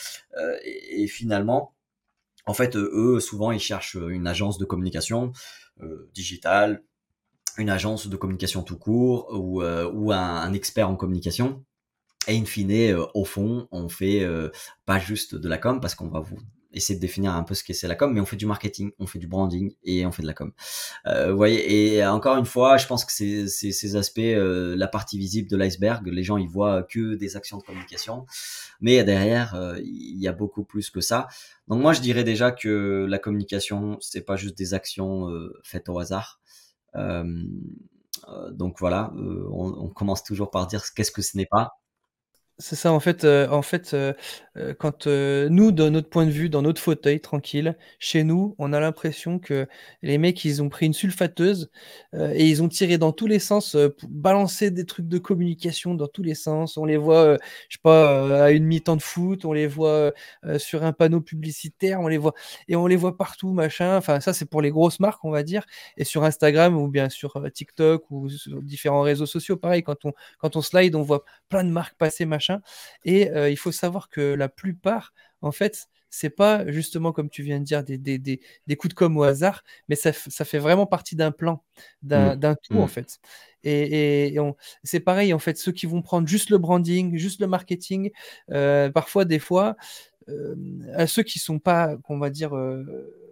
Et, 0.65 1.05
et, 1.05 1.07
finalement, 1.07 1.75
en 2.45 2.55
fait, 2.55 2.75
eux 2.75 3.21
souvent 3.21 3.53
ils 3.53 3.61
cherchent 3.61 3.95
une 3.95 4.27
agence 4.27 4.59
de 4.59 4.65
communication 4.65 5.33
digitale 6.15 6.83
une 7.59 7.71
agence 7.71 8.07
de 8.07 8.17
communication 8.17 8.63
tout 8.63 8.79
court 8.79 9.29
ou, 9.33 9.63
euh, 9.63 9.91
ou 9.93 10.13
un, 10.13 10.53
expert 10.53 10.89
en 10.89 10.97
communication. 10.97 11.65
Et 12.27 12.39
in 12.39 12.45
fine, 12.45 12.71
euh, 12.71 13.07
au 13.15 13.25
fond, 13.25 13.69
on 13.71 13.89
fait 13.89 14.23
euh, 14.23 14.51
pas 14.87 14.99
juste 14.99 15.35
de 15.35 15.49
la 15.49 15.59
com 15.59 15.81
parce 15.81 15.95
qu'on 15.95 16.09
va 16.09 16.21
vous 16.21 16.39
essayer 16.73 16.97
de 16.97 17.01
définir 17.01 17.35
un 17.35 17.43
peu 17.43 17.55
ce 17.55 17.65
que 17.65 17.73
c'est 17.73 17.89
la 17.89 17.95
com, 17.95 18.13
mais 18.13 18.21
on 18.21 18.27
fait 18.27 18.37
du 18.37 18.47
marketing, 18.47 18.91
on 18.99 19.07
fait 19.07 19.19
du 19.19 19.27
branding 19.27 19.75
et 19.85 20.05
on 20.07 20.13
fait 20.13 20.23
de 20.23 20.27
la 20.27 20.35
com. 20.35 20.53
vous 21.07 21.37
voyez, 21.37 21.97
et 21.97 22.07
encore 22.07 22.37
une 22.37 22.45
fois, 22.45 22.77
je 22.77 22.87
pense 22.87 23.05
que 23.05 23.13
c'est 23.13 23.47
ces 23.49 23.97
aspects, 23.97 24.21
la 24.21 24.89
partie 24.89 25.19
visible 25.19 25.49
de 25.49 25.57
l'iceberg. 25.57 26.07
Les 26.07 26.23
gens 26.23 26.37
ils 26.37 26.49
voient 26.49 26.83
que 26.83 27.15
des 27.15 27.37
actions 27.37 27.59
de 27.59 27.63
communication, 27.63 28.27
mais 28.81 29.03
derrière, 29.05 29.57
il 29.83 30.19
y 30.21 30.29
a 30.29 30.33
beaucoup 30.33 30.65
plus 30.65 30.91
que 30.91 31.01
ça. 31.01 31.27
Donc 31.69 31.81
moi, 31.81 31.93
je 31.93 32.01
dirais 32.01 32.25
déjà 32.25 32.51
que 32.53 33.07
la 33.09 33.19
communication, 33.19 33.97
c'est 34.01 34.25
pas 34.25 34.37
juste 34.37 34.57
des 34.57 34.75
actions 34.75 35.29
faites 35.63 35.89
au 35.89 35.99
hasard 35.99 36.41
euh, 36.97 37.45
euh, 38.29 38.51
donc 38.51 38.79
voilà, 38.79 39.13
euh, 39.17 39.49
on, 39.53 39.89
commence 39.89 40.23
toujours 40.23 40.51
par 40.51 40.67
dire 40.67 40.83
qu'est-ce 40.95 41.13
que 41.13 41.23
ce 41.23 41.37
n'est 41.37 41.47
pas. 41.47 41.78
C'est 42.61 42.75
ça, 42.75 42.93
en 42.93 42.99
fait, 42.99 43.25
en 43.25 43.63
fait, 43.63 43.95
quand 44.81 45.07
nous, 45.07 45.71
de 45.71 45.89
notre 45.89 46.09
point 46.09 46.27
de 46.27 46.31
vue, 46.33 46.49
dans 46.49 46.61
notre 46.63 46.81
fauteuil, 46.81 47.21
tranquille, 47.21 47.77
chez 48.01 48.25
nous, 48.25 48.57
on 48.59 48.73
a 48.73 48.81
l'impression 48.81 49.39
que 49.39 49.69
les 50.03 50.19
mecs, 50.19 50.45
ils 50.45 50.61
ont 50.61 50.69
pris 50.69 50.87
une 50.87 50.93
sulfateuse 50.93 51.71
et 52.15 52.47
ils 52.49 52.61
ont 52.61 52.69
tiré 52.69 52.99
dans 52.99 53.13
tous 53.13 53.29
les 53.29 53.39
sens 53.39 53.77
pour 53.99 54.09
balancer 54.09 54.73
des 54.73 54.85
trucs 54.87 55.07
de 55.07 55.19
communication 55.19 55.95
dans 55.95 56.09
tous 56.09 56.25
les 56.25 56.35
sens. 56.35 56.77
On 56.77 56.85
les 56.85 56.97
voit, 56.97 57.35
je 57.69 57.77
sais 57.77 57.81
pas, 57.81 58.47
à 58.47 58.51
une 58.51 58.65
mi-temps 58.65 58.97
de 58.97 59.03
foot, 59.03 59.45
on 59.45 59.53
les 59.53 59.69
voit 59.69 60.13
sur 60.59 60.83
un 60.83 60.93
panneau 60.93 61.21
publicitaire, 61.21 62.01
on 62.01 62.09
les 62.09 62.19
voit 62.19 62.35
et 62.67 62.75
on 62.75 62.89
les 62.89 62.97
voit 62.97 63.17
partout, 63.17 63.53
machin. 63.53 63.97
Enfin, 63.97 64.19
ça, 64.19 64.33
c'est 64.33 64.47
pour 64.47 64.63
les 64.63 64.71
grosses 64.71 64.99
marques, 64.99 65.25
on 65.25 65.31
va 65.31 65.45
dire. 65.45 65.65
Et 65.97 66.03
sur 66.05 66.25
Instagram 66.25 66.77
ou 66.77 66.89
bien 66.89 67.09
sur 67.09 67.41
TikTok 67.55 68.05
ou 68.11 68.29
sur 68.29 68.61
différents 68.63 69.03
réseaux 69.03 69.27
sociaux, 69.27 69.57
pareil, 69.57 69.85
quand 69.85 70.05
on 70.05 70.13
quand 70.39 70.57
on 70.57 70.61
slide, 70.63 70.97
on 70.97 71.03
voit 71.03 71.25
plein 71.49 71.63
de 71.63 71.71
marques 71.71 71.97
passer, 71.99 72.25
machin. 72.27 72.48
Et 73.05 73.31
euh, 73.31 73.51
il 73.51 73.57
faut 73.57 73.73
savoir 73.73 74.09
que 74.09 74.21
la 74.35 74.49
plupart, 74.49 75.13
en 75.43 75.53
fait, 75.53 75.89
c'est 76.11 76.31
pas 76.31 76.71
justement 76.71 77.13
comme 77.13 77.29
tu 77.29 77.43
viens 77.43 77.59
de 77.59 77.65
dire 77.65 77.85
des, 77.85 77.99
des, 77.99 78.19
des, 78.19 78.41
des 78.67 78.77
coups 78.77 78.95
de 78.95 78.99
com 78.99 79.17
au 79.17 79.23
hasard, 79.23 79.63
mais 79.89 79.95
ça, 79.97 80.13
ça 80.13 80.45
fait 80.45 80.59
vraiment 80.59 80.87
partie 80.87 81.17
d'un 81.17 81.33
plan, 81.33 81.63
d'un 82.03 82.35
mmh. 82.35 82.57
tout 82.63 82.79
en 82.79 82.87
mmh. 82.87 82.89
fait. 82.89 83.19
Et, 83.65 84.35
et, 84.35 84.39
c'est 84.85 85.01
pareil 85.01 85.33
en 85.35 85.39
fait, 85.39 85.59
ceux 85.59 85.73
qui 85.73 85.87
vont 85.87 86.03
prendre 86.03 86.27
juste 86.27 86.51
le 86.51 86.59
branding, 86.59 87.17
juste 87.17 87.41
le 87.41 87.47
marketing, 87.47 88.11
euh, 88.51 88.91
parfois 88.91 89.25
des 89.25 89.39
fois, 89.39 89.77
euh, 90.29 90.55
à 90.95 91.07
ceux 91.07 91.23
qui 91.23 91.39
sont 91.39 91.59
pas, 91.59 91.97
qu'on 92.05 92.19
va 92.19 92.31
dire 92.31 92.53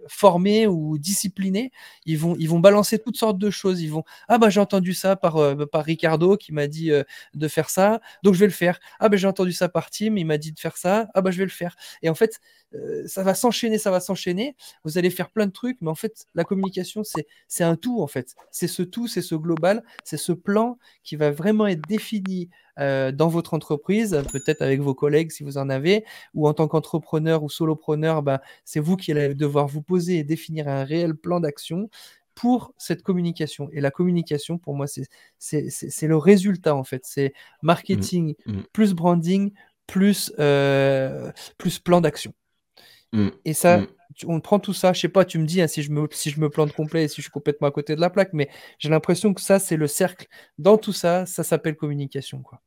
formés 0.09 0.67
ou 0.67 0.99
disciplinés, 0.99 1.71
ils 2.05 2.19
vont, 2.19 2.37
ils 2.39 2.49
vont 2.49 2.61
balancer 2.61 2.99
toutes 2.99 3.17
sortes 3.17 3.39
de 3.39 3.51
choses. 3.51 3.81
Ils 3.83 3.91
vont 3.91 4.05
ah 4.29 4.39
bah 4.39 4.51
j'ai 4.51 4.61
entendu 4.61 4.95
ça 4.95 5.17
par, 5.17 5.37
euh, 5.37 5.67
par 5.67 5.85
Ricardo 5.85 6.37
qui 6.37 6.53
m'a 6.53 6.67
dit 6.67 6.91
euh, 6.93 7.03
de 7.35 7.49
faire 7.49 7.71
ça, 7.71 8.01
donc 8.23 8.35
je 8.35 8.41
vais 8.41 8.47
le 8.47 8.53
faire. 8.53 8.79
Ah 9.01 9.09
bah 9.09 9.17
j'ai 9.17 9.27
entendu 9.27 9.53
ça 9.53 9.69
par 9.69 9.91
Tim, 9.91 10.17
il 10.17 10.27
m'a 10.27 10.39
dit 10.39 10.53
de 10.53 10.59
faire 10.61 10.77
ça, 10.77 11.09
ah 11.15 11.21
bah 11.23 11.31
je 11.31 11.39
vais 11.39 11.45
le 11.45 11.51
faire. 11.51 11.77
Et 12.03 12.09
en 12.11 12.15
fait, 12.15 12.41
ça 13.07 13.23
va 13.23 13.35
s'enchaîner, 13.35 13.79
ça 13.79 13.91
va 13.91 14.01
s'enchaîner. 14.01 14.57
Vous 14.85 14.99
allez 14.99 15.11
faire 15.11 15.31
plein 15.31 15.47
de 15.47 15.53
trucs, 15.53 15.79
mais 15.81 15.91
en 15.91 15.95
fait, 15.95 16.27
la 16.35 16.45
communication 16.45 17.03
c'est 17.49 17.65
un 17.65 17.77
tout 17.77 18.01
en 18.03 18.07
fait. 18.07 18.35
C'est 18.51 18.69
ce 18.69 18.83
tout, 18.83 19.09
c'est 19.09 19.23
ce 19.23 19.35
global, 19.35 19.83
c'est 20.05 20.17
ce 20.17 20.33
plan 20.33 20.79
qui 21.03 21.17
va 21.17 21.31
vraiment 21.31 21.67
être 21.67 21.87
défini 21.89 22.51
euh, 22.79 23.13
dans 23.13 23.29
votre 23.29 23.55
entreprise, 23.55 24.23
peut-être 24.33 24.61
avec 24.63 24.81
vos 24.81 24.95
collègues 24.95 25.31
si 25.31 25.43
vous 25.43 25.59
en 25.59 25.71
avez, 25.71 26.05
ou 26.35 26.47
en 26.47 26.55
tant 26.55 26.69
qu'entrepreneur 26.69 27.43
ou 27.43 27.49
solopreneur, 27.49 28.23
ben, 28.23 28.39
c'est 28.65 28.81
vous 28.81 28.97
qui 28.97 29.13
allez 29.13 29.35
devoir 29.35 29.67
vous 29.67 29.83
poser 29.83 30.19
et 30.19 30.25
définir 30.25 30.69
un 30.69 30.85
réel 30.85 31.15
plan 31.15 31.41
d'action 31.41 31.89
pour 32.35 32.75
cette 32.77 33.03
communication. 33.03 33.71
Et 33.73 33.81
la 33.81 33.91
communication, 33.91 34.59
pour 34.59 34.75
moi, 34.75 34.87
c'est 35.39 36.07
le 36.07 36.17
résultat, 36.17 36.77
en 36.77 36.85
fait. 36.85 37.03
C'est 37.05 37.33
marketing 37.63 38.35
mmh, 38.45 38.53
mmh. 38.53 38.63
plus 38.73 38.93
branding 38.93 39.53
plus, 39.87 40.33
euh, 40.39 41.31
plus 41.59 41.79
plan 41.79 42.01
d'action. 42.01 42.35
Mmh, 43.13 43.29
et 43.45 43.55
ça, 43.55 43.83
on 44.27 44.41
prend 44.41 44.59
tout 44.59 44.73
ça, 44.73 44.93
je 44.93 45.01
sais 45.01 45.09
pas, 45.09 45.25
tu 45.25 45.39
me 45.39 45.47
dis 45.47 45.61
hein, 45.63 45.67
si, 45.69 45.83
je 45.83 45.91
me, 45.91 46.09
si 46.11 46.31
je 46.31 46.41
me 46.41 46.51
plante 46.51 46.73
complet 46.73 47.05
et 47.05 47.09
si 47.09 47.17
je 47.17 47.23
suis 47.23 47.31
complètement 47.31 47.69
à 47.69 47.71
côté 47.71 47.95
de 47.95 48.01
la 48.01 48.11
plaque, 48.11 48.33
mais 48.33 48.49
j'ai 48.79 48.89
l'impression 48.89 49.35
que 49.35 49.41
ça, 49.41 49.59
c'est 49.59 49.77
le 49.77 49.87
cercle. 49.87 50.27
Dans 50.59 50.79
tout 50.79 50.93
ça, 50.93 51.27
ça 51.27 51.45
s'appelle 51.45 51.77
communication. 51.77 52.43
Quoi. 52.43 52.61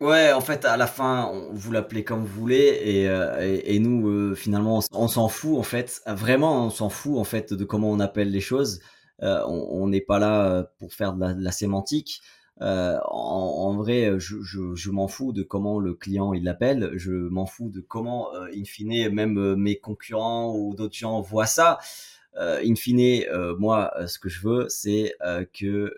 Ouais, 0.00 0.32
en 0.32 0.40
fait, 0.40 0.64
à 0.64 0.76
la 0.76 0.86
fin, 0.86 1.32
vous 1.52 1.70
l'appelez 1.72 2.02
comme 2.04 2.24
vous 2.24 2.40
voulez, 2.40 2.80
et, 2.82 3.08
euh, 3.08 3.60
et, 3.64 3.78
nous, 3.78 4.08
euh, 4.08 4.34
finalement, 4.34 4.80
on 4.92 5.08
s'en 5.08 5.28
fout, 5.28 5.56
en 5.56 5.62
fait. 5.62 6.02
Vraiment, 6.06 6.66
on 6.66 6.70
s'en 6.70 6.88
fout, 6.90 7.16
en 7.16 7.24
fait, 7.24 7.54
de 7.54 7.64
comment 7.64 7.90
on 7.90 8.00
appelle 8.00 8.30
les 8.30 8.40
choses. 8.40 8.80
Euh, 9.22 9.44
on 9.46 9.86
n'est 9.86 10.00
pas 10.00 10.18
là 10.18 10.64
pour 10.78 10.92
faire 10.92 11.12
de 11.14 11.42
la, 11.42 11.52
sémantique. 11.52 12.22
En, 12.60 12.66
en, 13.10 13.76
vrai, 13.76 14.18
je, 14.18 14.40
je, 14.42 14.74
je 14.74 14.90
m'en 14.90 15.08
fous 15.08 15.32
de 15.32 15.42
comment 15.42 15.78
le 15.80 15.94
client 15.94 16.32
il 16.32 16.44
l'appelle. 16.44 16.92
Je 16.96 17.12
m'en 17.12 17.46
fous 17.46 17.68
de 17.68 17.80
comment, 17.80 18.28
in 18.34 18.64
fine, 18.64 19.08
même 19.10 19.54
mes 19.56 19.76
concurrents 19.78 20.56
ou 20.56 20.74
d'autres 20.74 20.96
gens 20.96 21.20
voient 21.20 21.46
ça. 21.46 21.78
in 22.36 22.74
fine, 22.74 23.24
moi, 23.58 23.92
ce 24.06 24.18
que 24.18 24.28
je 24.28 24.46
veux, 24.46 24.66
c'est 24.68 25.14
que 25.52 25.94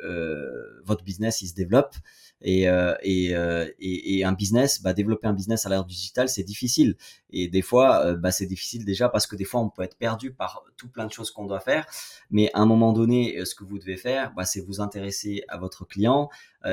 votre 0.85 1.05
business 1.05 1.43
il 1.43 1.49
se 1.49 1.55
développe. 1.55 1.95
Et, 2.43 2.69
euh, 2.69 2.95
euh, 3.05 3.69
et, 3.79 4.19
et, 4.19 4.25
un 4.25 4.33
business, 4.33 4.83
bah, 4.83 4.93
développer 4.93 5.27
un 5.27 5.33
business 5.33 5.65
à 5.67 5.69
l'ère 5.71 5.85
digitale, 5.85 6.29
c'est 6.29 6.43
difficile. 6.43 6.97
Et 7.31 7.49
des 7.49 7.63
fois, 7.63 8.05
euh, 8.05 8.17
bah, 8.17 8.31
c'est 8.31 8.47
difficile 8.47 8.85
déjà 8.85 9.09
parce 9.09 9.27
que 9.27 9.37
des 9.37 9.45
fois, 9.45 9.61
on 9.61 9.71
peut 9.71 9.83
être 9.83 9.97
perdu 9.97 10.33
par 10.33 10.63
tout 10.77 10.89
plein 10.89 11.07
de 11.07 11.13
choses 11.13 11.31
qu'on 11.31 11.47
doit 11.47 11.61
faire. 11.61 11.87
Mais 12.31 12.51
à 12.53 12.61
un 12.61 12.67
moment 12.67 12.93
donné, 12.93 13.45
ce 13.45 13.55
que 13.55 13.65
vous 13.65 13.79
devez 13.79 13.97
faire, 13.97 14.33
bah, 14.35 14.45
c'est 14.45 14.61
vous 14.61 14.81
intéresser 14.81 15.45
à 15.49 15.57
votre 15.57 15.85
client, 15.87 16.29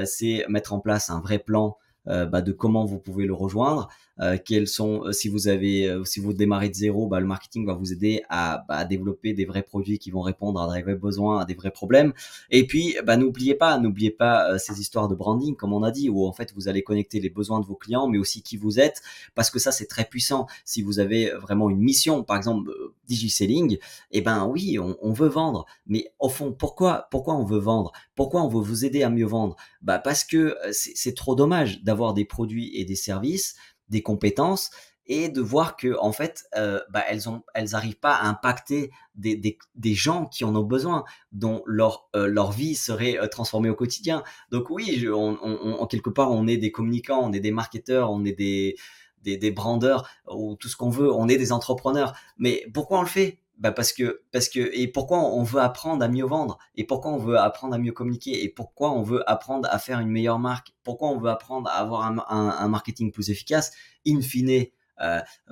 c'est 0.05 0.45
mettre 0.49 0.73
en 0.73 0.79
place 0.79 1.09
un 1.09 1.21
vrai 1.21 1.39
plan 1.39 1.77
de 2.05 2.51
comment 2.51 2.85
vous 2.85 2.99
pouvez 2.99 3.25
le 3.25 3.33
rejoindre. 3.33 3.89
Euh, 4.19 4.37
quels 4.43 4.67
sont, 4.67 5.05
euh, 5.05 5.11
si 5.11 5.27
vous 5.27 5.47
avez, 5.47 5.91
si 6.05 6.19
vous 6.19 6.33
démarrez 6.33 6.69
de 6.69 6.75
zéro, 6.75 7.07
bah, 7.07 7.19
le 7.19 7.25
marketing 7.25 7.65
va 7.65 7.73
vous 7.73 7.91
aider 7.91 8.23
à, 8.29 8.63
bah, 8.67 8.85
développer 8.85 9.33
des 9.33 9.45
vrais 9.45 9.63
produits 9.63 9.97
qui 9.97 10.11
vont 10.11 10.21
répondre 10.21 10.61
à 10.61 10.73
des 10.73 10.81
vrais 10.83 10.95
besoins, 10.95 11.39
à 11.41 11.45
des 11.45 11.55
vrais 11.55 11.71
problèmes. 11.71 12.13
Et 12.51 12.67
puis, 12.67 12.95
bah, 13.05 13.17
n'oubliez 13.17 13.55
pas, 13.55 13.79
n'oubliez 13.79 14.11
pas 14.11 14.57
ces 14.59 14.79
histoires 14.79 15.07
de 15.07 15.15
branding, 15.15 15.55
comme 15.55 15.73
on 15.73 15.83
a 15.83 15.91
dit, 15.91 16.09
où 16.09 16.25
en 16.25 16.33
fait 16.33 16.53
vous 16.55 16.67
allez 16.67 16.83
connecter 16.83 17.19
les 17.19 17.29
besoins 17.29 17.59
de 17.59 17.65
vos 17.65 17.75
clients, 17.75 18.07
mais 18.07 18.17
aussi 18.17 18.43
qui 18.43 18.57
vous 18.57 18.79
êtes, 18.79 19.01
parce 19.35 19.49
que 19.49 19.59
ça 19.59 19.71
c'est 19.71 19.87
très 19.87 20.05
puissant. 20.05 20.45
Si 20.65 20.81
vous 20.81 20.99
avez 20.99 21.31
vraiment 21.31 21.69
une 21.69 21.79
mission, 21.79 22.23
par 22.23 22.37
exemple 22.37 22.71
digiselling, 23.07 23.77
eh 24.11 24.21
ben 24.21 24.45
oui, 24.45 24.77
on, 24.79 24.95
on 25.01 25.11
veut 25.11 25.27
vendre, 25.27 25.65
mais 25.87 26.13
au 26.19 26.29
fond, 26.29 26.53
pourquoi, 26.53 27.07
pourquoi 27.11 27.35
on 27.35 27.45
veut 27.45 27.59
vendre? 27.59 27.91
Pourquoi 28.15 28.43
on 28.43 28.47
veut 28.47 28.61
vous 28.61 28.85
aider 28.85 29.03
à 29.03 29.09
mieux 29.09 29.25
vendre? 29.25 29.55
Bah 29.81 29.99
parce 29.99 30.23
que 30.23 30.55
c'est 30.71 31.15
trop 31.15 31.35
dommage 31.35 31.83
d'avoir 31.83 32.13
des 32.13 32.25
produits 32.25 32.71
et 32.75 32.85
des 32.85 32.95
services, 32.95 33.55
des 33.89 34.01
compétences 34.01 34.71
et 35.05 35.29
de 35.29 35.41
voir 35.41 35.75
que 35.75 35.97
en 35.99 36.13
fait 36.13 36.45
euh, 36.55 36.79
bah, 36.89 37.03
elles 37.09 37.27
ont 37.27 37.43
elles 37.53 37.75
arrivent 37.75 37.99
pas 37.99 38.15
à 38.15 38.27
impacter 38.27 38.91
des, 39.15 39.35
des, 39.35 39.57
des 39.75 39.93
gens 39.93 40.25
qui 40.27 40.45
en 40.45 40.55
ont 40.55 40.63
besoin 40.63 41.03
dont 41.33 41.61
leur 41.65 42.07
euh, 42.15 42.27
leur 42.27 42.51
vie 42.51 42.75
serait 42.75 43.17
euh, 43.19 43.27
transformée 43.27 43.69
au 43.69 43.75
quotidien. 43.75 44.23
Donc 44.51 44.69
oui 44.69 44.97
je, 44.99 45.09
on, 45.09 45.85
quelque 45.87 46.09
part 46.09 46.31
on 46.31 46.47
est 46.47 46.57
des 46.57 46.71
communicants 46.71 47.19
on 47.21 47.33
est 47.33 47.41
des 47.41 47.51
marketeurs 47.51 48.11
on 48.11 48.23
est 48.23 48.31
des 48.33 48.75
des, 49.23 49.37
des 49.37 49.51
brandeurs 49.51 50.09
ou 50.29 50.55
tout 50.55 50.69
ce 50.69 50.77
qu'on 50.77 50.89
veut 50.89 51.11
on 51.11 51.27
est 51.27 51.37
des 51.37 51.51
entrepreneurs. 51.51 52.13
Mais 52.37 52.65
pourquoi 52.73 52.99
on 52.99 53.01
le 53.01 53.07
fait? 53.07 53.42
Bah 53.63 53.71
parce 53.71 53.93
que 53.93 54.21
parce 54.33 54.49
que 54.49 54.59
et 54.73 54.89
pourquoi 54.89 55.19
on 55.19 55.41
veut 55.41 55.61
apprendre 55.61 56.03
à 56.03 56.09
mieux 56.09 56.25
vendre? 56.25 56.59
Et 56.75 56.83
pourquoi 56.85 57.11
on 57.11 57.17
veut 57.17 57.37
apprendre 57.37 57.73
à 57.73 57.77
mieux 57.77 57.93
communiquer? 57.93 58.43
Et 58.43 58.49
pourquoi 58.49 58.91
on 58.91 59.03
veut 59.03 59.23
apprendre 59.29 59.69
à 59.71 59.79
faire 59.79 60.01
une 60.01 60.09
meilleure 60.09 60.37
marque? 60.37 60.73
Pourquoi 60.83 61.07
on 61.07 61.17
veut 61.17 61.29
apprendre 61.29 61.69
à 61.69 61.75
avoir 61.75 62.03
un, 62.03 62.67
marketing 62.67 63.13
plus 63.13 63.29
efficace? 63.29 63.71
In 64.05 64.19
fine 64.19 64.65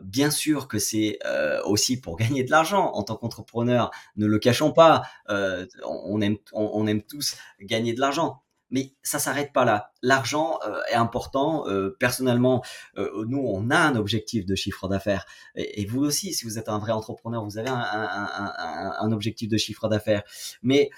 bien 0.04 0.30
sûr 0.30 0.67
que 0.67 0.78
c'est 0.78 1.19
aussi 1.63 2.02
pour 2.02 2.17
gagner 2.17 2.43
de 2.43 2.52
l'argent 2.52 2.91
en 2.93 3.04
tant 3.04 3.15
qu'entrepreneur. 3.15 3.91
Ne 4.17 4.26
le 4.26 4.39
cachons 4.39 4.74
pas. 4.74 5.04
aime, 5.30 6.38
on, 6.52 6.88
aime 6.88 7.02
tous 7.04 7.38
gagner 7.62 7.93
de 7.93 8.02
l'argent. 8.02 8.43
Mais 8.72 8.94
ça 9.04 9.20
s'arrête 9.20 9.54
pas 9.54 9.66
là. 9.66 9.92
L'argent 10.02 10.60
est 10.92 10.96
important. 10.96 11.66
personnellement, 12.00 12.64
nous, 12.98 13.44
on 13.46 13.70
a 13.70 13.78
un 13.78 13.96
objectif 13.96 14.46
de 14.46 14.56
chiffre 14.56 14.88
d'affaires. 14.88 15.26
Et, 15.56 15.86
vous 15.86 16.02
aussi, 16.02 16.34
si 16.34 16.46
vous 16.46 16.58
êtes 16.58 16.70
un 16.70 16.80
vrai 16.80 16.92
entrepreneur, 16.92 17.44
vous 17.44 17.58
avez 17.58 17.70
un, 17.70 19.12
objectif 19.12 19.50
de 19.50 19.58
chiffre 19.58 19.88
d'affaires. 19.88 20.24
Mais 20.64 20.90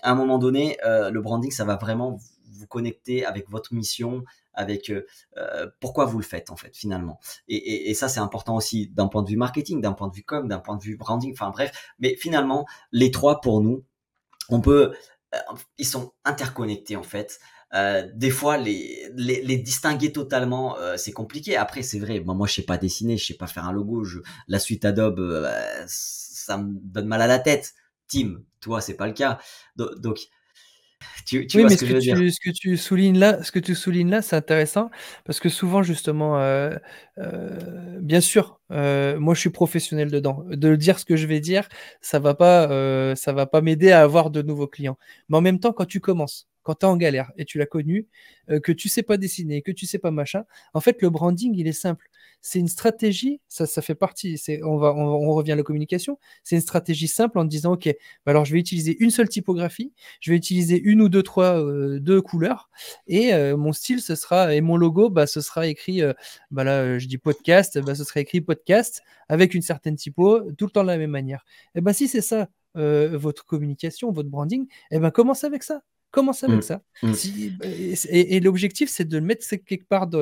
à 0.00 0.12
un 0.12 0.14
moment 0.14 0.38
donné, 0.38 0.78
le 0.84 1.20
branding, 1.20 1.50
ça 1.50 1.64
va 1.64 1.76
vraiment 1.76 2.18
vous 2.58 2.66
connecter 2.66 3.24
avec 3.24 3.48
votre 3.48 3.74
mission, 3.74 4.24
avec 4.52 4.90
euh, 4.90 5.06
euh, 5.36 5.70
pourquoi 5.80 6.04
vous 6.04 6.18
le 6.18 6.24
faites 6.24 6.50
en 6.50 6.56
fait 6.56 6.76
finalement. 6.76 7.20
Et, 7.48 7.94
ça 7.94 8.08
c'est 8.08 8.20
important 8.20 8.56
aussi 8.56 8.88
d'un 8.88 9.06
point 9.06 9.22
de 9.22 9.28
vue 9.28 9.36
marketing, 9.36 9.80
d'un 9.80 9.92
point 9.92 10.08
de 10.08 10.14
vue 10.14 10.24
com, 10.24 10.48
d'un 10.48 10.58
point 10.58 10.76
de 10.76 10.82
vue 10.82 10.96
branding, 10.96 11.32
enfin 11.32 11.50
bref. 11.50 11.72
Mais 11.98 12.16
finalement 12.16 12.66
les 12.92 13.10
trois 13.10 13.40
pour 13.40 13.62
nous, 13.62 13.84
on 14.50 14.60
peut, 14.60 14.90
euh, 14.90 14.94
ils 15.76 15.86
sont 15.86 16.12
interconnectés 16.24 16.96
en 16.96 17.02
fait. 17.02 17.38
des 18.14 18.30
fois, 18.30 18.56
les, 18.56 19.10
les, 19.14 19.56
distinguer 19.58 20.12
totalement, 20.12 20.76
c'est 20.96 21.12
compliqué. 21.12 21.56
Après, 21.56 21.82
c'est 21.82 21.98
vrai, 21.98 22.20
moi, 22.20 22.34
moi, 22.34 22.46
je 22.46 22.54
sais 22.54 22.62
pas 22.62 22.78
dessiner, 22.78 23.16
je 23.18 23.26
sais 23.26 23.34
pas 23.34 23.46
faire 23.46 23.66
un 23.66 23.72
logo. 23.72 24.04
Je, 24.04 24.20
la 24.46 24.58
suite 24.58 24.84
Adobe, 24.84 25.46
ça 25.86 26.56
me 26.58 26.72
donne 26.82 27.06
mal 27.06 27.22
à 27.22 27.26
la 27.26 27.38
tête. 27.38 27.74
Tim, 28.08 28.40
toi, 28.60 28.80
c'est 28.80 28.94
pas 28.94 29.06
le 29.06 29.12
cas. 29.12 29.38
donc 29.76 30.28
tu, 31.26 31.46
oui, 31.54 31.64
mais 31.64 31.76
ce, 31.76 31.84
que, 31.84 31.98
tu, 31.98 32.30
ce 32.30 32.40
que 32.40 32.50
tu 32.50 32.76
soulignes 32.76 33.18
là, 33.18 33.42
ce 33.42 33.52
que 33.52 33.58
tu 33.58 33.74
soulignes 33.74 34.10
là, 34.10 34.22
c'est 34.22 34.36
intéressant 34.36 34.90
parce 35.24 35.40
que 35.40 35.48
souvent 35.48 35.82
justement, 35.82 36.40
euh, 36.40 36.76
euh, 37.18 37.98
bien 38.00 38.20
sûr, 38.20 38.60
euh, 38.70 39.18
moi 39.18 39.34
je 39.34 39.40
suis 39.40 39.50
professionnel 39.50 40.10
dedans. 40.10 40.44
De 40.48 40.74
dire 40.76 40.98
ce 40.98 41.04
que 41.04 41.16
je 41.16 41.26
vais 41.26 41.40
dire, 41.40 41.68
ça 42.00 42.18
va 42.18 42.34
pas, 42.34 43.14
ça 43.14 43.32
va 43.32 43.46
pas 43.46 43.60
m'aider 43.60 43.90
à 43.90 44.02
avoir 44.02 44.30
de 44.30 44.42
nouveaux 44.42 44.68
clients. 44.68 44.98
Mais 45.28 45.36
en 45.36 45.42
même 45.42 45.60
temps, 45.60 45.72
quand 45.72 45.86
tu 45.86 46.00
commences, 46.00 46.48
quand 46.62 46.76
tu 46.76 46.86
es 46.86 46.88
en 46.88 46.96
galère 46.96 47.30
et 47.36 47.44
tu 47.44 47.58
l'as 47.58 47.66
connu, 47.66 48.08
que 48.48 48.72
tu 48.72 48.88
sais 48.88 49.02
pas 49.02 49.16
dessiner, 49.16 49.62
que 49.62 49.72
tu 49.72 49.86
sais 49.86 49.98
pas 49.98 50.10
machin, 50.10 50.44
en 50.74 50.80
fait 50.80 51.02
le 51.02 51.10
branding 51.10 51.54
il 51.54 51.66
est 51.68 51.72
simple 51.72 52.08
c'est 52.40 52.58
une 52.58 52.68
stratégie, 52.68 53.40
ça, 53.48 53.66
ça 53.66 53.82
fait 53.82 53.94
partie, 53.94 54.40
on, 54.62 54.76
va, 54.76 54.94
on, 54.94 55.32
revient 55.32 55.52
à 55.52 55.56
la 55.56 55.62
communication, 55.62 56.18
c'est 56.44 56.56
une 56.56 56.62
stratégie 56.62 57.08
simple 57.08 57.38
en 57.38 57.44
disant, 57.44 57.72
OK, 57.72 57.86
bah 58.24 58.30
alors 58.30 58.44
je 58.44 58.52
vais 58.52 58.60
utiliser 58.60 58.96
une 59.00 59.10
seule 59.10 59.28
typographie, 59.28 59.92
je 60.20 60.30
vais 60.30 60.36
utiliser 60.36 60.80
une 60.80 61.02
ou 61.02 61.08
deux, 61.08 61.22
trois, 61.22 61.60
euh, 61.60 61.98
deux 62.00 62.22
couleurs, 62.22 62.70
et 63.06 63.34
euh, 63.34 63.56
mon 63.56 63.72
style, 63.72 64.00
ce 64.00 64.14
sera, 64.14 64.54
et 64.54 64.60
mon 64.60 64.76
logo, 64.76 65.10
bah, 65.10 65.26
ce 65.26 65.40
sera 65.40 65.66
écrit, 65.66 66.02
euh, 66.02 66.12
bah 66.50 66.98
je 66.98 67.06
dis 67.06 67.18
podcast, 67.18 67.78
bah, 67.80 67.94
ce 67.94 68.04
sera 68.04 68.20
écrit 68.20 68.40
podcast, 68.40 69.02
avec 69.28 69.54
une 69.54 69.62
certaine 69.62 69.96
typo, 69.96 70.40
tout 70.56 70.66
le 70.66 70.70
temps 70.70 70.82
de 70.82 70.88
la 70.88 70.98
même 70.98 71.10
manière. 71.10 71.44
Et 71.74 71.80
ben 71.80 71.92
si 71.92 72.08
c'est 72.08 72.22
ça, 72.22 72.48
votre 72.74 73.44
communication, 73.44 74.12
votre 74.12 74.28
branding, 74.28 74.66
et 74.90 74.98
ben 75.00 75.10
commence 75.10 75.44
avec 75.44 75.64
ça. 75.64 75.82
Commence 76.18 76.42
avec 76.42 76.58
mmh. 76.58 76.62
ça? 76.62 76.82
Mmh. 77.04 77.12
et, 78.10 78.40
l'objectif, 78.40 78.90
c'est 78.90 79.04
de 79.04 79.18
le 79.18 79.24
mettre 79.24 79.46
quelque 79.64 79.86
part 79.86 80.08
dans, 80.08 80.18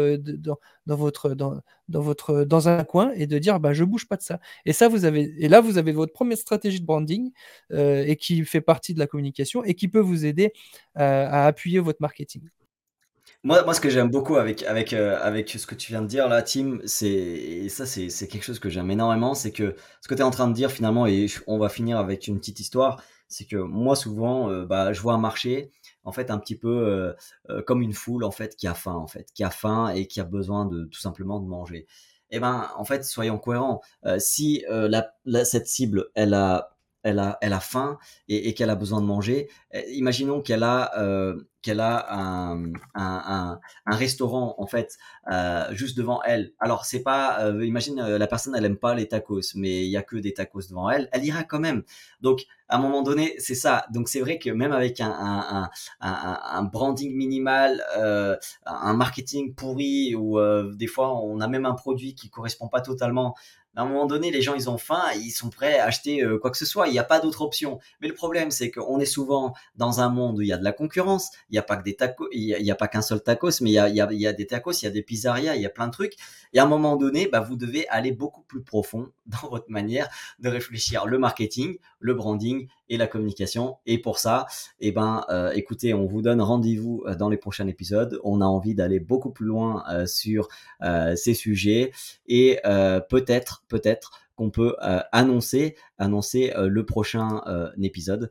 votre, 0.87 1.31
dans, 1.35 1.63
votre, 1.89 2.45
dans 2.45 2.69
un 2.69 2.85
coin 2.85 3.13
et 3.15 3.27
de 3.27 3.39
dire 3.39 3.59
bah, 3.61 3.73
je 3.73 3.83
bouge 3.83 4.07
pas 4.07 4.17
de 4.17 4.23
ça. 4.23 4.41
Et, 4.67 4.75
ça, 4.75 4.89
vous 4.89 5.07
avez, 5.07 5.35
et 5.39 5.49
là, 5.49 5.63
vous 5.63 5.79
avez 5.79 5.93
votre 5.93 6.13
première 6.13 6.37
stratégie 6.37 6.81
de 6.81 6.85
branding 6.85 7.33
euh, 7.73 8.05
et 8.07 8.17
qui 8.17 8.45
fait 8.45 8.61
partie 8.61 8.93
de 8.93 8.99
la 8.99 9.07
communication 9.07 9.65
et 9.65 9.73
qui 9.73 9.89
peut 9.89 10.01
vous 10.01 10.27
aider 10.27 10.53
euh, 10.99 11.27
à 11.31 11.47
appuyer 11.47 11.79
votre 11.79 12.03
marketing. 12.03 12.43
Moi, 13.43 13.65
moi, 13.65 13.73
ce 13.73 13.81
que 13.81 13.89
j'aime 13.89 14.11
beaucoup 14.11 14.37
avec, 14.37 14.65
avec, 14.65 14.93
euh, 14.93 15.19
avec 15.23 15.49
ce 15.49 15.67
que 15.67 15.75
tu 15.75 15.93
viens 15.93 16.03
de 16.03 16.07
dire 16.07 16.29
là, 16.29 16.43
Tim, 16.43 16.79
c'est 16.85 17.69
ça, 17.71 17.87
c'est 17.87 18.29
quelque 18.29 18.43
chose 18.43 18.59
que 18.59 18.69
j'aime 18.69 18.91
énormément, 18.91 19.35
c'est 19.35 19.53
que 19.53 19.77
ce 20.03 20.09
que 20.09 20.15
tu 20.15 20.21
es 20.21 20.25
en 20.25 20.31
train 20.31 20.49
de 20.49 20.53
dire 20.53 20.71
finalement, 20.71 21.07
et 21.07 21.27
on 21.47 21.57
va 21.57 21.71
finir 21.71 21.99
avec 21.99 22.27
une 22.27 22.39
petite 22.39 22.61
histoire, 22.61 23.03
c'est 23.29 23.45
que 23.45 23.57
moi 23.57 23.97
souvent, 23.97 24.51
euh, 24.51 24.65
bah, 24.67 24.93
je 24.93 25.01
vois 25.01 25.15
un 25.15 25.19
marché 25.19 25.71
en 26.07 26.13
fait 26.13 26.31
un 26.31 26.39
petit 26.39 26.57
peu 26.57 26.69
euh, 26.69 27.13
euh, 27.51 27.63
comme 27.63 27.83
une 27.83 27.93
foule 27.93 28.25
en 28.25 28.31
fait 28.31 28.57
qui 28.57 28.67
a 28.67 28.75
faim 28.75 28.95
en 28.95 29.07
fait, 29.07 29.29
qui 29.35 29.45
a 29.45 29.51
faim 29.51 29.91
et 29.91 30.07
qui 30.07 30.21
a 30.21 30.25
besoin 30.25 30.65
de 30.65 30.85
tout 30.87 31.01
simplement 31.01 31.41
de 31.41 31.47
manger. 31.47 31.87
Eh 32.31 32.41
ben 32.41 32.71
en 32.77 32.85
fait, 32.85 33.05
soyons 33.05 33.39
cohérents. 33.39 33.83
si 34.19 34.65
la, 34.69 35.45
cette 35.45 35.69
cible, 35.69 36.07
elle 36.15 36.35
a 36.35 36.73
elle 37.05 37.21
a, 37.21 37.39
elle 37.41 37.53
a 37.53 37.61
faim 37.61 37.99
et, 38.27 38.53
qu'elle 38.55 38.71
a 38.71 38.75
besoin 38.75 39.01
de 39.01 39.07
manger. 39.07 39.49
Imaginons 39.93 40.43
qu'elle 40.43 40.65
a, 40.65 40.91
qu'elle 41.67 41.81
a 41.81 42.15
un, 42.15 42.73
un, 42.95 43.59
restaurant 43.87 44.55
en 44.59 44.69
fait 44.69 44.99
euh, 45.29 45.65
juste 45.73 45.97
devant 45.97 46.23
elle. 46.23 46.53
Alors 46.61 46.85
c'est 46.85 47.03
pas, 47.03 47.45
euh, 47.45 47.67
imagine 47.67 47.99
euh, 47.99 48.19
la 48.19 48.29
personne 48.29 48.55
elle 48.55 48.65
aime 48.65 48.77
pas 48.77 48.95
les 48.95 49.09
tacos, 49.09 49.57
mais 49.57 49.85
il 49.85 49.91
y 49.91 49.97
a 49.97 50.03
que 50.03 50.17
des 50.17 50.33
tacos 50.33 50.69
devant 50.69 50.89
elle, 50.89 51.09
elle 51.11 51.25
ira 51.25 51.43
quand 51.43 51.59
même. 51.59 51.83
Donc 52.21 52.47
à 52.69 52.77
un 52.77 52.79
moment 52.79 53.03
donné 53.03 53.35
c'est 53.39 53.57
ça. 53.57 53.85
Donc 53.91 54.09
c'est 54.09 54.21
vrai 54.21 54.39
que 54.39 54.51
même 54.51 54.71
avec 54.71 55.01
un, 55.01 55.69
un, 56.01 56.63
branding 56.63 57.17
minimal, 57.17 57.83
un 58.65 58.95
marketing 58.95 59.53
pourri 59.53 60.15
ou 60.15 60.39
des 60.73 60.87
fois 60.87 61.21
on 61.21 61.41
a 61.41 61.49
même 61.49 61.67
un 61.67 61.75
produit 61.75 62.15
qui 62.15 62.31
correspond 62.31 62.69
pas 62.69 62.81
totalement 62.81 63.35
à 63.77 63.83
un 63.83 63.85
moment 63.85 64.07
donné, 64.07 64.31
les 64.31 64.41
gens, 64.41 64.55
ils 64.55 64.71
ont 64.71 64.79
faim, 64.79 65.05
ils 65.17 65.31
sont 65.33 65.51
prêts 65.51 65.79
à 65.79 65.85
acheter 65.85 66.25
quoi 66.41 66.51
que 66.51 66.57
ce 66.57 66.65
soit. 66.65 66.89
Il 66.89 66.93
n'y 66.93 66.99
a 66.99 67.05
pas 67.05 67.21
d'autre 67.21 67.43
option. 67.43 67.79
Mais 68.01 68.09
le 68.09 68.15
problème, 68.15 68.51
c'est 68.51 68.71
qu'on 68.71 68.99
est 69.01 69.05
souvent 69.05 69.53
dans 69.77 70.01
un 70.01 70.09
monde 70.09 70.39
où 70.39 70.41
il 70.41 70.49
y 70.49 70.53
a 70.53 70.57
de 70.57 70.65
la 70.65 70.73
concurrence. 70.73 71.31
Il 71.51 71.56
n'y 71.57 71.61
a 71.61 71.63
pas 71.63 71.77
que 71.77 71.83
des 71.83 71.97
tacos, 71.97 72.29
il 72.33 72.43
y 72.43 72.71
a, 72.71 72.75
pas 72.75 72.89
qu'un 72.89 73.03
seul 73.03 73.23
tacos, 73.23 73.61
mais 73.61 73.71
il 73.71 73.75
y 73.75 73.79
a, 73.79 73.89
il 73.89 74.21
y 74.21 74.27
a, 74.27 74.33
des 74.33 74.47
tacos, 74.47 74.73
il 74.73 74.85
y 74.85 74.89
a 74.89 74.91
des 74.91 75.03
pizzerias, 75.03 75.55
il 75.55 75.63
y 75.63 75.67
a 75.67 75.71
plein 75.71 75.87
de 75.87 75.93
trucs. 75.93 76.15
Et 76.53 76.59
à 76.59 76.65
un 76.65 76.67
moment 76.67 76.97
donné, 76.97 77.29
bah, 77.29 77.41
vous 77.41 77.57
devez 77.57 77.89
aller 77.89 78.13
beaucoup 78.13 78.43
plus 78.43 78.63
profond 78.63 79.11
dans 79.27 79.49
votre 79.49 79.71
manière 79.71 80.09
de 80.39 80.49
réfléchir 80.49 81.07
le 81.07 81.19
marketing, 81.19 81.79
le 82.01 82.15
branding 82.15 82.69
et 82.89 82.97
la 82.97 83.07
communication. 83.07 83.77
Et 83.87 83.99
pour 83.99 84.19
ça, 84.19 84.47
eh 84.81 84.93
ben, 84.93 85.25
euh, 85.29 85.51
écoutez, 85.53 85.95
on 85.95 86.07
vous 86.07 86.23
donne 86.23 86.41
rendez-vous 86.41 87.03
euh, 87.07 87.15
dans 87.15 87.29
les 87.29 87.37
prochains 87.37 87.67
épisodes. 87.67 88.21
On 88.25 88.41
a 88.41 88.45
envie 88.45 88.75
d'aller 88.75 89.01
beaucoup 89.01 89.31
plus 89.31 89.47
loin 89.47 89.85
euh, 89.91 90.07
sur 90.07 90.49
ces 91.17 91.35
sujets 91.35 91.93
et 92.27 92.59
peut-être, 93.09 93.65
peut-être 93.69 94.26
qu'on 94.37 94.51
peut 94.51 94.77
euh, 94.83 95.01
annoncer, 95.13 95.77
annoncer 95.99 96.53
euh, 96.55 96.69
le 96.69 96.87
prochain 96.87 97.43
euh, 97.47 97.71
épisode. 97.83 98.31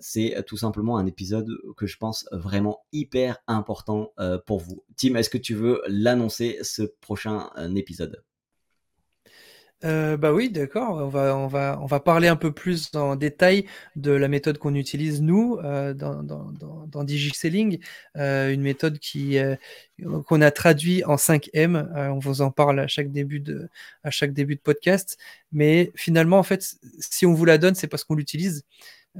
c'est 0.00 0.42
tout 0.46 0.56
simplement 0.56 0.96
un 0.98 1.06
épisode 1.06 1.48
que 1.76 1.86
je 1.86 1.96
pense 1.98 2.26
vraiment 2.32 2.84
hyper 2.92 3.38
important 3.46 4.12
pour 4.46 4.60
vous. 4.60 4.84
Tim, 4.96 5.14
est-ce 5.16 5.30
que 5.30 5.38
tu 5.38 5.54
veux 5.54 5.82
l'annoncer 5.88 6.58
ce 6.62 6.82
prochain 6.82 7.50
épisode? 7.74 8.25
Euh, 9.86 10.16
bah 10.16 10.32
oui, 10.32 10.50
d'accord. 10.50 10.96
On 10.96 11.08
va, 11.08 11.36
on 11.36 11.46
va, 11.46 11.78
on 11.80 11.86
va 11.86 12.00
parler 12.00 12.28
un 12.28 12.36
peu 12.36 12.52
plus 12.52 12.90
en 12.94 13.16
détail 13.16 13.66
de 13.94 14.10
la 14.10 14.28
méthode 14.28 14.58
qu'on 14.58 14.74
utilise 14.74 15.22
nous 15.22 15.58
euh, 15.62 15.94
dans, 15.94 16.22
dans, 16.22 16.52
dans, 16.86 17.04
DigiSelling, 17.04 17.78
euh, 18.16 18.52
une 18.52 18.62
méthode 18.62 18.98
qui 18.98 19.38
qu'on 20.26 20.40
a 20.40 20.50
traduit 20.50 21.04
en 21.04 21.16
5M. 21.16 21.76
Euh, 21.76 22.08
on 22.08 22.18
vous 22.18 22.42
en 22.42 22.50
parle 22.50 22.80
à 22.80 22.88
chaque 22.88 23.12
début 23.12 23.40
de, 23.40 23.68
à 24.02 24.10
chaque 24.10 24.32
début 24.32 24.56
de 24.56 24.60
podcast. 24.60 25.18
Mais 25.52 25.92
finalement, 25.94 26.38
en 26.38 26.42
fait, 26.42 26.76
si 26.98 27.26
on 27.26 27.32
vous 27.32 27.44
la 27.44 27.58
donne, 27.58 27.74
c'est 27.74 27.88
parce 27.88 28.04
qu'on 28.04 28.14
l'utilise. 28.14 28.64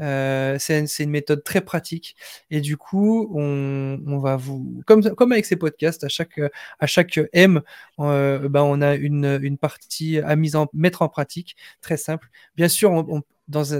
Euh, 0.00 0.56
c'est 0.58 0.86
une, 0.98 1.10
méthode 1.10 1.42
très 1.44 1.60
pratique 1.60 2.16
et 2.50 2.60
du 2.60 2.76
coup, 2.76 3.30
on, 3.34 4.18
va 4.18 4.36
vous, 4.36 4.82
comme, 4.86 5.32
avec 5.32 5.46
ces 5.46 5.56
podcasts, 5.56 6.04
à 6.04 6.08
chaque, 6.08 7.20
M, 7.32 7.62
euh, 8.00 8.48
ben 8.48 8.62
on 8.62 8.82
a 8.82 8.94
une, 8.94 9.58
partie 9.58 10.18
à 10.18 10.36
mise 10.36 10.56
en, 10.56 10.66
mettre 10.72 11.02
en 11.02 11.08
pratique, 11.08 11.56
très 11.80 11.96
simple. 11.96 12.28
Bien 12.56 12.68
sûr, 12.68 13.04
dans, 13.48 13.74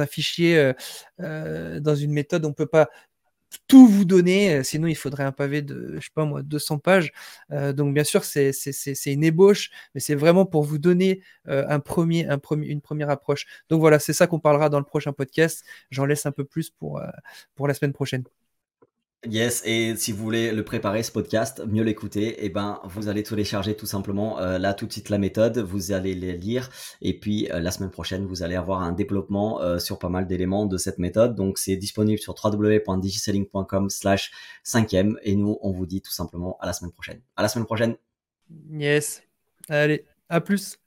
un, 0.00 0.06
fichier, 0.06 0.72
euh, 1.20 1.80
dans 1.80 1.94
une 1.94 2.12
méthode, 2.12 2.44
on 2.44 2.52
peut 2.52 2.66
pas 2.66 2.88
tout 3.68 3.86
vous 3.86 4.04
donner, 4.04 4.54
euh, 4.54 4.62
sinon 4.62 4.88
il 4.88 4.96
faudrait 4.96 5.24
un 5.24 5.32
pavé 5.32 5.62
de, 5.62 5.96
je 5.96 6.00
sais 6.00 6.12
pas 6.14 6.24
moi, 6.24 6.42
200 6.42 6.78
pages. 6.78 7.12
Euh, 7.50 7.72
donc 7.72 7.94
bien 7.94 8.04
sûr, 8.04 8.24
c'est 8.24 8.52
une 9.06 9.24
ébauche, 9.24 9.70
mais 9.94 10.00
c'est 10.00 10.14
vraiment 10.14 10.46
pour 10.46 10.62
vous 10.64 10.78
donner 10.78 11.22
euh, 11.48 11.64
un 11.68 11.80
premier, 11.80 12.26
un 12.28 12.38
premier, 12.38 12.68
une 12.68 12.80
première 12.80 13.10
approche. 13.10 13.46
Donc 13.68 13.80
voilà, 13.80 13.98
c'est 13.98 14.12
ça 14.12 14.26
qu'on 14.26 14.40
parlera 14.40 14.68
dans 14.68 14.78
le 14.78 14.84
prochain 14.84 15.12
podcast. 15.12 15.64
J'en 15.90 16.04
laisse 16.04 16.26
un 16.26 16.32
peu 16.32 16.44
plus 16.44 16.70
pour, 16.70 17.00
pour 17.54 17.68
la 17.68 17.74
semaine 17.74 17.92
prochaine. 17.92 18.24
Yes, 19.28 19.62
et 19.64 19.94
si 19.94 20.10
vous 20.10 20.20
voulez 20.20 20.50
le 20.50 20.64
préparer, 20.64 21.04
ce 21.04 21.12
podcast, 21.12 21.62
mieux 21.68 21.84
l'écouter, 21.84 22.42
et 22.42 22.46
eh 22.46 22.48
ben, 22.48 22.80
vous 22.82 23.06
allez 23.06 23.22
télécharger 23.22 23.76
tout 23.76 23.86
simplement 23.86 24.40
euh, 24.40 24.58
là 24.58 24.74
tout 24.74 24.84
de 24.84 24.90
suite 24.90 25.10
la 25.10 25.18
méthode, 25.18 25.58
vous 25.58 25.92
allez 25.92 26.16
les 26.16 26.36
lire, 26.36 26.70
et 27.02 27.16
puis 27.16 27.48
euh, 27.52 27.60
la 27.60 27.70
semaine 27.70 27.92
prochaine, 27.92 28.26
vous 28.26 28.42
allez 28.42 28.56
avoir 28.56 28.82
un 28.82 28.90
développement 28.90 29.62
euh, 29.62 29.78
sur 29.78 30.00
pas 30.00 30.08
mal 30.08 30.26
d'éléments 30.26 30.66
de 30.66 30.76
cette 30.76 30.98
méthode. 30.98 31.36
Donc 31.36 31.58
c'est 31.58 31.76
disponible 31.76 32.18
sur 32.18 32.34
www.digiselling.com 32.34 33.90
slash 33.90 34.32
5e, 34.64 35.14
et 35.22 35.36
nous, 35.36 35.56
on 35.62 35.70
vous 35.70 35.86
dit 35.86 36.02
tout 36.02 36.10
simplement 36.10 36.58
à 36.60 36.66
la 36.66 36.72
semaine 36.72 36.90
prochaine. 36.90 37.20
À 37.36 37.42
la 37.42 37.48
semaine 37.48 37.66
prochaine. 37.66 37.94
Yes, 38.72 39.22
allez, 39.68 40.04
à 40.28 40.40
plus. 40.40 40.81